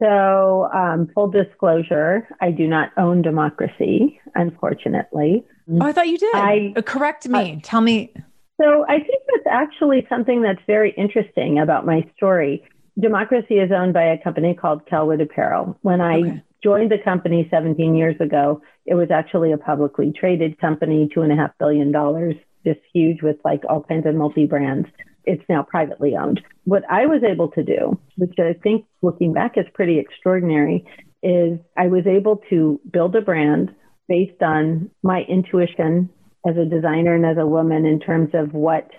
So, 0.02 0.68
um, 0.74 1.08
full 1.14 1.28
disclosure, 1.28 2.28
I 2.40 2.50
do 2.50 2.66
not 2.66 2.90
own 2.96 3.22
democracy, 3.22 4.20
unfortunately. 4.34 5.44
Oh, 5.70 5.86
I 5.86 5.92
thought 5.92 6.08
you 6.08 6.18
did. 6.18 6.34
I, 6.34 6.74
uh, 6.76 6.82
correct 6.82 7.28
me. 7.28 7.54
Uh, 7.54 7.60
Tell 7.62 7.80
me. 7.80 8.12
So, 8.60 8.84
I 8.88 8.98
think 8.98 9.22
that's 9.32 9.46
actually 9.50 10.06
something 10.08 10.42
that's 10.42 10.60
very 10.66 10.92
interesting 10.96 11.58
about 11.58 11.86
my 11.86 12.08
story. 12.16 12.62
Democracy 12.98 13.54
is 13.54 13.72
owned 13.72 13.92
by 13.92 14.04
a 14.04 14.22
company 14.22 14.54
called 14.54 14.86
Kellwood 14.86 15.20
Apparel. 15.20 15.76
When 15.82 16.00
I 16.00 16.18
okay. 16.18 16.42
joined 16.62 16.92
the 16.92 16.98
company 16.98 17.48
17 17.50 17.96
years 17.96 18.14
ago, 18.20 18.62
it 18.86 18.94
was 18.94 19.10
actually 19.10 19.50
a 19.52 19.58
publicly 19.58 20.12
traded 20.12 20.60
company, 20.60 21.08
two 21.12 21.22
and 21.22 21.32
a 21.32 21.36
half 21.36 21.50
billion 21.58 21.90
dollars, 21.90 22.36
just 22.64 22.80
huge 22.92 23.22
with 23.22 23.36
like 23.44 23.62
all 23.68 23.82
kinds 23.82 24.06
of 24.06 24.14
multi 24.14 24.46
brands. 24.46 24.88
It's 25.24 25.42
now 25.48 25.62
privately 25.62 26.14
owned. 26.16 26.42
What 26.64 26.84
I 26.90 27.06
was 27.06 27.22
able 27.24 27.48
to 27.48 27.62
do, 27.62 27.98
which 28.16 28.34
I 28.38 28.52
think 28.62 28.84
looking 29.02 29.32
back 29.32 29.56
is 29.56 29.64
pretty 29.72 29.98
extraordinary, 29.98 30.86
is 31.22 31.58
I 31.76 31.88
was 31.88 32.06
able 32.06 32.42
to 32.50 32.78
build 32.92 33.16
a 33.16 33.22
brand 33.22 33.74
based 34.08 34.42
on 34.42 34.90
my 35.02 35.22
intuition 35.28 36.10
as 36.46 36.56
a 36.56 36.64
designer 36.64 37.14
and 37.14 37.24
as 37.24 37.38
a 37.38 37.46
woman 37.46 37.86
in 37.86 38.00
terms 38.00 38.30
of 38.34 38.52
what 38.52 38.90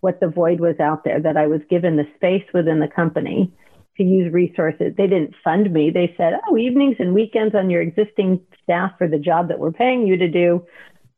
what 0.00 0.18
the 0.18 0.28
void 0.28 0.58
was 0.58 0.74
out 0.80 1.04
there 1.04 1.20
that 1.20 1.36
I 1.36 1.46
was 1.46 1.60
given 1.70 1.96
the 1.96 2.08
space 2.16 2.44
within 2.52 2.80
the 2.80 2.88
company 2.88 3.52
to 3.96 4.02
use 4.02 4.32
resources. 4.32 4.94
They 4.96 5.06
didn't 5.06 5.34
fund 5.44 5.72
me. 5.72 5.90
They 5.90 6.12
said, 6.16 6.40
"Oh, 6.48 6.56
evenings 6.56 6.96
and 6.98 7.14
weekends 7.14 7.54
on 7.54 7.70
your 7.70 7.82
existing 7.82 8.40
staff 8.62 8.98
for 8.98 9.06
the 9.06 9.18
job 9.18 9.48
that 9.48 9.60
we're 9.60 9.70
paying 9.70 10.06
you 10.06 10.16
to 10.16 10.28
do, 10.28 10.66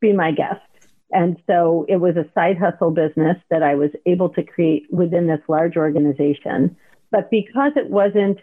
be 0.01 0.13
my 0.13 0.33
guest." 0.33 0.61
And 1.13 1.37
so 1.47 1.87
it 1.89 1.97
was 1.97 2.17
a 2.17 2.29
side 2.35 2.59
hustle 2.59 2.91
business 2.91 3.39
that 3.49 3.63
I 3.63 3.75
was 3.75 3.91
able 4.05 4.29
to 4.31 4.43
create 4.43 4.87
within 4.91 5.27
this 5.29 5.41
large 5.49 5.77
organization. 5.77 6.77
But 7.11 7.31
because 7.31 7.73
it 7.77 7.89
wasn't 7.89 8.39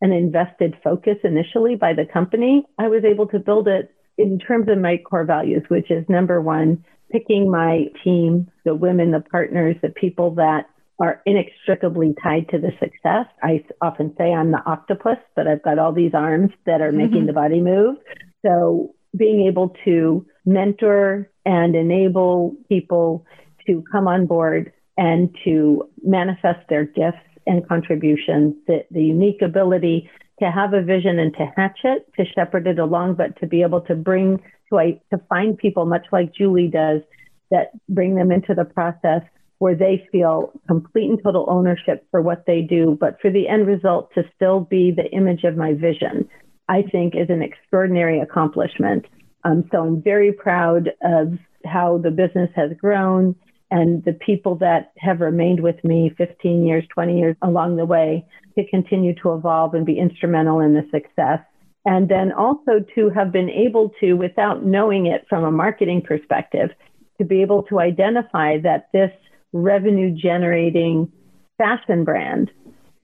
an 0.00 0.12
invested 0.12 0.76
focus 0.82 1.18
initially 1.22 1.76
by 1.76 1.92
the 1.92 2.06
company, 2.06 2.66
I 2.78 2.88
was 2.88 3.04
able 3.04 3.26
to 3.28 3.38
build 3.38 3.68
it 3.68 3.94
in 4.18 4.38
terms 4.38 4.68
of 4.68 4.78
my 4.78 4.98
core 4.98 5.24
values, 5.24 5.62
which 5.68 5.90
is 5.90 6.04
number 6.08 6.40
one, 6.40 6.84
picking 7.10 7.50
my 7.50 7.84
team, 8.02 8.50
the 8.64 8.74
women, 8.74 9.10
the 9.10 9.20
partners, 9.20 9.76
the 9.82 9.88
people 9.88 10.34
that 10.34 10.66
are 11.00 11.20
inextricably 11.26 12.14
tied 12.22 12.48
to 12.48 12.58
the 12.58 12.70
success. 12.78 13.26
I 13.42 13.64
often 13.80 14.14
say 14.16 14.32
I'm 14.32 14.52
the 14.52 14.62
octopus, 14.64 15.18
but 15.34 15.46
I've 15.46 15.62
got 15.62 15.78
all 15.78 15.92
these 15.92 16.14
arms 16.14 16.50
that 16.66 16.80
are 16.80 16.88
mm-hmm. 16.88 16.98
making 16.98 17.26
the 17.26 17.32
body 17.32 17.60
move. 17.60 17.96
So 18.44 18.94
being 19.16 19.46
able 19.46 19.74
to 19.84 20.26
mentor 20.44 21.30
and 21.44 21.74
enable 21.74 22.56
people 22.68 23.26
to 23.66 23.82
come 23.90 24.06
on 24.06 24.26
board 24.26 24.72
and 24.96 25.34
to 25.44 25.88
manifest 26.02 26.68
their 26.68 26.84
gifts 26.84 27.18
and 27.46 27.66
contributions, 27.68 28.54
the, 28.66 28.84
the 28.90 29.02
unique 29.02 29.42
ability 29.42 30.10
to 30.40 30.50
have 30.50 30.74
a 30.74 30.82
vision 30.82 31.18
and 31.18 31.32
to 31.34 31.46
hatch 31.56 31.78
it, 31.84 32.08
to 32.16 32.24
shepherd 32.34 32.66
it 32.66 32.78
along, 32.78 33.14
but 33.14 33.38
to 33.40 33.46
be 33.46 33.62
able 33.62 33.80
to 33.82 33.94
bring 33.94 34.42
to, 34.70 35.00
to 35.10 35.18
find 35.28 35.56
people 35.56 35.86
much 35.86 36.06
like 36.10 36.34
Julie 36.34 36.68
does 36.68 37.02
that 37.50 37.70
bring 37.88 38.16
them 38.16 38.32
into 38.32 38.54
the 38.54 38.64
process 38.64 39.22
where 39.58 39.74
they 39.74 40.06
feel 40.10 40.52
complete 40.66 41.08
and 41.08 41.22
total 41.22 41.46
ownership 41.48 42.06
for 42.10 42.20
what 42.20 42.44
they 42.46 42.60
do, 42.60 42.96
but 43.00 43.20
for 43.20 43.30
the 43.30 43.48
end 43.48 43.66
result 43.66 44.12
to 44.14 44.24
still 44.34 44.60
be 44.60 44.90
the 44.90 45.08
image 45.12 45.44
of 45.44 45.56
my 45.56 45.72
vision, 45.72 46.28
I 46.68 46.82
think 46.82 47.14
is 47.14 47.30
an 47.30 47.42
extraordinary 47.42 48.20
accomplishment. 48.20 49.06
Um, 49.44 49.68
so 49.70 49.82
I'm 49.82 50.02
very 50.02 50.32
proud 50.32 50.90
of 51.02 51.38
how 51.64 51.98
the 51.98 52.10
business 52.10 52.50
has 52.56 52.72
grown 52.78 53.36
and 53.74 54.04
the 54.04 54.12
people 54.12 54.54
that 54.54 54.92
have 54.98 55.20
remained 55.20 55.60
with 55.60 55.82
me 55.82 56.14
15 56.16 56.64
years, 56.64 56.84
20 56.94 57.18
years 57.18 57.34
along 57.42 57.74
the 57.74 57.84
way 57.84 58.24
to 58.56 58.64
continue 58.68 59.12
to 59.16 59.34
evolve 59.34 59.74
and 59.74 59.84
be 59.84 59.98
instrumental 59.98 60.60
in 60.60 60.74
the 60.74 60.86
success. 60.92 61.40
And 61.84 62.08
then 62.08 62.30
also 62.30 62.84
to 62.94 63.10
have 63.10 63.32
been 63.32 63.50
able 63.50 63.90
to, 63.98 64.12
without 64.12 64.64
knowing 64.64 65.06
it 65.06 65.26
from 65.28 65.42
a 65.42 65.50
marketing 65.50 66.02
perspective, 66.02 66.70
to 67.18 67.24
be 67.24 67.42
able 67.42 67.64
to 67.64 67.80
identify 67.80 68.58
that 68.60 68.90
this 68.92 69.10
revenue 69.52 70.14
generating 70.16 71.10
fashion 71.58 72.04
brand 72.04 72.52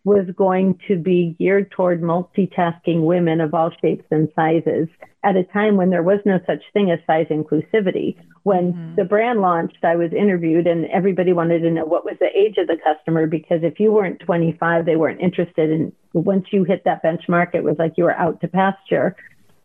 was 0.04 0.26
going 0.34 0.78
to 0.88 0.96
be 0.96 1.36
geared 1.38 1.70
toward 1.70 2.00
multitasking 2.00 3.02
women 3.02 3.40
of 3.40 3.52
all 3.52 3.70
shapes 3.82 4.04
and 4.10 4.28
sizes 4.34 4.88
at 5.22 5.36
a 5.36 5.44
time 5.44 5.76
when 5.76 5.90
there 5.90 6.02
was 6.02 6.20
no 6.24 6.38
such 6.46 6.62
thing 6.72 6.90
as 6.90 6.98
size 7.06 7.26
inclusivity. 7.30 8.16
When 8.42 8.72
mm-hmm. 8.72 8.94
the 8.96 9.04
brand 9.04 9.40
launched, 9.40 9.84
I 9.84 9.96
was 9.96 10.12
interviewed 10.12 10.66
and 10.66 10.86
everybody 10.86 11.34
wanted 11.34 11.60
to 11.60 11.70
know 11.70 11.84
what 11.84 12.06
was 12.06 12.16
the 12.18 12.34
age 12.34 12.56
of 12.56 12.66
the 12.66 12.78
customer 12.82 13.26
because 13.26 13.60
if 13.62 13.78
you 13.78 13.92
weren't 13.92 14.20
25, 14.20 14.86
they 14.86 14.96
weren't 14.96 15.20
interested. 15.20 15.70
And 15.70 15.92
once 16.14 16.46
you 16.50 16.64
hit 16.64 16.84
that 16.86 17.02
benchmark, 17.04 17.54
it 17.54 17.64
was 17.64 17.76
like 17.78 17.92
you 17.96 18.04
were 18.04 18.16
out 18.16 18.40
to 18.40 18.48
pasture. 18.48 19.14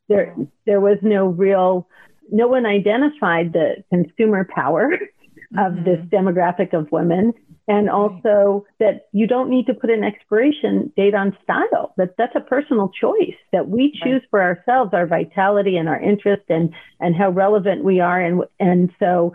There, 0.09 0.35
there 0.65 0.81
was 0.81 0.97
no 1.01 1.27
real, 1.27 1.87
no 2.29 2.47
one 2.49 2.65
identified 2.65 3.53
the 3.53 3.83
consumer 3.89 4.45
power 4.53 4.91
of 5.57 5.73
mm-hmm. 5.73 5.83
this 5.85 5.99
demographic 6.11 6.73
of 6.73 6.91
women 6.91 7.33
and 7.67 7.89
also 7.89 8.65
that 8.79 9.07
you 9.11 9.25
don't 9.25 9.49
need 9.49 9.65
to 9.65 9.73
put 9.73 9.89
an 9.89 10.03
expiration 10.03 10.91
date 10.95 11.15
on 11.15 11.35
style. 11.43 11.93
That 11.97 12.15
that's 12.17 12.35
a 12.35 12.41
personal 12.41 12.89
choice 12.89 13.35
that 13.51 13.67
we 13.67 13.97
choose 14.03 14.21
for 14.29 14.41
ourselves 14.41 14.91
our 14.93 15.07
vitality 15.07 15.77
and 15.77 15.89
our 15.89 15.99
interest 15.99 16.43
and 16.49 16.73
and 16.99 17.15
how 17.15 17.31
relevant 17.31 17.83
we 17.83 17.99
are. 17.99 18.21
And 18.21 18.43
and 18.59 18.91
so 18.99 19.33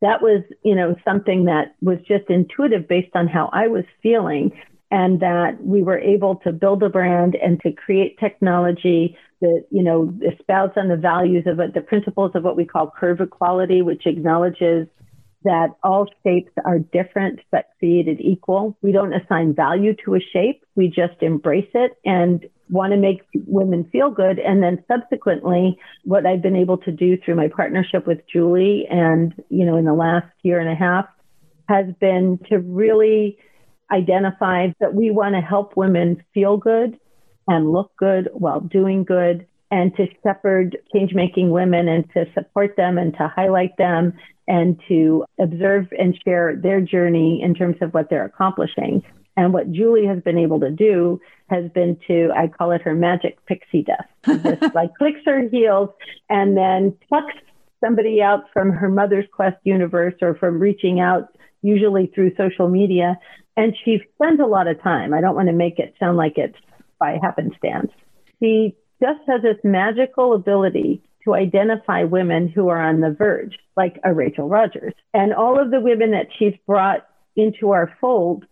that 0.00 0.22
was 0.22 0.42
you 0.62 0.74
know 0.74 0.94
something 1.04 1.46
that 1.46 1.74
was 1.80 1.98
just 2.06 2.28
intuitive 2.28 2.88
based 2.88 3.14
on 3.14 3.26
how 3.26 3.50
I 3.52 3.66
was 3.68 3.84
feeling 4.02 4.52
and 4.90 5.20
that 5.20 5.56
we 5.64 5.82
were 5.82 5.98
able 5.98 6.36
to 6.36 6.52
build 6.52 6.82
a 6.82 6.88
brand 6.90 7.34
and 7.34 7.58
to 7.62 7.72
create 7.72 8.18
technology 8.18 9.16
that 9.40 9.64
you 9.70 9.82
know 9.82 10.12
espouses 10.30 10.76
on 10.76 10.88
the 10.88 10.96
values 10.96 11.46
of 11.46 11.58
it, 11.58 11.74
the 11.74 11.80
principles 11.80 12.30
of 12.34 12.44
what 12.44 12.56
we 12.56 12.64
call 12.64 12.92
curve 12.96 13.20
equality, 13.20 13.82
which 13.82 14.06
acknowledges 14.06 14.86
that 15.44 15.70
all 15.82 16.06
shapes 16.22 16.52
are 16.64 16.78
different 16.78 17.40
but 17.50 17.66
created 17.78 18.20
equal. 18.20 18.76
We 18.82 18.92
don't 18.92 19.12
assign 19.12 19.54
value 19.54 19.94
to 20.04 20.14
a 20.14 20.20
shape. 20.20 20.64
We 20.74 20.88
just 20.88 21.20
embrace 21.20 21.70
it 21.74 21.92
and 22.04 22.46
want 22.70 22.92
to 22.92 22.96
make 22.96 23.22
women 23.46 23.88
feel 23.92 24.10
good. 24.10 24.38
And 24.38 24.62
then 24.62 24.82
subsequently, 24.88 25.78
what 26.04 26.26
I've 26.26 26.42
been 26.42 26.56
able 26.56 26.78
to 26.78 26.92
do 26.92 27.18
through 27.18 27.36
my 27.36 27.48
partnership 27.48 28.06
with 28.06 28.20
Julie 28.32 28.86
and, 28.90 29.34
you 29.48 29.66
know, 29.66 29.76
in 29.76 29.84
the 29.84 29.94
last 29.94 30.32
year 30.42 30.60
and 30.60 30.70
a 30.70 30.74
half 30.74 31.06
has 31.68 31.86
been 32.00 32.38
to 32.50 32.58
really 32.58 33.38
identify 33.90 34.68
that 34.80 34.94
we 34.94 35.10
want 35.10 35.34
to 35.34 35.40
help 35.40 35.76
women 35.76 36.22
feel 36.32 36.56
good 36.56 36.98
and 37.48 37.70
look 37.70 37.92
good 37.96 38.28
while 38.32 38.60
doing 38.60 39.04
good 39.04 39.46
and 39.72 39.96
to 39.96 40.06
shepherd 40.22 40.76
change 40.92 41.14
making 41.14 41.50
women 41.50 41.88
and 41.88 42.04
to 42.12 42.26
support 42.34 42.76
them 42.76 42.98
and 42.98 43.14
to 43.14 43.26
highlight 43.34 43.74
them 43.78 44.12
and 44.46 44.78
to 44.86 45.24
observe 45.40 45.88
and 45.98 46.16
share 46.24 46.54
their 46.54 46.82
journey 46.82 47.40
in 47.42 47.54
terms 47.54 47.76
of 47.80 47.92
what 47.94 48.10
they're 48.10 48.26
accomplishing. 48.26 49.02
And 49.34 49.54
what 49.54 49.72
Julie 49.72 50.04
has 50.04 50.22
been 50.22 50.36
able 50.36 50.60
to 50.60 50.70
do 50.70 51.18
has 51.48 51.70
been 51.70 51.98
to, 52.06 52.30
I 52.36 52.48
call 52.48 52.72
it 52.72 52.82
her 52.82 52.94
magic 52.94 53.44
pixie 53.46 53.82
dust. 53.82 54.42
Just 54.60 54.74
like 54.74 54.94
clicks 54.94 55.20
her 55.24 55.48
heels 55.48 55.88
and 56.28 56.54
then 56.54 56.94
plucks 57.08 57.34
somebody 57.82 58.20
out 58.20 58.44
from 58.52 58.72
her 58.72 58.90
mother's 58.90 59.24
quest 59.32 59.56
universe 59.64 60.14
or 60.20 60.34
from 60.34 60.58
reaching 60.58 61.00
out, 61.00 61.34
usually 61.62 62.12
through 62.14 62.36
social 62.36 62.68
media. 62.68 63.18
And 63.56 63.74
she 63.86 64.02
spends 64.16 64.38
a 64.38 64.46
lot 64.46 64.66
of 64.66 64.82
time. 64.82 65.14
I 65.14 65.22
don't 65.22 65.34
want 65.34 65.48
to 65.48 65.54
make 65.54 65.78
it 65.78 65.94
sound 65.98 66.18
like 66.18 66.36
it's 66.36 66.58
by 66.98 67.18
happenstance. 67.22 67.90
She 68.38 68.76
just 69.02 69.20
has 69.26 69.42
this 69.42 69.58
magical 69.64 70.34
ability 70.34 71.02
to 71.24 71.34
identify 71.34 72.04
women 72.04 72.48
who 72.48 72.68
are 72.68 72.80
on 72.80 73.00
the 73.00 73.10
verge, 73.10 73.58
like 73.76 73.98
a 74.04 74.12
Rachel 74.12 74.48
Rogers. 74.48 74.94
And 75.12 75.34
all 75.34 75.60
of 75.60 75.70
the 75.70 75.80
women 75.80 76.12
that 76.12 76.28
she's 76.38 76.54
brought 76.66 77.06
into 77.36 77.70
our 77.70 77.96
fold 78.00 78.44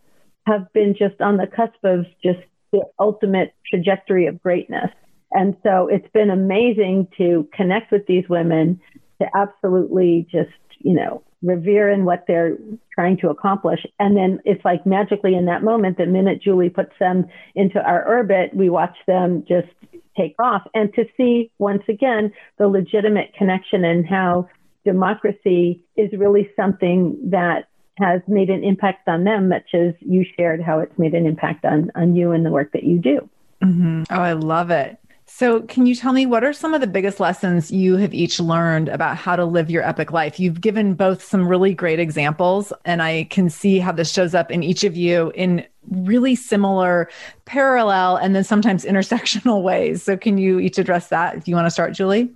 have 0.46 0.72
been 0.72 0.94
just 0.98 1.20
on 1.20 1.36
the 1.36 1.46
cusp 1.46 1.82
of 1.84 2.06
just 2.22 2.40
the 2.72 2.82
ultimate 2.98 3.54
trajectory 3.68 4.26
of 4.26 4.42
greatness. 4.42 4.90
And 5.32 5.56
so 5.62 5.88
it's 5.88 6.10
been 6.12 6.30
amazing 6.30 7.08
to 7.18 7.48
connect 7.52 7.92
with 7.92 8.06
these 8.06 8.28
women, 8.28 8.80
to 9.20 9.28
absolutely 9.34 10.26
just, 10.30 10.50
you 10.78 10.94
know, 10.94 11.22
revere 11.42 11.90
in 11.90 12.04
what 12.04 12.24
they're 12.26 12.56
trying 12.94 13.16
to 13.18 13.30
accomplish. 13.30 13.80
And 13.98 14.16
then 14.16 14.40
it's 14.44 14.64
like 14.64 14.84
magically 14.84 15.34
in 15.34 15.46
that 15.46 15.62
moment, 15.62 15.98
the 15.98 16.06
minute 16.06 16.42
Julie 16.42 16.70
puts 16.70 16.92
them 16.98 17.26
into 17.54 17.80
our 17.80 18.06
orbit, 18.06 18.54
we 18.54 18.68
watch 18.68 18.96
them 19.06 19.44
just 19.48 19.68
take 20.16 20.34
off 20.38 20.62
and 20.74 20.92
to 20.94 21.04
see 21.16 21.50
once 21.58 21.82
again 21.88 22.32
the 22.58 22.66
legitimate 22.66 23.32
connection 23.34 23.84
and 23.84 24.06
how 24.06 24.48
democracy 24.84 25.82
is 25.96 26.10
really 26.12 26.50
something 26.56 27.16
that 27.30 27.68
has 27.98 28.20
made 28.26 28.50
an 28.50 28.64
impact 28.64 29.08
on 29.08 29.24
them, 29.24 29.48
much 29.48 29.74
as 29.74 29.94
you 30.00 30.24
shared 30.36 30.62
how 30.62 30.78
it's 30.80 30.98
made 30.98 31.14
an 31.14 31.26
impact 31.26 31.64
on, 31.64 31.90
on 31.94 32.16
you 32.16 32.32
and 32.32 32.44
the 32.44 32.50
work 32.50 32.72
that 32.72 32.84
you 32.84 32.98
do. 32.98 33.28
Mm-hmm. 33.62 34.04
Oh, 34.10 34.20
I 34.20 34.32
love 34.32 34.70
it. 34.70 34.98
So, 35.32 35.62
can 35.62 35.86
you 35.86 35.94
tell 35.94 36.12
me 36.12 36.26
what 36.26 36.44
are 36.44 36.52
some 36.52 36.74
of 36.74 36.82
the 36.82 36.86
biggest 36.86 37.18
lessons 37.18 37.70
you 37.70 37.96
have 37.96 38.12
each 38.12 38.40
learned 38.40 38.88
about 38.88 39.16
how 39.16 39.36
to 39.36 39.44
live 39.44 39.70
your 39.70 39.82
epic 39.82 40.12
life? 40.12 40.38
You've 40.38 40.60
given 40.60 40.92
both 40.92 41.22
some 41.22 41.48
really 41.48 41.72
great 41.72 41.98
examples, 41.98 42.74
and 42.84 43.00
I 43.00 43.24
can 43.30 43.48
see 43.48 43.78
how 43.78 43.92
this 43.92 44.12
shows 44.12 44.34
up 44.34 44.50
in 44.50 44.62
each 44.62 44.84
of 44.84 44.96
you 44.96 45.32
in 45.34 45.64
really 45.88 46.34
similar, 46.34 47.08
parallel, 47.46 48.16
and 48.16 48.34
then 48.34 48.44
sometimes 48.44 48.84
intersectional 48.84 49.62
ways. 49.62 50.02
So, 50.02 50.16
can 50.16 50.36
you 50.36 50.58
each 50.58 50.78
address 50.78 51.08
that? 51.08 51.36
If 51.36 51.48
you 51.48 51.54
want 51.54 51.66
to 51.66 51.70
start, 51.70 51.94
Julie? 51.94 52.28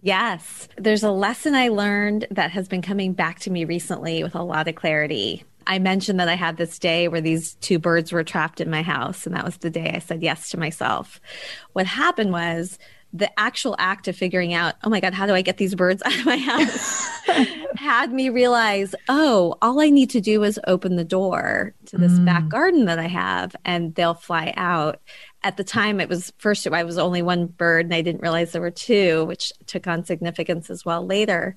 Yes. 0.00 0.68
There's 0.76 1.04
a 1.04 1.12
lesson 1.12 1.54
I 1.54 1.68
learned 1.68 2.26
that 2.30 2.50
has 2.50 2.66
been 2.66 2.82
coming 2.82 3.12
back 3.12 3.38
to 3.40 3.50
me 3.50 3.66
recently 3.66 4.24
with 4.24 4.34
a 4.34 4.42
lot 4.42 4.66
of 4.66 4.74
clarity. 4.74 5.44
I 5.68 5.78
mentioned 5.78 6.18
that 6.18 6.28
I 6.28 6.34
had 6.34 6.56
this 6.56 6.78
day 6.78 7.08
where 7.08 7.20
these 7.20 7.54
two 7.56 7.78
birds 7.78 8.10
were 8.10 8.24
trapped 8.24 8.60
in 8.60 8.70
my 8.70 8.82
house, 8.82 9.26
and 9.26 9.36
that 9.36 9.44
was 9.44 9.58
the 9.58 9.70
day 9.70 9.92
I 9.94 9.98
said 9.98 10.22
yes 10.22 10.48
to 10.50 10.58
myself. 10.58 11.20
What 11.74 11.86
happened 11.86 12.32
was 12.32 12.78
the 13.12 13.30
actual 13.38 13.76
act 13.78 14.08
of 14.08 14.16
figuring 14.16 14.54
out, 14.54 14.74
oh 14.84 14.90
my 14.90 15.00
God, 15.00 15.14
how 15.14 15.26
do 15.26 15.34
I 15.34 15.42
get 15.42 15.58
these 15.58 15.74
birds 15.74 16.02
out 16.06 16.18
of 16.18 16.26
my 16.26 16.36
house? 16.36 17.06
had 17.76 18.12
me 18.12 18.28
realize, 18.28 18.94
oh, 19.08 19.54
all 19.62 19.80
I 19.80 19.88
need 19.88 20.10
to 20.10 20.20
do 20.20 20.42
is 20.42 20.60
open 20.66 20.96
the 20.96 21.04
door 21.04 21.74
to 21.86 21.96
this 21.96 22.12
mm. 22.12 22.24
back 22.24 22.48
garden 22.48 22.86
that 22.86 22.98
I 22.98 23.06
have 23.06 23.54
and 23.64 23.94
they'll 23.94 24.14
fly 24.14 24.52
out. 24.56 25.00
At 25.44 25.56
the 25.56 25.64
time 25.64 26.00
it 26.00 26.08
was 26.08 26.32
first 26.38 26.66
I 26.66 26.82
was 26.82 26.98
only 26.98 27.22
one 27.22 27.46
bird 27.46 27.86
and 27.86 27.94
I 27.94 28.02
didn't 28.02 28.22
realize 28.22 28.50
there 28.50 28.60
were 28.60 28.70
two, 28.70 29.24
which 29.26 29.52
took 29.66 29.86
on 29.86 30.04
significance 30.04 30.68
as 30.68 30.84
well 30.84 31.06
later. 31.06 31.54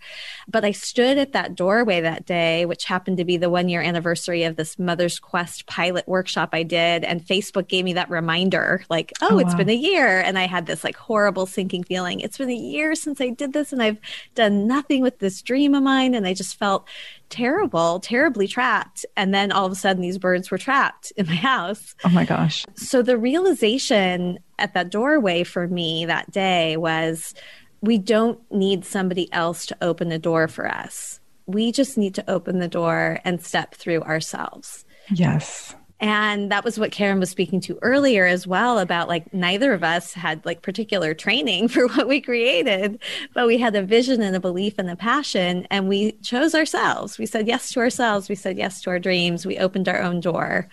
But 0.48 0.64
I 0.64 0.72
stood 0.72 1.18
at 1.18 1.34
that 1.34 1.56
doorway 1.56 2.02
that 2.02 2.26
day, 2.26 2.66
which 2.66 2.86
happened 2.86 3.18
to 3.18 3.26
be 3.26 3.38
the 3.38 3.50
one 3.50 3.70
year 3.70 3.82
anniversary 3.82 4.44
of 4.44 4.56
this 4.56 4.78
Mother's 4.78 5.20
Quest 5.20 5.66
pilot 5.66 6.08
workshop 6.08 6.50
I 6.54 6.62
did. 6.62 7.04
And 7.04 7.26
Facebook 7.26 7.68
gave 7.68 7.84
me 7.84 7.94
that 7.94 8.10
reminder, 8.10 8.84
like, 8.90 9.14
oh, 9.22 9.30
oh 9.32 9.40
it's 9.40 9.54
wow. 9.54 9.58
been 9.58 9.70
a 9.70 9.74
year. 9.74 10.20
And 10.20 10.38
I 10.38 10.46
had 10.46 10.68
this 10.68 10.84
like 10.84 10.96
horrible 10.96 11.48
sinking 11.48 11.84
feeling. 11.84 12.20
It's 12.20 12.38
been 12.38 12.52
a 12.52 12.56
year 12.56 12.94
since 12.94 13.20
I 13.20 13.30
did 13.30 13.52
this 13.54 13.74
and 13.74 13.82
I've 13.82 14.00
done 14.36 14.68
nothing 14.68 15.02
with 15.02 15.20
this 15.20 15.42
dream 15.42 15.74
of 15.74 15.82
mine. 15.82 16.14
And 16.14 16.28
I 16.28 16.36
just 16.36 16.58
felt 16.58 16.88
terrible, 17.32 18.00
terribly 18.00 18.48
trapped. 18.48 19.06
And 19.18 19.34
then 19.34 19.52
all 19.52 19.66
of 19.66 19.72
a 19.72 19.76
sudden, 19.76 20.02
these 20.02 20.20
birds 20.20 20.52
were 20.52 20.58
trapped 20.58 21.12
in 21.18 21.26
my 21.26 21.36
house. 21.36 21.96
Oh 22.06 22.10
my 22.10 22.26
gosh. 22.26 22.66
So 22.76 23.02
the 23.02 23.18
realization 23.18 24.38
at 24.60 24.74
that 24.76 24.92
doorway 24.92 25.44
for 25.44 25.68
me 25.68 26.06
that 26.06 26.30
day 26.30 26.78
was 26.78 27.34
we 27.82 27.98
don't 27.98 28.40
need 28.52 28.86
somebody 28.86 29.32
else 29.34 29.66
to 29.68 29.78
open 29.82 30.10
the 30.10 30.20
door 30.20 30.48
for 30.48 30.68
us. 30.68 31.20
We 31.48 31.72
just 31.72 31.98
need 31.98 32.14
to 32.16 32.30
open 32.30 32.60
the 32.60 32.68
door 32.68 33.20
and 33.24 33.44
step 33.44 33.74
through 33.74 34.02
ourselves. 34.02 34.86
Yes. 35.10 35.76
And 36.02 36.52
that 36.52 36.64
was 36.64 36.80
what 36.80 36.90
Caren 36.90 37.20
was 37.20 37.30
speaking 37.30 37.62
to 37.62 37.78
earlier 37.84 38.26
as 38.26 38.48
well 38.48 38.80
about 38.80 39.08
like 39.08 39.32
neither 39.36 39.72
of 39.72 39.84
us 39.84 40.14
had 40.14 40.44
like 40.48 40.64
particular 40.64 41.14
training 41.14 41.68
for 41.70 41.88
what 41.88 42.08
we 42.08 42.20
created, 42.20 43.00
but 43.36 43.46
we 43.46 43.60
had 43.60 43.76
a 43.76 43.84
vision 43.84 44.20
and 44.22 44.36
a 44.36 44.40
belief 44.40 44.80
and 44.80 44.90
a 44.90 44.96
passion 44.96 45.68
and 45.70 45.88
we 45.88 46.14
chose 46.24 46.56
ourselves. 46.56 47.20
We 47.20 47.28
said 47.28 47.48
yes 47.48 47.72
to 47.74 47.80
ourselves. 47.80 48.30
We 48.30 48.36
said 48.36 48.58
yes 48.58 48.82
to 48.82 48.90
our 48.90 48.98
dreams. 49.00 49.46
We 49.46 49.60
opened 49.60 49.88
our 49.88 50.02
own 50.02 50.22
door. 50.22 50.68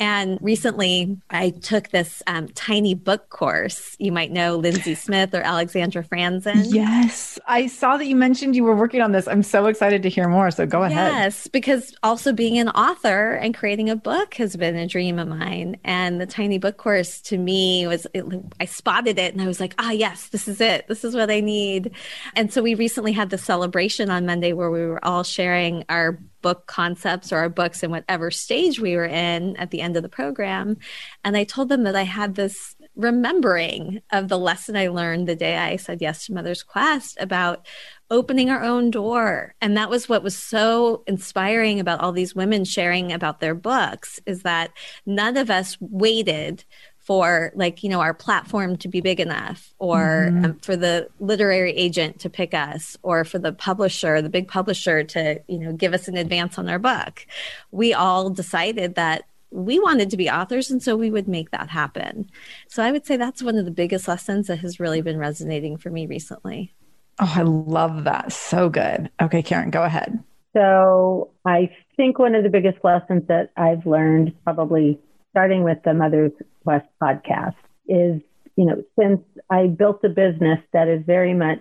And 0.00 0.38
recently, 0.40 1.16
I 1.30 1.50
took 1.50 1.90
this 1.90 2.22
um, 2.26 2.48
tiny 2.48 2.94
book 2.94 3.28
course. 3.30 3.96
You 3.98 4.12
might 4.12 4.32
know 4.32 4.56
Lindsey 4.56 4.94
Smith 4.94 5.34
or 5.34 5.42
Alexandra 5.42 6.02
Franzen. 6.02 6.64
Yes. 6.66 7.38
I 7.46 7.66
saw 7.68 7.96
that 7.96 8.06
you 8.06 8.16
mentioned 8.16 8.56
you 8.56 8.64
were 8.64 8.74
working 8.74 9.00
on 9.00 9.12
this. 9.12 9.28
I'm 9.28 9.42
so 9.42 9.66
excited 9.66 10.02
to 10.02 10.08
hear 10.08 10.28
more. 10.28 10.50
So 10.50 10.66
go 10.66 10.82
ahead. 10.82 11.12
Yes, 11.12 11.46
because 11.46 11.94
also 12.02 12.32
being 12.32 12.58
an 12.58 12.70
author 12.70 13.32
and 13.32 13.54
creating 13.54 13.90
a 13.90 13.96
book 13.96 14.34
has 14.34 14.56
been 14.56 14.76
a 14.76 14.86
dream 14.86 15.18
of 15.18 15.28
mine. 15.28 15.76
And 15.84 16.20
the 16.20 16.26
tiny 16.26 16.58
book 16.58 16.76
course 16.76 17.20
to 17.22 17.38
me 17.38 17.86
was, 17.86 18.06
it, 18.14 18.24
I 18.60 18.64
spotted 18.64 19.18
it 19.18 19.32
and 19.32 19.42
I 19.42 19.46
was 19.46 19.60
like, 19.60 19.74
ah, 19.78 19.92
yes, 19.92 20.28
this 20.28 20.48
is 20.48 20.60
it. 20.60 20.88
This 20.88 21.04
is 21.04 21.14
what 21.14 21.30
I 21.30 21.40
need. 21.40 21.92
And 22.34 22.52
so 22.52 22.62
we 22.62 22.74
recently 22.74 23.12
had 23.12 23.30
the 23.30 23.38
celebration 23.38 24.10
on 24.10 24.26
Monday 24.26 24.52
where 24.52 24.70
we 24.70 24.84
were 24.86 25.04
all 25.04 25.22
sharing 25.22 25.84
our 25.88 26.18
book 26.44 26.66
concepts 26.66 27.32
or 27.32 27.38
our 27.38 27.48
books 27.48 27.82
in 27.82 27.90
whatever 27.90 28.30
stage 28.30 28.78
we 28.78 28.94
were 28.96 29.06
in 29.06 29.56
at 29.56 29.70
the 29.70 29.80
end 29.80 29.96
of 29.96 30.02
the 30.02 30.10
program. 30.10 30.76
And 31.24 31.38
I 31.38 31.44
told 31.44 31.70
them 31.70 31.84
that 31.84 31.96
I 31.96 32.02
had 32.02 32.34
this 32.34 32.76
remembering 32.94 34.02
of 34.12 34.28
the 34.28 34.38
lesson 34.38 34.76
I 34.76 34.88
learned 34.88 35.26
the 35.26 35.34
day 35.34 35.56
I 35.56 35.76
said 35.76 36.02
yes 36.02 36.26
to 36.26 36.34
Mother's 36.34 36.62
Quest 36.62 37.16
about 37.18 37.66
opening 38.10 38.50
our 38.50 38.62
own 38.62 38.90
door. 38.90 39.54
And 39.62 39.74
that 39.78 39.88
was 39.88 40.06
what 40.06 40.22
was 40.22 40.36
so 40.36 41.02
inspiring 41.06 41.80
about 41.80 42.00
all 42.00 42.12
these 42.12 42.34
women 42.34 42.66
sharing 42.66 43.10
about 43.10 43.40
their 43.40 43.54
books 43.54 44.20
is 44.26 44.42
that 44.42 44.70
none 45.06 45.38
of 45.38 45.48
us 45.50 45.78
waited 45.80 46.62
for 47.04 47.52
like 47.54 47.82
you 47.82 47.90
know 47.90 48.00
our 48.00 48.14
platform 48.14 48.76
to 48.78 48.88
be 48.88 49.00
big 49.00 49.20
enough 49.20 49.74
or 49.78 50.28
mm-hmm. 50.30 50.44
um, 50.46 50.58
for 50.60 50.74
the 50.74 51.06
literary 51.20 51.70
agent 51.72 52.18
to 52.18 52.30
pick 52.30 52.54
us 52.54 52.96
or 53.02 53.24
for 53.24 53.38
the 53.38 53.52
publisher 53.52 54.20
the 54.22 54.30
big 54.30 54.48
publisher 54.48 55.04
to 55.04 55.40
you 55.46 55.58
know 55.58 55.72
give 55.72 55.92
us 55.92 56.08
an 56.08 56.16
advance 56.16 56.58
on 56.58 56.68
our 56.68 56.78
book. 56.78 57.26
We 57.70 57.92
all 57.92 58.30
decided 58.30 58.94
that 58.94 59.24
we 59.50 59.78
wanted 59.78 60.10
to 60.10 60.16
be 60.16 60.28
authors 60.28 60.70
and 60.70 60.82
so 60.82 60.96
we 60.96 61.10
would 61.10 61.28
make 61.28 61.50
that 61.50 61.68
happen. 61.68 62.30
So 62.68 62.82
i 62.82 62.90
would 62.90 63.06
say 63.06 63.16
that's 63.16 63.42
one 63.42 63.56
of 63.56 63.66
the 63.66 63.70
biggest 63.70 64.08
lessons 64.08 64.46
that 64.46 64.60
has 64.60 64.80
really 64.80 65.02
been 65.02 65.18
resonating 65.18 65.76
for 65.76 65.90
me 65.90 66.06
recently. 66.06 66.72
Oh 67.20 67.32
i 67.36 67.42
love 67.42 68.04
that. 68.04 68.32
So 68.32 68.70
good. 68.70 69.10
Okay 69.20 69.42
Caren 69.42 69.70
go 69.70 69.82
ahead. 69.82 70.18
So 70.54 71.32
i 71.44 71.70
think 71.96 72.18
one 72.18 72.34
of 72.34 72.44
the 72.44 72.50
biggest 72.50 72.82
lessons 72.82 73.24
that 73.28 73.50
i've 73.58 73.84
learned 73.84 74.32
probably 74.42 74.98
starting 75.34 75.64
with 75.64 75.78
the 75.84 75.92
Mother's 75.92 76.30
Quest 76.64 76.86
podcast 77.02 77.54
is, 77.86 78.20
you 78.56 78.64
know, 78.66 78.82
since 78.98 79.20
I 79.50 79.66
built 79.66 80.02
a 80.04 80.08
business 80.08 80.58
that 80.72 80.88
is 80.88 81.02
very 81.06 81.34
much 81.34 81.60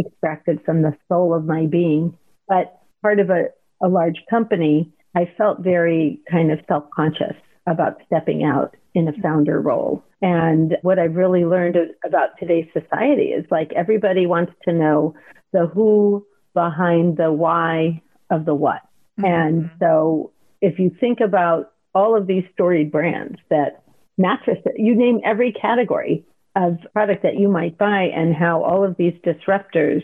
extracted 0.00 0.60
from 0.64 0.82
the 0.82 0.96
soul 1.08 1.34
of 1.34 1.44
my 1.44 1.66
being, 1.66 2.16
but 2.48 2.80
part 3.02 3.20
of 3.20 3.30
a, 3.30 3.46
a 3.82 3.88
large 3.88 4.22
company, 4.30 4.92
I 5.16 5.30
felt 5.36 5.60
very 5.60 6.20
kind 6.30 6.50
of 6.50 6.60
self 6.68 6.84
conscious 6.94 7.36
about 7.66 8.00
stepping 8.06 8.44
out 8.44 8.76
in 8.94 9.08
a 9.08 9.12
founder 9.22 9.60
role. 9.60 10.02
And 10.22 10.76
what 10.82 10.98
I've 10.98 11.14
really 11.14 11.44
learned 11.44 11.76
about 12.04 12.30
today's 12.38 12.68
society 12.72 13.26
is 13.26 13.44
like 13.50 13.72
everybody 13.76 14.26
wants 14.26 14.52
to 14.64 14.72
know 14.72 15.14
the 15.52 15.66
who 15.66 16.26
behind 16.54 17.16
the 17.16 17.32
why 17.32 18.02
of 18.30 18.44
the 18.44 18.54
what. 18.54 18.80
Mm-hmm. 19.20 19.24
And 19.24 19.70
so 19.78 20.32
if 20.60 20.78
you 20.78 20.90
think 20.98 21.20
about 21.20 21.72
all 21.94 22.16
of 22.16 22.26
these 22.26 22.44
storied 22.54 22.90
brands 22.90 23.38
that 23.50 23.82
mattress, 24.18 24.58
you 24.76 24.94
name 24.94 25.20
every 25.24 25.52
category 25.52 26.24
of 26.56 26.78
product 26.92 27.22
that 27.22 27.38
you 27.38 27.48
might 27.48 27.78
buy 27.78 28.10
and 28.14 28.34
how 28.34 28.62
all 28.62 28.84
of 28.84 28.96
these 28.96 29.14
disruptors 29.24 30.02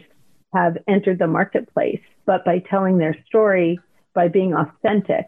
have 0.55 0.79
entered 0.89 1.19
the 1.19 1.27
marketplace. 1.27 2.01
But 2.27 2.45
by 2.45 2.61
telling 2.71 2.99
their 2.99 3.17
story, 3.27 3.81
by 4.15 4.29
being 4.29 4.55
authentic 4.55 5.27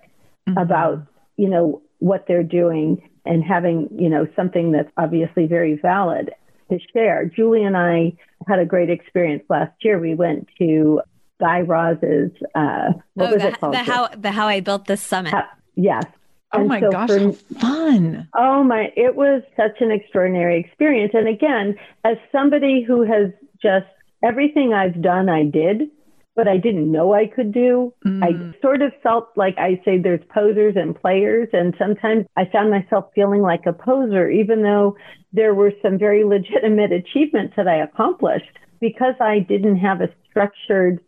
mm-hmm. 0.49 0.57
about, 0.57 1.07
you 1.37 1.49
know, 1.49 1.83
what 1.99 2.27
they're 2.29 2.43
doing 2.43 3.09
and 3.25 3.43
having, 3.43 3.89
you 3.99 4.09
know, 4.09 4.29
something 4.37 4.73
that's 4.73 4.91
obviously 4.97 5.47
very 5.47 5.75
valid 5.77 6.31
to 6.71 6.79
share. 6.93 7.25
Julie 7.25 7.65
and 7.65 7.77
I 7.77 8.13
had 8.47 8.61
a 8.61 8.65
great 8.65 8.91
experience 8.91 9.43
last 9.49 9.73
year. 9.81 9.99
We 9.99 10.15
went 10.15 10.49
to 10.59 11.01
Guy 11.41 11.61
Raz's, 11.61 12.31
uh, 12.55 12.93
what 13.15 13.31
oh, 13.31 13.33
was 13.33 13.43
the, 13.43 13.49
it 13.49 13.61
called? 13.61 13.75
The 13.75 13.79
how, 13.79 14.09
the 14.09 14.31
how 14.31 14.47
I 14.47 14.61
Built 14.61 14.87
This 14.87 15.03
Summit. 15.03 15.33
How, 15.33 15.45
yes. 15.75 16.05
Oh 16.53 16.61
and 16.61 16.69
my 16.69 16.81
so 16.81 16.91
gosh, 16.91 17.09
for, 17.09 17.33
fun. 17.33 18.29
Oh 18.35 18.63
my, 18.63 18.93
it 18.97 19.17
was 19.17 19.43
such 19.57 19.81
an 19.81 19.91
extraordinary 19.91 20.61
experience. 20.61 21.13
And 21.15 21.29
again, 21.29 21.77
as 22.05 22.17
somebody 22.31 22.85
who 22.87 23.03
has 23.03 23.33
just 23.61 23.87
everything 24.23 24.73
I've 24.73 25.03
done, 25.03 25.29
I 25.29 25.45
did, 25.45 25.91
but 26.37 26.47
I 26.47 26.59
didn't 26.59 26.93
know 26.93 27.15
I 27.15 27.27
could 27.27 27.53
do. 27.53 27.93
Mm. 28.05 28.23
I 28.23 28.61
sort 28.61 28.83
of 28.83 28.93
felt 29.03 29.31
like 29.37 29.57
I 29.59 29.81
say 29.85 29.99
there's 29.99 30.21
posers 30.33 30.77
and 30.77 30.95
players. 30.95 31.49
And 31.53 31.75
sometimes 31.79 32.27
I 32.37 32.45
found 32.45 32.71
myself 32.71 33.07
feeling 33.15 33.43
like 33.43 33.67
a 33.67 33.73
poser, 33.73 34.31
even 34.31 34.63
though 34.63 34.97
there 35.33 35.55
were 35.55 35.73
some 35.83 35.99
very 35.99 36.25
legitimate 36.37 36.93
achievements 36.93 37.55
that 37.57 37.67
I 37.67 37.77
accomplished 37.77 38.59
because 38.81 39.15
I 39.21 39.41
didn't 39.41 39.79
have 39.79 40.01
a 40.01 40.09
structured 40.31 41.01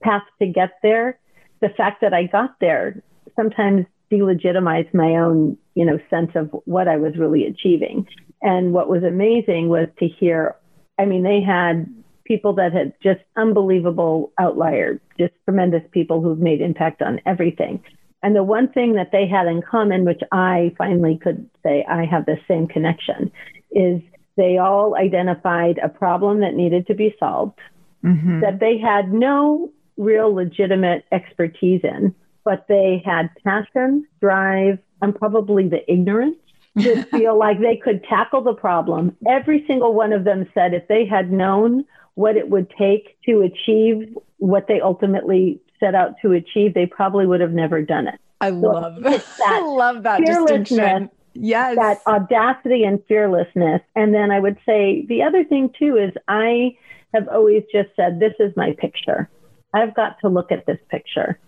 path 0.00 0.22
to 0.38 0.46
get 0.46 0.70
there. 0.82 1.18
The 1.60 1.70
fact 1.70 2.00
that 2.00 2.14
I 2.14 2.24
got 2.24 2.60
there 2.60 3.02
sometimes 3.34 3.86
delegitimize 4.10 4.92
my 4.94 5.16
own, 5.16 5.56
you 5.74 5.84
know, 5.84 5.98
sense 6.10 6.30
of 6.34 6.50
what 6.64 6.88
I 6.88 6.96
was 6.96 7.16
really 7.16 7.46
achieving. 7.46 8.06
And 8.42 8.72
what 8.72 8.88
was 8.88 9.02
amazing 9.02 9.68
was 9.68 9.88
to 9.98 10.06
hear, 10.06 10.56
I 10.98 11.04
mean, 11.04 11.22
they 11.22 11.40
had 11.40 11.86
people 12.24 12.52
that 12.54 12.72
had 12.72 12.92
just 13.02 13.20
unbelievable 13.36 14.32
outliers, 14.38 15.00
just 15.18 15.32
tremendous 15.44 15.82
people 15.90 16.20
who've 16.20 16.38
made 16.38 16.60
impact 16.60 17.02
on 17.02 17.20
everything. 17.26 17.82
And 18.22 18.34
the 18.34 18.42
one 18.42 18.68
thing 18.68 18.94
that 18.94 19.12
they 19.12 19.26
had 19.26 19.46
in 19.46 19.62
common, 19.62 20.04
which 20.04 20.20
I 20.32 20.74
finally 20.76 21.18
could 21.22 21.48
say 21.62 21.84
I 21.88 22.04
have 22.04 22.26
the 22.26 22.36
same 22.48 22.66
connection, 22.66 23.30
is 23.70 24.00
they 24.36 24.58
all 24.58 24.96
identified 24.96 25.78
a 25.78 25.88
problem 25.88 26.40
that 26.40 26.54
needed 26.54 26.86
to 26.88 26.94
be 26.94 27.14
solved, 27.18 27.58
mm-hmm. 28.04 28.40
that 28.40 28.60
they 28.60 28.78
had 28.78 29.12
no 29.12 29.72
real 29.96 30.32
legitimate 30.34 31.04
expertise 31.12 31.80
in, 31.82 32.14
but 32.48 32.64
they 32.66 33.02
had 33.04 33.28
passion, 33.44 34.06
drive, 34.22 34.78
and 35.02 35.14
probably 35.14 35.68
the 35.68 35.80
ignorance 35.86 36.38
to 36.80 37.02
feel 37.10 37.38
like 37.38 37.60
they 37.60 37.76
could 37.76 38.02
tackle 38.04 38.42
the 38.42 38.54
problem. 38.54 39.14
Every 39.28 39.66
single 39.66 39.92
one 39.92 40.14
of 40.14 40.24
them 40.24 40.48
said 40.54 40.72
if 40.72 40.88
they 40.88 41.04
had 41.04 41.30
known 41.30 41.84
what 42.14 42.38
it 42.38 42.48
would 42.48 42.72
take 42.78 43.18
to 43.26 43.42
achieve 43.42 44.16
what 44.38 44.66
they 44.66 44.80
ultimately 44.80 45.60
set 45.78 45.94
out 45.94 46.14
to 46.22 46.32
achieve, 46.32 46.72
they 46.72 46.86
probably 46.86 47.26
would 47.26 47.42
have 47.42 47.52
never 47.52 47.82
done 47.82 48.08
it. 48.08 48.18
I 48.40 48.48
so 48.48 48.56
love 48.56 49.02
that. 49.02 49.26
I 49.44 49.60
love 49.60 50.02
that 50.04 50.24
distinction. 50.24 51.10
Yes. 51.34 51.76
That 51.76 52.00
audacity 52.06 52.82
and 52.82 53.04
fearlessness. 53.08 53.82
And 53.94 54.14
then 54.14 54.30
I 54.30 54.40
would 54.40 54.56
say 54.64 55.04
the 55.06 55.22
other 55.22 55.44
thing 55.44 55.68
too 55.78 55.98
is 55.98 56.14
I 56.28 56.78
have 57.12 57.28
always 57.28 57.64
just 57.70 57.90
said, 57.94 58.20
this 58.20 58.32
is 58.40 58.56
my 58.56 58.74
picture. 58.78 59.28
I've 59.74 59.94
got 59.94 60.18
to 60.22 60.30
look 60.30 60.50
at 60.50 60.64
this 60.64 60.78
picture. 60.90 61.38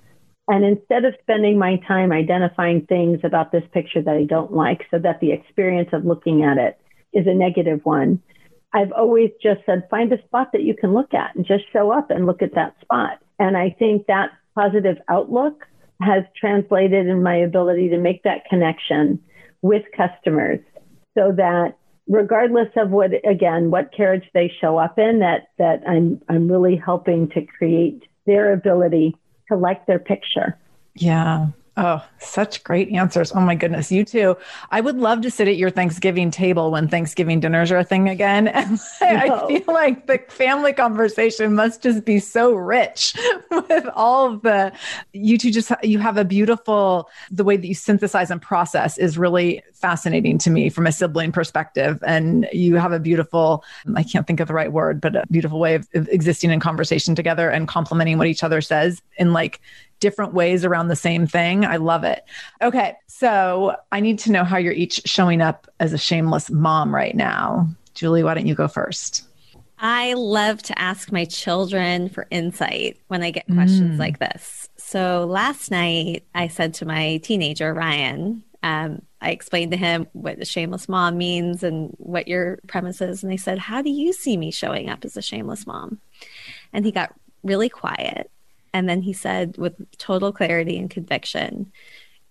And 0.50 0.64
instead 0.64 1.04
of 1.04 1.14
spending 1.22 1.60
my 1.60 1.76
time 1.86 2.10
identifying 2.10 2.84
things 2.86 3.20
about 3.22 3.52
this 3.52 3.62
picture 3.72 4.02
that 4.02 4.16
I 4.16 4.24
don't 4.24 4.52
like, 4.52 4.84
so 4.90 4.98
that 4.98 5.20
the 5.20 5.30
experience 5.30 5.90
of 5.92 6.04
looking 6.04 6.42
at 6.42 6.58
it 6.58 6.76
is 7.12 7.28
a 7.28 7.34
negative 7.34 7.78
one, 7.84 8.20
I've 8.74 8.90
always 8.90 9.30
just 9.40 9.60
said, 9.64 9.86
find 9.88 10.12
a 10.12 10.20
spot 10.24 10.48
that 10.52 10.62
you 10.62 10.74
can 10.74 10.92
look 10.92 11.14
at 11.14 11.36
and 11.36 11.46
just 11.46 11.70
show 11.72 11.92
up 11.92 12.10
and 12.10 12.26
look 12.26 12.42
at 12.42 12.56
that 12.56 12.74
spot. 12.80 13.20
And 13.38 13.56
I 13.56 13.76
think 13.78 14.08
that 14.08 14.30
positive 14.56 14.96
outlook 15.08 15.68
has 16.02 16.24
translated 16.36 17.06
in 17.06 17.22
my 17.22 17.36
ability 17.36 17.90
to 17.90 17.98
make 17.98 18.24
that 18.24 18.44
connection 18.50 19.20
with 19.62 19.84
customers 19.96 20.58
so 21.16 21.30
that 21.36 21.76
regardless 22.08 22.68
of 22.76 22.90
what 22.90 23.10
again 23.28 23.70
what 23.70 23.92
carriage 23.94 24.24
they 24.32 24.50
show 24.60 24.78
up 24.78 24.98
in 24.98 25.18
that 25.18 25.48
that 25.58 25.82
i'm 25.86 26.18
i'm 26.30 26.50
really 26.50 26.76
helping 26.76 27.28
to 27.28 27.44
create 27.44 28.02
their 28.26 28.54
ability 28.54 29.14
to 29.50 29.56
like 29.56 29.86
their 29.86 29.98
picture. 29.98 30.56
Yeah 30.94 31.48
Oh, 31.76 32.04
such 32.18 32.64
great 32.64 32.90
answers. 32.90 33.32
Oh 33.32 33.40
my 33.40 33.54
goodness. 33.54 33.92
You 33.92 34.04
too. 34.04 34.36
I 34.70 34.80
would 34.80 34.96
love 34.96 35.20
to 35.22 35.30
sit 35.30 35.46
at 35.46 35.56
your 35.56 35.70
Thanksgiving 35.70 36.30
table 36.30 36.70
when 36.72 36.88
Thanksgiving 36.88 37.38
dinners 37.38 37.70
are 37.70 37.78
a 37.78 37.84
thing 37.84 38.08
again. 38.08 38.48
And 39.02 39.18
I 39.18 39.46
feel 39.46 39.64
like 39.66 40.06
the 40.06 40.18
family 40.28 40.72
conversation 40.72 41.54
must 41.54 41.82
just 41.82 42.04
be 42.04 42.18
so 42.18 42.52
rich 42.52 43.14
with 43.50 43.86
all 43.94 44.32
of 44.32 44.42
the, 44.42 44.72
you 45.12 45.38
two 45.38 45.50
just, 45.50 45.72
you 45.82 45.98
have 45.98 46.16
a 46.16 46.24
beautiful, 46.24 47.08
the 47.30 47.44
way 47.44 47.56
that 47.56 47.66
you 47.66 47.74
synthesize 47.74 48.30
and 48.30 48.42
process 48.42 48.98
is 48.98 49.16
really 49.16 49.62
fascinating 49.72 50.38
to 50.38 50.50
me 50.50 50.68
from 50.68 50.86
a 50.86 50.92
sibling 50.92 51.32
perspective. 51.32 52.02
And 52.06 52.48
you 52.52 52.76
have 52.76 52.92
a 52.92 53.00
beautiful, 53.00 53.64
I 53.96 54.02
can't 54.02 54.26
think 54.26 54.40
of 54.40 54.48
the 54.48 54.54
right 54.54 54.72
word, 54.72 55.00
but 55.00 55.16
a 55.16 55.24
beautiful 55.30 55.58
way 55.58 55.76
of, 55.76 55.88
of 55.94 56.08
existing 56.08 56.50
in 56.50 56.60
conversation 56.60 57.14
together 57.14 57.48
and 57.48 57.66
complementing 57.66 58.18
what 58.18 58.26
each 58.26 58.44
other 58.44 58.60
says 58.60 59.00
in 59.18 59.32
like 59.32 59.60
different 60.00 60.34
ways 60.34 60.64
around 60.64 60.88
the 60.88 60.96
same 60.96 61.26
thing. 61.26 61.64
I 61.64 61.76
love 61.76 62.04
it. 62.04 62.24
Okay. 62.62 62.96
So 63.06 63.76
I 63.92 64.00
need 64.00 64.18
to 64.20 64.32
know 64.32 64.44
how 64.44 64.56
you're 64.56 64.72
each 64.72 65.02
showing 65.04 65.40
up 65.40 65.68
as 65.78 65.92
a 65.92 65.98
shameless 65.98 66.50
mom 66.50 66.94
right 66.94 67.14
now. 67.14 67.68
Julie, 67.94 68.22
why 68.22 68.34
don't 68.34 68.46
you 68.46 68.54
go 68.54 68.66
first? 68.68 69.24
I 69.78 70.12
love 70.14 70.62
to 70.64 70.78
ask 70.78 71.10
my 71.10 71.24
children 71.24 72.10
for 72.10 72.26
insight 72.30 72.98
when 73.08 73.22
I 73.22 73.30
get 73.30 73.46
questions 73.46 73.96
mm. 73.96 73.98
like 73.98 74.18
this. 74.18 74.68
So 74.76 75.24
last 75.24 75.70
night, 75.70 76.24
I 76.34 76.48
said 76.48 76.74
to 76.74 76.84
my 76.84 77.16
teenager, 77.18 77.72
Ryan, 77.72 78.42
um, 78.62 79.00
I 79.22 79.30
explained 79.30 79.70
to 79.70 79.78
him 79.78 80.06
what 80.12 80.38
the 80.38 80.44
shameless 80.44 80.88
mom 80.88 81.16
means 81.16 81.62
and 81.62 81.94
what 81.96 82.28
your 82.28 82.58
premise 82.66 83.00
is. 83.00 83.22
And 83.22 83.32
they 83.32 83.38
said, 83.38 83.58
How 83.58 83.80
do 83.80 83.90
you 83.90 84.12
see 84.12 84.36
me 84.36 84.50
showing 84.50 84.90
up 84.90 85.04
as 85.04 85.16
a 85.16 85.22
shameless 85.22 85.66
mom? 85.66 85.98
And 86.74 86.84
he 86.84 86.92
got 86.92 87.14
really 87.42 87.70
quiet 87.70 88.30
and 88.72 88.88
then 88.88 89.02
he 89.02 89.12
said, 89.12 89.56
with 89.56 89.74
total 89.98 90.32
clarity 90.32 90.78
and 90.78 90.90
conviction, 90.90 91.72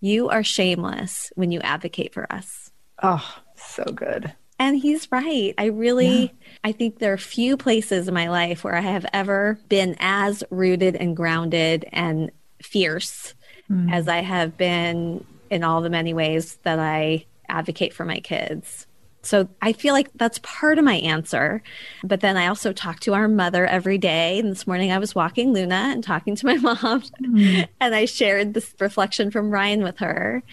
You 0.02 0.30
are 0.30 0.44
shameless 0.44 1.32
when 1.36 1.52
you 1.52 1.60
advocate 1.62 2.14
for 2.14 2.32
us. 2.32 2.72
Oh, 3.02 3.38
so 3.56 3.84
good. 3.84 4.34
And 4.58 4.78
he's 4.78 5.10
right. 5.12 5.54
I 5.58 5.66
really, 5.66 6.22
yeah. 6.22 6.30
I 6.66 6.72
think 6.74 7.00
there 7.00 7.14
are 7.14 7.18
few 7.18 7.56
places 7.56 8.08
in 8.10 8.14
my 8.14 8.30
life 8.30 8.64
where 8.64 8.76
I 8.76 8.82
have 8.82 9.06
ever 9.14 9.58
been 9.70 9.96
as 10.00 10.44
rooted 10.50 10.98
and 10.98 11.16
grounded 11.16 11.86
and 11.94 12.30
fierce 12.62 13.34
mm. 13.72 13.92
as 13.92 14.10
I 14.10 14.20
have 14.20 14.58
been 14.58 15.26
in 15.50 15.64
all 15.64 15.82
the 15.82 15.90
many 15.90 16.14
ways 16.14 16.58
that 16.64 16.78
I 16.78 17.26
advocate 17.48 17.94
for 17.94 18.04
my 18.04 18.20
kids. 18.20 18.86
So 19.22 19.50
I 19.62 19.74
feel 19.74 19.94
like 19.94 20.10
that's 20.16 20.40
part 20.44 20.78
of 20.78 20.86
my 20.86 20.96
answer. 20.96 21.62
But 22.04 22.22
then 22.22 22.38
I 22.38 22.48
also 22.48 22.72
talk 22.72 23.00
to 23.02 23.14
our 23.14 23.28
mother 23.28 23.66
every 23.66 23.98
day. 23.98 24.40
And 24.40 24.50
this 24.50 24.66
morning 24.66 24.92
I 24.92 24.98
was 24.98 25.14
walking 25.14 25.54
Luna 25.54 25.90
and 25.92 26.04
talking 26.04 26.36
to 26.36 26.46
my 26.46 26.56
mom. 26.58 27.04
Mm. 27.22 27.68
And 27.80 27.96
I 27.96 28.06
shared 28.06 28.54
this 28.54 28.74
reflection 28.80 29.32
from 29.32 29.52
Ryan 29.52 29.84
with 29.84 29.98
her. 30.00 30.44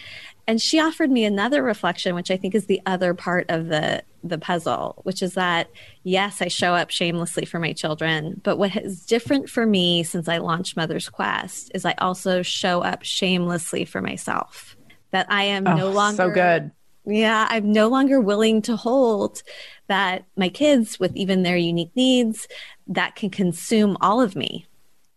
And 0.48 0.60
she 0.60 0.78
offered 0.78 1.10
me 1.10 1.24
another 1.24 1.62
reflection, 1.62 2.14
which 2.14 2.30
I 2.30 2.36
think 2.36 2.54
is 2.54 2.66
the 2.66 2.80
other 2.86 3.14
part 3.14 3.46
of 3.48 3.66
the 3.66 4.02
the 4.22 4.38
puzzle, 4.38 5.00
which 5.04 5.22
is 5.22 5.34
that 5.34 5.70
yes, 6.02 6.42
I 6.42 6.48
show 6.48 6.74
up 6.74 6.90
shamelessly 6.90 7.44
for 7.44 7.60
my 7.60 7.72
children, 7.72 8.40
but 8.42 8.56
what 8.56 8.74
is 8.76 9.06
different 9.06 9.48
for 9.48 9.66
me 9.66 10.02
since 10.02 10.28
I 10.28 10.38
launched 10.38 10.76
Mother's 10.76 11.08
Quest 11.08 11.70
is 11.74 11.84
I 11.84 11.94
also 11.98 12.42
show 12.42 12.82
up 12.82 13.04
shamelessly 13.04 13.84
for 13.84 14.00
myself. 14.02 14.76
That 15.12 15.26
I 15.30 15.44
am 15.44 15.66
oh, 15.66 15.76
no 15.76 15.90
longer 15.90 16.16
so 16.16 16.30
good 16.30 16.72
yeah, 17.06 17.46
I'm 17.48 17.72
no 17.72 17.88
longer 17.88 18.20
willing 18.20 18.62
to 18.62 18.76
hold 18.76 19.42
that 19.86 20.24
my 20.36 20.48
kids, 20.48 20.98
with 20.98 21.14
even 21.16 21.42
their 21.42 21.56
unique 21.56 21.92
needs, 21.94 22.48
that 22.88 23.14
can 23.16 23.30
consume 23.30 23.96
all 24.00 24.20
of 24.20 24.34
me. 24.36 24.66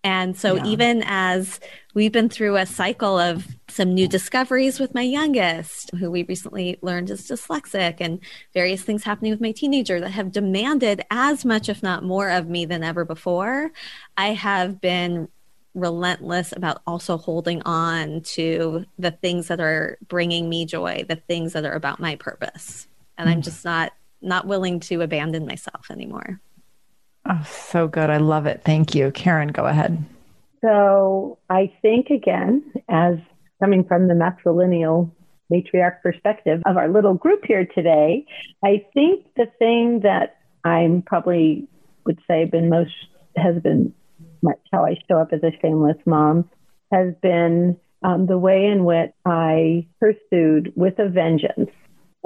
And 0.04 0.38
so, 0.38 0.56
yeah. 0.56 0.66
even 0.66 1.04
as 1.06 1.60
we've 1.94 2.12
been 2.12 2.30
through 2.30 2.56
a 2.56 2.66
cycle 2.66 3.20
of 3.20 3.46
some 3.68 3.94
new 3.94 4.08
discoveries 4.08 4.80
with 4.80 4.94
my 4.94 5.02
youngest, 5.02 5.92
who 5.96 6.10
we 6.10 6.24
recently 6.24 6.78
learned 6.82 7.10
is 7.10 7.28
dyslexic, 7.28 7.98
and 8.00 8.20
various 8.54 8.82
things 8.82 9.04
happening 9.04 9.32
with 9.32 9.42
my 9.42 9.52
teenager 9.52 10.00
that 10.00 10.12
have 10.12 10.32
demanded 10.32 11.04
as 11.12 11.44
much, 11.44 11.68
if 11.68 11.84
not 11.84 12.06
more, 12.06 12.30
of 12.30 12.48
me 12.48 12.64
than 12.64 12.82
ever 12.82 13.04
before, 13.04 13.72
I 14.16 14.30
have 14.30 14.80
been 14.80 15.28
relentless 15.76 16.52
about 16.52 16.82
also 16.88 17.18
holding 17.18 17.62
on 17.64 18.22
to 18.22 18.86
the 18.98 19.12
things 19.12 19.48
that 19.48 19.60
are 19.60 19.98
bringing 20.08 20.50
me 20.50 20.66
joy, 20.66 21.06
the 21.08 21.16
things 21.16 21.54
that 21.54 21.66
are 21.66 21.74
about 21.74 22.00
my 22.00 22.16
purpose. 22.16 22.88
And 23.18 23.28
mm. 23.28 23.34
I'm 23.34 23.42
just 23.42 23.66
not 23.66 23.94
not 24.22 24.46
willing 24.48 24.80
to 24.82 25.02
abandon 25.02 25.46
myself 25.46 25.90
anymore. 25.90 26.42
Oh, 27.30 27.46
so 27.48 27.88
good. 27.88 28.10
I 28.10 28.18
love 28.18 28.46
it. 28.46 28.64
Thank 28.64 28.96
you. 28.96 29.12
Caren, 29.12 29.54
go 29.54 29.66
ahead. 29.66 30.04
So 30.62 31.38
I 31.50 31.72
think 31.82 32.10
again, 32.10 32.64
as 32.90 33.16
coming 33.62 33.86
from 33.86 34.08
the 34.08 34.14
matrilineal 34.14 35.12
matriarch 35.52 36.02
perspective 36.02 36.62
of 36.66 36.78
our 36.78 36.90
little 36.90 37.14
group 37.14 37.42
here 37.46 37.66
today, 37.66 38.26
I 38.64 38.86
think 38.94 39.26
the 39.38 39.48
thing 39.58 40.02
that 40.04 40.38
I'm 40.64 41.02
probably 41.02 41.68
would 42.06 42.20
say 42.28 42.46
been 42.46 42.70
most 42.70 42.92
has 43.36 43.62
been 43.62 43.94
much 44.42 44.60
how 44.72 44.86
I 44.86 44.96
show 45.08 45.20
up 45.20 45.34
as 45.34 45.42
a 45.44 45.52
shameless 45.62 45.98
mom 46.06 46.50
has 46.92 47.14
been 47.22 47.78
um, 48.04 48.26
the 48.28 48.38
way 48.38 48.66
in 48.66 48.86
which 48.86 49.12
I 49.26 49.88
pursued 50.00 50.74
with 50.76 50.98
a 51.00 51.10
vengeance, 51.10 51.70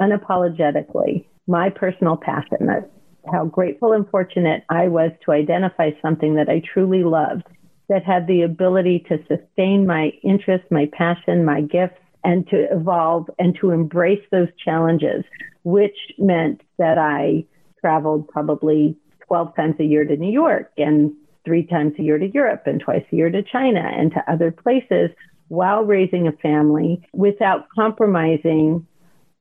unapologetically, 0.00 1.26
my 1.46 1.70
personal 1.70 2.16
passion. 2.16 2.66
That 2.66 2.90
how 3.32 3.46
grateful 3.46 3.92
and 3.92 4.08
fortunate 4.08 4.64
I 4.68 4.88
was 4.88 5.10
to 5.24 5.32
identify 5.32 5.90
something 6.02 6.34
that 6.36 6.48
I 6.48 6.62
truly 6.72 7.04
loved, 7.04 7.44
that 7.88 8.04
had 8.04 8.26
the 8.26 8.42
ability 8.42 9.04
to 9.08 9.18
sustain 9.26 9.86
my 9.86 10.10
interest, 10.22 10.64
my 10.70 10.88
passion, 10.92 11.44
my 11.44 11.62
gifts, 11.62 11.98
and 12.22 12.46
to 12.48 12.66
evolve 12.70 13.28
and 13.38 13.56
to 13.60 13.70
embrace 13.70 14.24
those 14.30 14.48
challenges, 14.62 15.24
which 15.62 15.96
meant 16.18 16.62
that 16.78 16.98
I 16.98 17.44
traveled 17.80 18.28
probably 18.28 18.96
12 19.26 19.54
times 19.56 19.74
a 19.78 19.84
year 19.84 20.04
to 20.04 20.16
New 20.16 20.32
York 20.32 20.72
and 20.78 21.12
three 21.44 21.66
times 21.66 21.94
a 21.98 22.02
year 22.02 22.18
to 22.18 22.28
Europe 22.28 22.62
and 22.66 22.80
twice 22.80 23.04
a 23.12 23.16
year 23.16 23.30
to 23.30 23.42
China 23.42 23.80
and 23.80 24.12
to 24.12 24.32
other 24.32 24.50
places 24.50 25.10
while 25.48 25.84
raising 25.84 26.26
a 26.26 26.32
family 26.32 27.06
without 27.12 27.68
compromising 27.74 28.86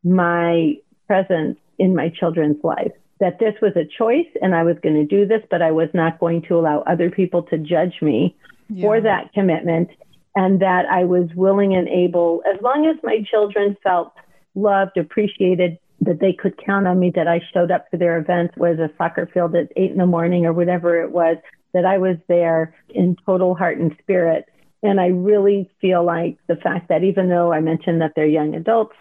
my 0.04 0.74
presence 1.08 1.58
in 1.80 1.96
my 1.96 2.10
children's 2.10 2.62
life. 2.64 2.92
That 3.20 3.40
this 3.40 3.56
was 3.62 3.74
a 3.76 3.86
choice 3.98 4.28
and 4.42 4.54
I 4.54 4.64
was 4.64 4.76
going 4.84 4.96
to 4.96 5.06
do 5.06 5.26
this, 5.26 5.42
but 5.50 5.62
I 5.62 5.72
was 5.72 5.90
not 5.94 6.20
going 6.20 6.42
to 6.44 6.56
allow 6.56 6.80
other 6.82 7.10
people 7.10 7.44
to 7.44 7.58
judge 7.58 8.02
me 8.02 8.36
yeah. 8.70 8.84
for 8.84 9.02
that 9.02 9.32
commitment. 9.34 9.90
And 10.36 10.62
that 10.62 10.86
I 10.88 11.06
was 11.06 11.30
willing 11.36 11.76
and 11.76 11.88
able, 11.88 12.42
as 12.52 12.60
long 12.62 12.88
as 12.88 12.96
my 13.04 13.24
children 13.30 13.78
felt 13.84 14.14
loved, 14.56 14.98
appreciated, 14.98 15.78
that 16.02 16.20
they 16.20 16.34
could 16.34 16.58
count 16.58 16.88
on 16.88 17.00
me, 17.00 17.12
that 17.16 17.28
I 17.28 17.40
showed 17.54 17.72
up 17.72 17.86
for 17.90 17.98
their 17.98 18.18
events, 18.18 18.56
was 18.58 18.80
a 18.80 18.90
soccer 18.98 19.30
field 19.32 19.56
at 19.56 19.72
eight 19.76 19.92
in 19.92 19.98
the 19.98 20.06
morning 20.06 20.46
or 20.46 20.52
whatever 20.52 21.02
it 21.02 21.12
was, 21.12 21.38
that 21.74 21.86
I 21.86 21.98
was 21.98 22.18
there 22.28 22.76
in 22.90 23.16
total 23.26 23.56
heart 23.56 23.78
and 23.78 23.96
spirit. 24.02 24.46
And 24.82 25.00
I 25.00 25.08
really 25.08 25.70
feel 25.80 26.06
like 26.06 26.38
the 26.48 26.58
fact 26.58 26.90
that 26.90 27.04
even 27.04 27.30
though 27.30 27.54
I 27.54 27.62
mentioned 27.62 28.02
that 28.02 28.14
they're 28.16 28.26
young 28.26 28.54
adults, 28.56 28.96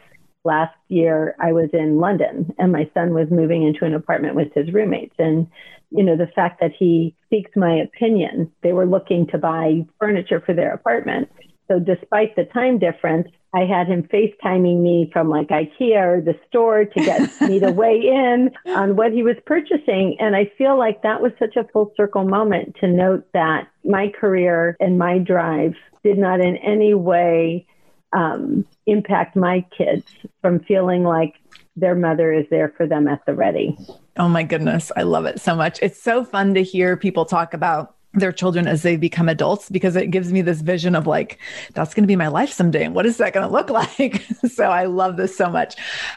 last 0.45 0.75
year 0.89 1.37
I 1.41 1.53
was 1.53 1.71
in 1.73 1.99
London 1.99 2.53
and 2.59 2.73
my 2.73 2.91
son 2.95 3.15
was 3.15 3.31
moving 3.31 3.63
into 3.63 3.85
an 3.85 3.95
apartment 3.95 4.35
with 4.35 4.53
his 4.55 4.73
roommates. 4.73 5.15
And, 5.19 5.47
you 5.91 6.03
know, 6.03 6.17
the 6.17 6.31
fact 6.35 6.61
that 6.61 6.73
he 6.77 7.15
speaks 7.27 7.51
my 7.57 7.75
opinion, 7.75 8.51
they 8.63 8.73
were 8.73 8.87
looking 8.87 9.27
to 9.29 9.39
buy 9.39 9.87
furniture 9.99 10.41
for 10.45 10.55
their 10.55 10.73
apartment. 10.73 11.31
So 11.69 11.79
despite 11.79 12.37
the 12.37 12.45
time 12.45 12.79
difference, 12.79 13.29
I 13.55 13.65
had 13.65 13.87
him 13.87 14.05
FaceTiming 14.05 14.81
me 14.81 15.11
from 15.13 15.29
like 15.29 15.49
IKEA 15.49 16.19
or 16.19 16.21
the 16.21 16.39
store 16.49 16.85
to 16.85 17.01
get 17.01 17.41
me 17.43 17.61
to 17.61 17.71
weigh 17.71 18.01
in 18.01 18.51
on 18.67 18.97
what 18.97 19.13
he 19.13 19.23
was 19.23 19.37
purchasing. 19.45 20.17
And 20.19 20.35
I 20.35 20.51
feel 20.57 20.79
like 20.79 21.03
that 21.03 21.21
was 21.21 21.33
such 21.39 21.57
a 21.57 21.65
full 21.65 21.93
circle 21.97 22.25
moment 22.25 22.77
to 22.81 22.89
note 22.89 23.27
that 23.35 23.69
my 23.85 24.09
career 24.09 24.77
and 24.81 24.99
my 24.99 25.19
drive 25.19 25.75
did 26.03 26.19
not 26.19 26.41
in 26.41 26.57
any 26.57 26.95
way 26.95 27.67
um, 28.13 28.67
impact 28.87 29.37
my 29.37 29.65
kids 29.77 30.07
from 30.41 30.61
feeling 30.61 31.05
like 31.05 31.35
their 31.77 31.95
mother 31.95 32.33
is 32.33 32.47
there 32.51 32.73
for 32.77 32.87
them 32.87 33.09
at 33.09 33.25
the 33.27 33.35
ready. 33.35 33.77
Oh 34.17 34.29
my 34.29 34.43
goodness. 34.43 34.93
I 34.97 35.03
love 35.03 35.25
it 35.25 35.41
so 35.41 35.57
much. 35.57 35.79
It's 35.83 36.01
so 36.01 36.25
fun 36.25 36.55
to 36.55 36.63
hear 36.63 36.97
people 36.97 37.25
talk 37.25 37.55
about 37.55 37.97
their 38.15 38.33
children 38.33 38.67
as 38.67 38.83
they 38.83 38.97
become 38.97 39.29
adults 39.29 39.71
because 39.71 39.97
it 39.97 40.11
gives 40.11 40.33
me 40.33 40.43
this 40.43 40.61
vision 40.61 40.95
of 40.95 41.07
like 41.07 41.39
that's 41.75 41.95
going 41.95 42.03
to 42.03 42.09
be 42.09 42.17
my 42.17 42.29
life 42.29 42.53
someday. 42.53 42.85
And 42.85 42.95
what 42.95 43.07
is 43.07 43.17
that 43.17 43.33
going 43.33 43.47
to 43.47 43.53
look 43.53 43.71
like? 43.93 44.25
So 44.49 44.65
i 44.65 44.85
love 44.85 45.17
this 45.17 45.37
so 45.37 45.49
much. 45.49 45.77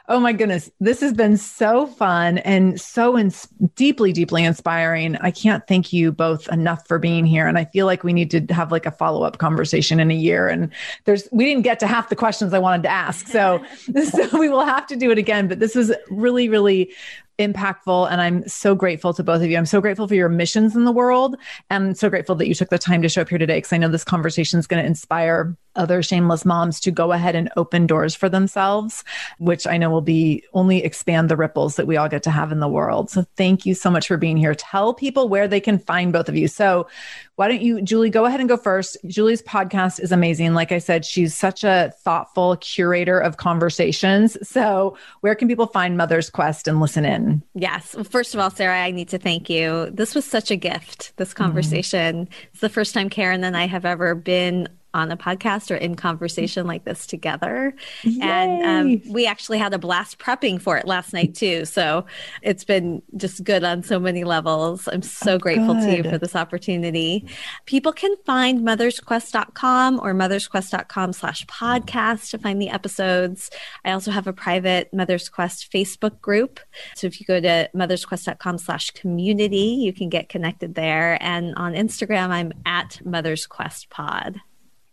Oh 0.10 0.20
my 0.20 0.34
goodness. 0.34 0.70
This 0.80 1.00
has 1.02 1.14
been 1.14 1.38
so 1.38 1.88
fun 1.88 2.40
and 2.40 2.80
so 2.80 3.18
ins- 3.18 3.48
deeply 3.76 4.12
deeply 4.12 4.44
inspiring. 4.44 5.16
I 5.18 5.32
can't 5.32 5.66
thank 5.68 5.94
you 5.94 6.12
both 6.12 6.48
enough 6.50 6.88
for 6.88 7.00
being 7.00 7.26
here 7.26 7.48
and 7.48 7.58
i 7.58 7.66
feel 7.66 7.86
like 7.86 8.04
we 8.04 8.14
need 8.14 8.32
to 8.32 8.54
have 8.54 8.72
like 8.72 8.86
a 8.86 8.92
follow-up 8.92 9.38
conversation 9.38 10.00
in 10.00 10.12
a 10.12 10.16
year 10.16 10.48
and 10.48 10.72
there's 11.06 11.28
we 11.32 11.46
didn't 11.46 11.64
get 11.64 11.80
to 11.80 11.88
half 11.88 12.10
the 12.10 12.16
questions 12.16 12.54
i 12.54 12.60
wanted 12.60 12.84
to 12.84 12.90
ask. 12.90 13.28
So 13.28 13.64
so 14.04 14.40
we 14.40 14.50
will 14.50 14.66
have 14.66 14.88
to 14.88 14.96
do 14.96 15.12
it 15.12 15.18
again 15.18 15.48
but 15.48 15.60
this 15.60 15.76
was 15.76 15.92
really 16.10 16.50
really 16.50 16.94
impactful. 17.40 18.12
And 18.12 18.22
I'm 18.22 18.48
so 18.48 18.76
grateful 18.76 19.14
to 19.14 19.24
both 19.24 19.42
of 19.42 19.50
you. 19.50 19.58
I'm 19.58 19.66
so 19.66 19.82
grateful 19.82 20.08
for 20.08 20.16
your 20.16 20.30
missions 20.30 20.76
in 20.76 20.86
the 20.86 20.92
world. 20.92 21.36
And 21.70 21.98
so 21.98 22.10
grateful 22.10 22.36
that 22.36 22.48
you 22.48 22.54
took 22.54 22.70
the 22.70 22.78
time 22.78 23.02
to 23.02 23.10
show 23.10 23.22
up 23.22 23.30
here 23.30 23.38
today 23.38 23.58
because 23.58 23.74
I 23.74 23.78
know 23.78 23.90
this 23.90 24.04
conversation 24.04 24.60
is 24.60 24.68
going 24.68 24.82
to 24.82 24.88
inspire 24.88 25.56
other 25.76 26.02
shameless 26.02 26.46
moms 26.46 26.80
to 26.82 26.92
go 26.92 27.12
ahead 27.12 27.36
and 27.36 27.50
open 27.58 27.88
doors 27.88 28.16
for 28.16 28.30
themselves, 28.30 29.04
which 29.40 29.68
I 29.68 29.78
know 29.78 29.90
will 29.90 30.02
be 30.02 30.44
only 30.54 30.84
expand 30.84 31.30
the 31.30 31.38
ripples 31.38 31.76
that 31.76 31.88
we 31.88 31.98
all 31.98 32.10
get 32.10 32.24
to 32.24 32.32
have 32.32 32.52
in 32.52 32.60
the 32.60 32.68
world. 32.68 33.10
So 33.10 33.26
thank 33.36 33.66
you 33.66 33.74
so 33.74 33.90
much 33.90 34.08
for 34.08 34.18
being 34.18 34.38
here. 34.38 34.56
Tell 34.56 34.94
people 34.94 35.30
where 35.30 35.48
they 35.48 35.60
can 35.60 35.80
find 35.80 36.14
both 36.14 36.30
of 36.30 36.36
you. 36.36 36.48
So 36.48 36.88
why 37.36 37.50
don't 37.50 37.62
you, 37.62 37.82
Julie, 37.82 38.10
go 38.10 38.26
ahead 38.26 38.40
and 38.40 38.48
go 38.48 38.56
first? 38.56 38.98
Julie's 39.08 39.42
podcast 39.42 40.00
is 40.00 40.12
amazing. 40.12 40.54
Like 40.54 40.72
I 40.72 40.78
said, 40.78 41.04
she's 41.04 41.36
such 41.36 41.64
a 41.64 41.94
thoughtful 42.00 42.56
curator 42.58 43.20
of 43.20 43.38
conversations. 43.38 44.38
So 44.48 44.98
where 45.20 45.36
can 45.36 45.50
people 45.50 45.68
find 45.68 45.98
Mother's 45.98 46.30
Quest 46.30 46.68
and 46.68 46.80
listen 46.80 47.04
in? 47.04 47.44
Yes. 47.54 47.94
Well, 47.94 48.06
first 48.06 48.34
of 48.34 48.40
all, 48.40 48.50
Sarah, 48.50 48.82
I 48.82 48.92
need 48.92 49.10
to 49.10 49.18
thank 49.18 49.50
you. 49.50 49.90
This 49.92 50.16
was 50.16 50.24
such 50.24 50.50
a 50.50 50.56
gift, 50.56 51.12
this 51.18 51.34
mm-hmm. 51.34 51.44
conversation. 51.44 52.26
Mm-hmm. 52.26 52.48
It's 52.54 52.62
the 52.62 52.70
first 52.70 52.94
time 52.94 53.10
Caren 53.10 53.44
and 53.44 53.58
I 53.58 53.68
have 53.68 53.86
ever 53.86 54.16
been 54.16 54.70
on 54.96 55.12
a 55.12 55.18
podcast 55.18 55.70
or 55.70 55.76
in 55.76 55.96
conversation 55.96 56.66
like 56.66 56.86
this 56.86 57.06
together. 57.06 57.76
Yay. 58.04 58.20
And 58.22 58.64
um, 59.06 59.14
we 59.14 59.28
actually 59.28 59.58
had 59.58 59.74
a 59.74 59.78
blast 59.78 60.18
prepping 60.18 60.62
for 60.62 60.78
it 60.78 60.88
last 60.88 61.12
night 61.12 61.36
too. 61.36 61.66
So 61.66 62.06
it's 62.42 62.64
been 62.64 63.04
just 63.18 63.44
good 63.44 63.64
on 63.64 63.84
so 63.84 64.00
many 64.00 64.24
levels. 64.24 64.88
I'm 64.88 65.02
so 65.02 65.34
oh, 65.34 65.38
grateful 65.38 65.74
good. 65.74 65.82
to 65.82 65.98
you 65.98 66.04
for 66.10 66.18
this 66.18 66.36
opportunity. 66.36 67.28
People 67.66 67.92
can 67.92 68.16
find 68.26 68.62
mothersquest.com 68.62 70.00
or 70.02 70.14
mothersquest.com 70.14 71.14
slash 71.14 71.46
podcast 71.48 72.30
to 72.32 72.38
find 72.38 72.62
the 72.62 72.70
episodes. 72.70 73.52
I 73.84 73.92
also 73.92 74.12
have 74.12 74.28
a 74.28 74.34
private 74.34 74.94
Mothers 74.94 75.28
Quest 75.28 75.72
Facebook 75.72 76.22
group. 76.22 76.62
So 76.96 77.08
if 77.08 77.20
you 77.20 77.26
go 77.26 77.42
to 77.42 77.70
mothersquest.com 77.76 78.60
slash 78.60 78.92
community, 78.92 79.58
you 79.58 79.92
can 79.92 80.08
get 80.08 80.30
connected 80.30 80.76
there. 80.76 81.22
And 81.22 81.54
on 81.56 81.74
Instagram, 81.74 82.30
I'm 82.30 82.54
at 82.66 83.06
Mothers 83.06 83.46
Quest 83.46 83.90
Pod. 83.90 84.40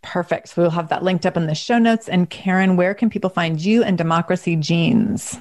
Perfect. 0.03 0.49
So 0.49 0.61
we'll 0.61 0.71
have 0.71 0.89
that 0.89 1.01
linked 1.01 1.25
up 1.25 1.35
in 1.35 1.47
the 1.47 1.55
show 1.55 1.79
notes. 1.79 2.07
And 2.07 2.29
Caren, 2.29 2.75
where 2.75 2.93
can 2.93 3.09
people 3.09 3.29
find 3.29 3.59
you 3.59 3.83
and 3.83 3.97
Democracy 3.97 4.55
Jeans? 4.55 5.39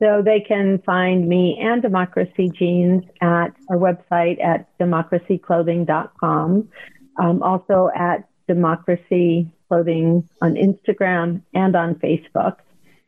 So 0.00 0.22
they 0.24 0.40
can 0.40 0.80
find 0.86 1.28
me 1.28 1.58
and 1.60 1.82
Democracy 1.82 2.50
Jeans 2.50 3.04
at 3.20 3.48
our 3.68 3.76
website 3.76 4.42
at 4.42 4.66
democracyclothing.com. 4.78 6.68
Um, 7.20 7.42
also 7.42 7.90
at 7.96 8.28
Democracy 8.46 9.50
Clothing 9.68 10.26
on 10.40 10.54
Instagram 10.54 11.42
and 11.52 11.76
on 11.76 11.96
Facebook. 11.96 12.56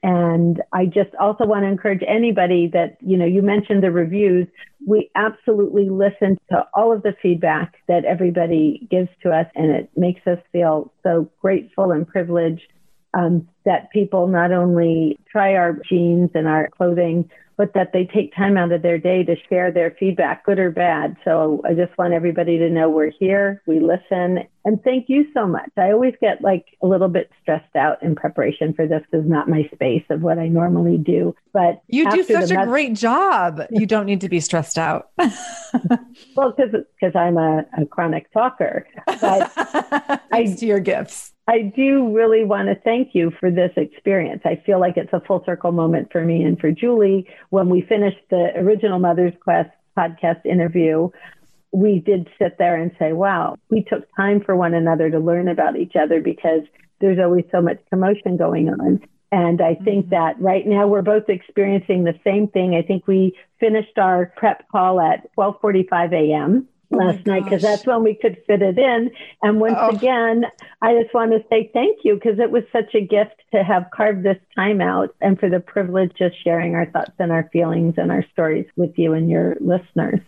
And 0.03 0.63
I 0.73 0.87
just 0.87 1.15
also 1.21 1.45
want 1.45 1.65
to 1.65 1.69
encourage 1.69 2.03
anybody 2.07 2.71
that, 2.73 2.97
you 3.01 3.19
know, 3.19 3.27
you 3.27 3.43
mentioned 3.43 3.83
the 3.83 3.91
reviews. 3.91 4.47
We 4.87 5.11
absolutely 5.15 5.91
listen 5.91 6.39
to 6.51 6.67
all 6.75 6.93
of 6.93 7.03
the 7.03 7.15
feedback 7.23 7.75
that 7.87 8.07
everybody 8.07 8.89
gives 8.91 9.11
to 9.23 9.31
us, 9.31 9.47
and 9.55 9.71
it 9.71 9.91
makes 9.97 10.27
us 10.27 10.39
feel 10.53 10.93
so 11.03 11.31
grateful 11.43 11.93
and 11.93 12.09
privileged 12.09 12.73
um, 13.13 13.49
that 13.67 13.91
people 13.91 14.27
not 14.27 14.53
only 14.53 15.19
try 15.31 15.55
our 15.55 15.79
jeans 15.89 16.31
and 16.35 16.47
our 16.47 16.69
clothing, 16.69 17.29
but 17.61 17.75
that 17.75 17.93
they 17.93 18.07
take 18.07 18.35
time 18.35 18.57
out 18.57 18.73
of 18.73 18.81
their 18.81 18.97
day 18.97 19.23
to 19.23 19.37
share 19.51 19.71
their 19.71 19.95
feedback, 20.01 20.47
good 20.47 20.59
or 20.59 20.71
bad. 20.71 21.15
So 21.27 21.61
I 21.63 21.75
just 21.75 21.97
want 21.99 22.15
everybody 22.15 22.57
to 22.57 22.71
know 22.71 22.89
we're 22.89 23.11
here, 23.11 23.61
we 23.67 23.81
listen, 23.81 24.49
and 24.65 24.83
thank 24.83 25.11
you 25.11 25.27
so 25.35 25.47
much. 25.47 25.71
I 25.77 25.91
always 25.91 26.15
get 26.23 26.41
like 26.41 26.65
a 26.83 26.87
little 26.87 27.09
bit 27.09 27.31
stressed 27.43 27.77
out 27.77 28.03
in 28.03 28.15
preparation 28.15 28.73
for 28.73 28.87
this 28.87 29.03
because 29.11 29.27
not 29.29 29.47
my 29.47 29.69
space 29.75 30.05
of 30.09 30.23
what 30.23 30.39
I 30.39 30.49
normally 30.49 30.97
do. 30.97 31.35
But 31.53 31.83
you 31.87 32.11
do 32.11 32.23
such 32.23 32.51
a 32.51 32.55
mess- 32.55 32.67
great 32.67 32.95
job. 32.95 33.61
You 33.71 33.87
don't 33.87 34.05
need 34.07 34.21
to 34.23 34.29
be 34.29 34.41
stressed 34.41 34.79
out. 34.79 35.11
well, 35.19 36.53
because 36.53 36.85
because 37.01 37.15
I'm 37.15 37.37
a, 37.39 37.65
a, 37.79 37.87
chronic 37.87 38.31
talker, 38.33 38.87
but 39.07 39.53
I 40.33 40.55
to 40.59 40.67
your 40.67 40.81
gifts. 40.81 41.33
I 41.51 41.63
do 41.63 42.15
really 42.15 42.45
want 42.45 42.69
to 42.69 42.77
thank 42.77 43.09
you 43.13 43.33
for 43.41 43.51
this 43.51 43.73
experience. 43.77 44.43
I 44.45 44.63
feel 44.65 44.79
like 44.79 44.97
it's 44.97 45.13
a 45.13 45.21
full 45.27 45.43
circle 45.45 45.73
moment 45.73 46.13
for 46.13 46.25
me 46.25 46.45
and 46.45 46.57
for 46.57 46.71
Julie. 46.71 47.27
When 47.49 47.69
we 47.69 47.83
finished 47.83 48.21
the 48.31 48.53
original 48.55 49.01
Mother's 49.01 49.33
Quest 49.43 49.71
podcast 49.99 50.47
interview, 50.47 51.11
we 51.73 51.99
did 51.99 52.29
sit 52.39 52.57
there 52.59 52.81
and 52.81 52.93
say, 53.01 53.15
wow, 53.15 53.57
we 53.69 53.83
took 53.83 54.05
time 54.15 54.41
for 54.45 54.55
one 54.55 54.75
another 54.75 55.11
to 55.11 55.19
learn 55.19 55.49
about 55.49 55.77
each 55.77 55.95
other 56.01 56.21
because 56.21 56.63
there's 57.01 57.19
always 57.19 57.47
so 57.51 57.61
much 57.61 57.81
commotion 57.91 58.37
going 58.37 58.69
on. 58.69 59.01
And 59.33 59.61
I 59.61 59.75
think 59.75 60.07
mm-hmm. 60.07 60.11
that 60.11 60.41
right 60.41 60.65
now 60.65 60.87
we're 60.87 61.03
both 61.03 61.29
experiencing 61.29 62.05
the 62.05 62.15
same 62.23 62.47
thing. 62.47 62.77
I 62.77 62.87
think 62.87 63.09
we 63.09 63.37
finished 63.59 63.99
our 63.99 64.33
prep 64.37 64.69
call 64.69 65.01
at 65.01 65.29
12:45 65.37 66.13
a.m. 66.13 66.69
Oh 66.93 66.97
last 66.97 67.27
night 67.27 67.45
because 67.45 67.63
that's 67.63 67.87
when 67.87 68.03
we 68.03 68.15
could 68.15 68.43
fit 68.47 68.63
it 68.63 68.79
in. 68.79 69.11
And 69.43 69.61
once 69.61 69.77
oh. 69.79 69.91
again, 69.91 70.45
I 70.83 71.01
just 71.01 71.15
want 71.15 71.33
to 71.33 71.45
say 71.49 71.71
thank 71.73 71.99
you 72.05 72.15
because 72.15 72.39
it 72.39 72.51
was 72.51 72.65
such 72.73 72.95
a 72.95 73.01
gift 73.01 73.37
to 73.55 73.63
have 73.63 73.87
carved 73.95 74.25
this 74.25 74.39
time 74.57 74.81
out 74.81 75.15
and 75.21 75.39
for 75.39 75.49
the 75.49 75.61
privilege 75.61 76.21
of 76.21 76.33
sharing 76.43 76.75
our 76.75 76.87
thoughts 76.87 77.13
and 77.19 77.31
our 77.31 77.49
feelings 77.53 77.95
and 77.97 78.11
our 78.11 78.25
stories 78.33 78.67
with 78.77 78.93
you 78.97 79.15
and 79.15 79.31
your 79.31 79.57
listeners. 79.61 80.21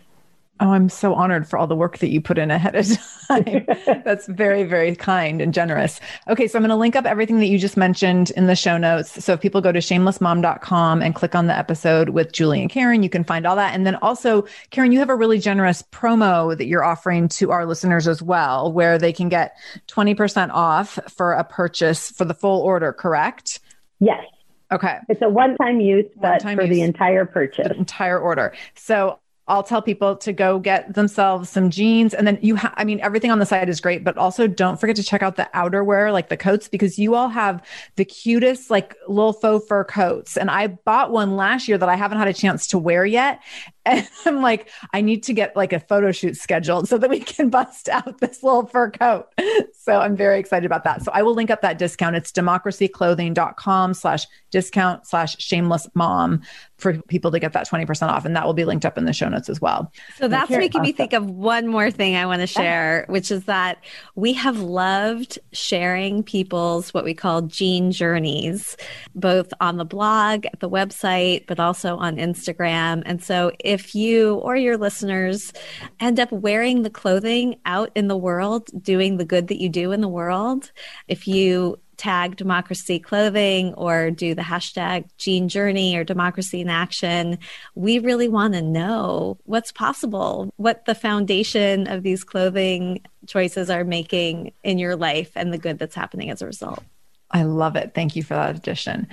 Oh, 0.59 0.69
I'm 0.69 0.87
so 0.87 1.15
honored 1.15 1.47
for 1.47 1.57
all 1.57 1.65
the 1.65 1.75
work 1.75 1.97
that 1.97 2.09
you 2.09 2.21
put 2.21 2.37
in 2.37 2.51
ahead 2.51 2.75
of 2.75 2.87
time. 3.27 3.65
That's 4.05 4.27
very, 4.27 4.63
very 4.63 4.95
kind 4.95 5.41
and 5.41 5.51
generous. 5.51 5.99
Okay, 6.27 6.47
so 6.47 6.57
I'm 6.57 6.61
going 6.61 6.69
to 6.69 6.75
link 6.75 6.95
up 6.95 7.05
everything 7.05 7.39
that 7.39 7.47
you 7.47 7.57
just 7.57 7.75
mentioned 7.75 8.29
in 8.31 8.45
the 8.45 8.55
show 8.55 8.77
notes. 8.77 9.23
So 9.23 9.33
if 9.33 9.41
people 9.41 9.61
go 9.61 9.71
to 9.71 9.79
shamelessmom.com 9.79 11.01
and 11.01 11.15
click 11.15 11.33
on 11.33 11.47
the 11.47 11.57
episode 11.57 12.09
with 12.09 12.33
Julie 12.33 12.61
and 12.61 12.69
Caren, 12.69 13.01
you 13.01 13.09
can 13.09 13.23
find 13.23 13.47
all 13.47 13.55
that. 13.55 13.73
And 13.73 13.85
then 13.85 13.95
also, 13.95 14.43
Caren, 14.71 14.93
you 14.93 14.99
have 14.99 15.09
a 15.09 15.15
really 15.15 15.39
generous 15.39 15.81
promo 15.91 16.55
that 16.55 16.67
you're 16.67 16.83
offering 16.83 17.27
to 17.29 17.49
our 17.49 17.65
listeners 17.65 18.07
as 18.07 18.21
well, 18.21 18.71
where 18.71 18.99
they 18.99 19.11
can 19.11 19.29
get 19.29 19.57
20% 19.87 20.51
off 20.51 20.99
for 21.09 21.33
a 21.33 21.43
purchase 21.43 22.11
for 22.11 22.25
the 22.25 22.35
full 22.35 22.61
order, 22.61 22.93
correct? 22.93 23.59
Yes. 23.99 24.23
Okay. 24.71 24.97
It's 25.09 25.21
a 25.21 25.29
one 25.29 25.55
time 25.57 25.79
use, 25.79 26.05
but 26.15 26.43
one-time 26.43 26.57
for 26.57 26.63
use, 26.63 26.75
the 26.75 26.81
entire 26.81 27.25
purchase. 27.25 27.67
The 27.67 27.75
entire 27.75 28.19
order. 28.19 28.53
So 28.75 29.19
I'll 29.47 29.63
tell 29.63 29.81
people 29.81 30.15
to 30.17 30.31
go 30.31 30.57
get 30.57 30.93
themselves 30.93 31.49
some 31.49 31.69
jeans. 31.69 32.13
And 32.13 32.25
then 32.25 32.39
you 32.41 32.55
have, 32.55 32.73
I 32.77 32.85
mean, 32.85 33.01
everything 33.01 33.29
on 33.29 33.39
the 33.39 33.45
site 33.45 33.67
is 33.67 33.81
great, 33.81 34.03
but 34.03 34.17
also 34.17 34.47
don't 34.47 34.79
forget 34.79 34.95
to 34.95 35.03
check 35.03 35.21
out 35.21 35.35
the 35.35 35.49
outerwear, 35.53 36.13
like 36.13 36.29
the 36.29 36.37
coats, 36.37 36.69
because 36.69 36.97
you 36.97 37.15
all 37.15 37.27
have 37.27 37.61
the 37.97 38.05
cutest, 38.05 38.69
like 38.69 38.95
little 39.07 39.33
faux 39.33 39.67
fur 39.67 39.83
coats. 39.83 40.37
And 40.37 40.49
I 40.49 40.67
bought 40.67 41.11
one 41.11 41.35
last 41.35 41.67
year 41.67 41.77
that 41.77 41.89
I 41.89 41.95
haven't 41.95 42.19
had 42.19 42.27
a 42.29 42.33
chance 42.33 42.67
to 42.67 42.77
wear 42.77 43.05
yet. 43.05 43.41
And 43.85 44.07
I'm 44.25 44.41
like, 44.41 44.69
I 44.93 45.01
need 45.01 45.23
to 45.23 45.33
get 45.33 45.55
like 45.55 45.73
a 45.73 45.79
photo 45.79 46.11
shoot 46.11 46.37
scheduled 46.37 46.87
so 46.87 46.97
that 46.97 47.09
we 47.09 47.19
can 47.19 47.49
bust 47.51 47.89
out 47.89 48.19
this 48.19 48.43
little 48.43 48.65
fur 48.65 48.91
coat. 48.91 49.27
So 49.73 49.99
I'm 49.99 50.15
very 50.15 50.39
excited 50.39 50.65
about 50.65 50.83
that. 50.85 51.03
So 51.03 51.11
I 51.13 51.21
will 51.23 51.33
link 51.33 51.49
up 51.49 51.61
that 51.61 51.77
discount. 51.77 52.15
It's 52.15 52.31
democracyclothing.com 52.31 53.93
slash 53.93 54.25
discount 54.51 55.05
slash 55.05 55.35
shameless 55.39 55.87
mom 55.93 56.41
for 56.77 57.01
people 57.03 57.31
to 57.31 57.39
get 57.39 57.53
that 57.53 57.67
20% 57.67 58.07
off. 58.09 58.25
And 58.25 58.35
that 58.35 58.45
will 58.45 58.53
be 58.53 58.65
linked 58.65 58.85
up 58.85 58.97
in 58.97 59.05
the 59.05 59.13
show 59.13 59.29
notes 59.29 59.49
as 59.49 59.59
well. 59.59 59.91
So 60.17 60.27
that's 60.27 60.49
making 60.49 60.81
awesome. 60.81 60.83
me 60.83 60.91
think 60.91 61.13
of 61.13 61.29
one 61.29 61.67
more 61.67 61.89
thing 61.89 62.15
I 62.15 62.25
want 62.25 62.41
to 62.41 62.47
share, 62.47 63.05
which 63.09 63.31
is 63.31 63.45
that 63.45 63.83
we 64.15 64.33
have 64.33 64.59
loved 64.59 65.39
sharing 65.53 66.23
people's 66.23 66.93
what 66.93 67.03
we 67.03 67.13
call 67.13 67.41
jean 67.41 67.91
journeys, 67.91 68.77
both 69.15 69.53
on 69.59 69.77
the 69.77 69.85
blog, 69.85 70.45
at 70.45 70.59
the 70.59 70.69
website, 70.69 71.47
but 71.47 71.59
also 71.59 71.97
on 71.97 72.17
Instagram. 72.17 73.01
And 73.05 73.23
so 73.23 73.51
if 73.73 73.93
you 73.95 74.35
or 74.35 74.55
your 74.55 74.77
listeners 74.77 75.51
end 75.99 76.19
up 76.19 76.31
wearing 76.31 76.83
the 76.83 76.89
clothing 76.89 77.59
out 77.65 77.91
in 77.95 78.07
the 78.07 78.17
world, 78.17 78.69
doing 78.81 79.17
the 79.17 79.25
good 79.25 79.47
that 79.47 79.59
you 79.59 79.67
do 79.67 79.91
in 79.91 80.01
the 80.01 80.07
world, 80.07 80.71
if 81.07 81.27
you 81.27 81.79
tag 81.97 82.35
democracy 82.35 82.99
clothing 82.99 83.73
or 83.75 84.09
do 84.09 84.33
the 84.33 84.41
hashtag 84.41 85.07
jean 85.17 85.47
journey 85.47 85.95
or 85.95 86.03
democracy 86.03 86.59
in 86.59 86.67
action 86.67 87.37
we 87.75 87.99
really 87.99 88.27
want 88.27 88.55
to 88.55 88.63
know 88.63 89.37
what's 89.43 89.71
possible 89.71 90.51
what 90.57 90.85
the 90.85 90.95
foundation 90.95 91.87
of 91.87 92.01
these 92.01 92.23
clothing 92.23 92.99
choices 93.27 93.69
are 93.69 93.83
making 93.83 94.51
in 94.63 94.79
your 94.79 94.95
life 94.95 95.31
and 95.35 95.53
the 95.53 95.57
good 95.57 95.77
that's 95.77 95.95
happening 95.95 96.31
as 96.31 96.41
a 96.41 96.45
result. 96.47 96.83
I 97.31 97.43
love 97.43 97.75
it. 97.75 97.93
Thank 97.95 98.15
you 98.15 98.23
for 98.23 98.33
that 98.33 98.55
addition 98.55 99.07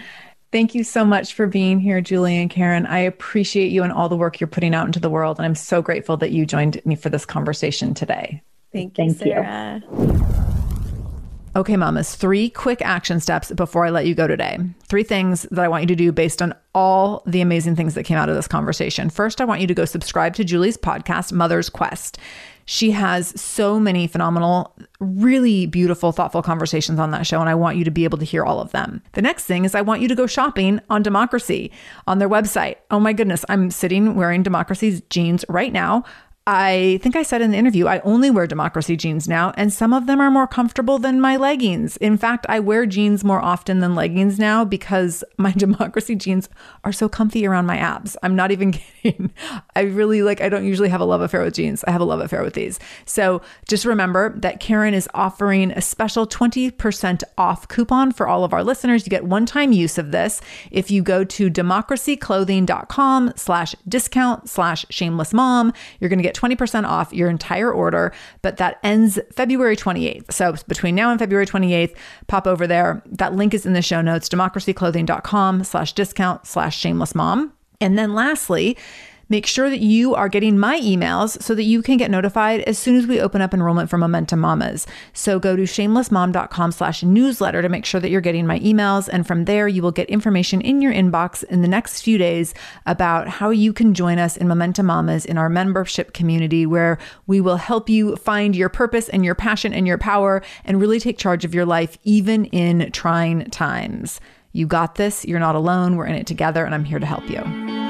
Thank 0.53 0.75
you 0.75 0.83
so 0.83 1.05
much 1.05 1.35
for 1.35 1.47
being 1.47 1.79
here, 1.79 2.01
Julie 2.01 2.37
and 2.37 2.51
Caren. 2.51 2.89
I 2.89 2.99
appreciate 2.99 3.69
you 3.69 3.85
and 3.85 3.93
all 3.93 4.09
the 4.09 4.17
work 4.17 4.41
you're 4.41 4.49
putting 4.49 4.75
out 4.75 4.87
into 4.87 4.99
the 4.99 5.11
world. 5.11 5.39
And 5.39 5.47
I'm 5.47 5.55
so 5.55 5.81
grateful 5.81 6.17
that 6.17 6.33
you 6.33 6.45
joined 6.45 6.85
me 6.85 6.97
for 6.97 7.09
this 7.09 7.25
conversation 7.25 7.95
today. 7.95 8.43
Thank 8.73 8.99
you, 8.99 9.13
Thank 9.13 9.19
Sarah. 9.19 9.83
you. 9.89 10.27
Okay, 11.57 11.77
mamas, 11.77 12.15
three 12.15 12.49
quick 12.49 12.81
action 12.81 13.19
steps 13.19 13.51
before 13.51 13.85
I 13.85 13.91
let 13.91 14.07
you 14.07 14.15
go 14.15 14.29
today. 14.29 14.59
Three 14.85 15.03
things 15.03 15.43
that 15.51 15.65
I 15.65 15.69
want 15.69 15.83
you 15.83 15.89
to 15.89 15.97
do 15.97 16.13
based 16.13 16.41
on 16.41 16.55
all 16.77 17.25
the 17.27 17.41
amazing 17.41 17.75
things 17.75 17.95
that 17.95 18.05
came 18.05 18.17
out 18.17 18.29
of 18.29 18.37
this 18.37 18.47
conversation. 18.47 19.11
First, 19.11 19.41
I 19.41 19.45
want 19.45 19.61
you 19.61 19.67
to 19.67 19.75
go 19.75 19.85
subscribe 19.85 20.35
to 20.35 20.45
Julie's 20.45 20.77
podcast, 20.77 21.33
Mother's 21.33 21.69
Quest. 21.69 22.19
She 22.65 22.91
has 22.93 23.39
so 23.41 23.81
many 23.81 24.07
phenomenal, 24.07 24.75
really 25.01 25.67
beautiful, 25.67 26.13
thoughtful 26.13 26.43
conversations 26.43 26.99
on 26.99 27.11
that 27.11 27.27
show, 27.27 27.41
and 27.41 27.49
I 27.49 27.55
want 27.55 27.77
you 27.77 27.85
to 27.85 27.91
be 27.91 28.05
able 28.05 28.19
to 28.19 28.25
hear 28.25 28.45
all 28.45 28.61
of 28.61 28.73
them. 28.73 29.03
The 29.13 29.23
next 29.23 29.45
thing 29.45 29.65
is 29.65 29.75
I 29.75 29.81
want 29.81 30.03
you 30.03 30.09
to 30.09 30.15
go 30.15 30.27
shopping 30.27 30.81
on 30.89 31.03
Democracy 31.03 31.73
on 32.07 32.19
their 32.19 32.29
website. 32.29 32.77
Oh 32.91 33.01
my 33.01 33.13
goodness, 33.13 33.45
I'm 33.49 33.71
sitting 33.71 34.15
wearing 34.15 34.43
Democracy's 34.43 35.01
jeans 35.11 35.45
right 35.49 35.73
now. 35.73 36.05
I 36.47 36.99
think 37.03 37.17
I 37.17 37.23
said 37.23 37.43
in 37.43 37.51
the 37.51 37.59
interview, 37.59 37.87
I 37.87 38.01
only 38.01 38.31
wear 38.31 38.47
democracy 38.47 38.97
jeans 38.97 39.29
now, 39.29 39.53
and 39.57 39.71
some 39.71 39.93
of 39.93 40.07
them 40.07 40.21
are 40.21 40.31
more 40.31 40.47
comfortable 40.47 40.99
than 40.99 41.21
my 41.21 41.37
leggings. 41.37 41.99
In 41.99 42.17
fact, 42.17 42.47
I 42.49 42.61
wear 42.61 42.87
jeans 42.87 43.23
more 43.23 43.41
often 43.41 43.81
than 43.81 43.95
leggings 43.95 44.39
now 44.39 44.65
because 44.65 45.23
my 45.37 45.53
democracy 45.57 46.17
jeans 46.17 46.49
are 46.83 46.93
so 46.93 47.11
comfy 47.11 47.47
around 47.47 47.67
my 47.67 47.77
abs. 47.77 48.17
I'm 48.23 48.35
not 48.35 48.51
even 48.53 48.73
kidding. 49.03 49.33
I 49.77 49.83
really 49.83 50.23
like, 50.23 50.41
I 50.41 50.49
don't 50.49 50.65
usually 50.65 50.89
have 50.89 51.03
a 51.03 51.05
love 51.05 51.21
affair 51.21 51.45
with 51.45 51.55
jeans. 51.55 51.85
I 51.85 51.91
have 51.91 52.01
a 52.01 52.05
love 52.05 52.21
affair 52.21 52.43
with 52.43 52.55
these. 52.55 52.81
So 53.05 53.43
just 53.69 53.85
remember 53.85 54.37
that 54.39 54.61
Caren 54.61 54.95
is 54.95 55.09
offering 55.13 55.73
a 55.73 55.83
special 55.83 56.27
20% 56.27 57.23
off 57.37 57.69
coupon 57.69 58.13
for 58.13 58.27
all 58.27 58.45
of 58.45 58.55
our 58.55 58.65
listeners. 58.65 59.05
You 59.05 59.11
get 59.11 59.27
one 59.27 59.45
time 59.45 59.73
use 59.73 59.99
of 59.99 60.11
this 60.11 60.41
if 60.71 60.91
you 60.91 61.03
go 61.03 61.23
to 61.23 61.51
democracyclothing.com 61.51 63.35
slash 63.37 63.75
discount 63.87 64.49
slash 64.49 64.87
shameless 64.89 65.35
mom. 65.35 65.75
You're 66.01 66.09
going 66.09 66.19
to 66.19 66.30
get 66.31 66.41
20% 66.41 66.85
off 66.85 67.13
your 67.13 67.29
entire 67.29 67.73
order, 67.73 68.13
but 68.43 68.57
that 68.59 68.79
ends 68.83 69.19
February 69.33 69.77
28th. 69.77 70.33
So 70.33 70.55
between 70.69 70.95
now 70.95 71.11
and 71.11 71.19
February 71.19 71.47
28th, 71.47 71.95
pop 72.27 72.47
over 72.47 72.67
there. 72.67 73.03
That 73.07 73.35
link 73.35 73.55
is 73.55 73.67
in 73.67 73.73
the 73.73 73.83
show 73.83 74.01
notes, 74.01 74.29
democracyclothing.com 74.29 75.65
slash 75.65 75.93
discount 75.93 76.47
slash 76.47 76.77
shameless 76.77 77.15
mom. 77.15 77.53
And 77.81 77.99
then 77.99 78.15
lastly, 78.15 78.77
Make 79.31 79.47
sure 79.47 79.71
that 79.71 79.81
you 79.81 80.17
are 80.17 80.29
getting 80.29 80.59
my 80.59 80.81
emails 80.81 81.41
so 81.41 81.55
that 81.55 81.63
you 81.63 81.83
can 81.83 81.97
get 81.97 82.11
notified 82.11 82.63
as 82.63 82.79
soon 82.79 82.97
as 82.97 83.07
we 83.07 83.21
open 83.21 83.41
up 83.41 83.55
enrollment 83.55 83.89
for 83.89 83.97
Momentum 83.97 84.41
Mamas. 84.41 84.89
So 85.13 85.39
go 85.39 85.55
to 85.55 85.63
shamelessmom.com 85.63 86.73
slash 86.73 87.05
newsletter 87.05 87.63
to 87.63 87.69
make 87.69 87.85
sure 87.85 88.01
that 88.01 88.11
you're 88.11 88.21
getting 88.21 88.45
my 88.45 88.59
emails. 88.59 89.09
And 89.11 89.25
from 89.25 89.45
there, 89.45 89.69
you 89.69 89.83
will 89.83 89.93
get 89.93 90.11
information 90.11 90.61
in 90.61 90.83
your 90.83 90.93
inbox 90.93 91.45
in 91.45 91.63
the 91.63 91.69
next 91.69 92.03
few 92.03 92.19
days 92.19 92.53
about 92.87 93.29
how 93.29 93.51
you 93.51 93.73
can 93.73 93.95
join 93.95 94.19
us 94.19 94.37
in 94.37 94.49
Momentum 94.49 94.87
Mamas 94.87 95.25
in 95.25 95.39
our 95.39 95.49
membership 95.49 96.13
community 96.13 96.67
where 96.67 96.99
we 97.29 97.41
will 97.41 97.57
help 97.57 97.89
you 97.89 98.17
find 98.17 98.57
your 98.57 98.69
purpose 98.69 99.09
and 99.09 99.25
your 99.25 99.37
passion 99.37 99.73
and 99.73 99.87
your 99.87 99.99
power 99.99 100.43
and 100.65 100.81
really 100.81 100.99
take 100.99 101.19
charge 101.19 101.45
of 101.45 101.55
your 101.55 101.65
life, 101.65 101.97
even 102.03 102.47
in 102.47 102.91
trying 102.91 103.49
times. 103.51 104.21
You 104.53 104.67
got 104.67 104.97
this. 104.97 105.25
You're 105.25 105.39
not 105.39 105.55
alone. 105.55 105.95
We're 105.95 106.07
in 106.07 106.17
it 106.17 106.27
together, 106.27 106.65
and 106.65 106.75
I'm 106.75 106.85
here 106.85 106.99
to 106.99 107.07
help 107.07 107.31
you. 107.31 107.90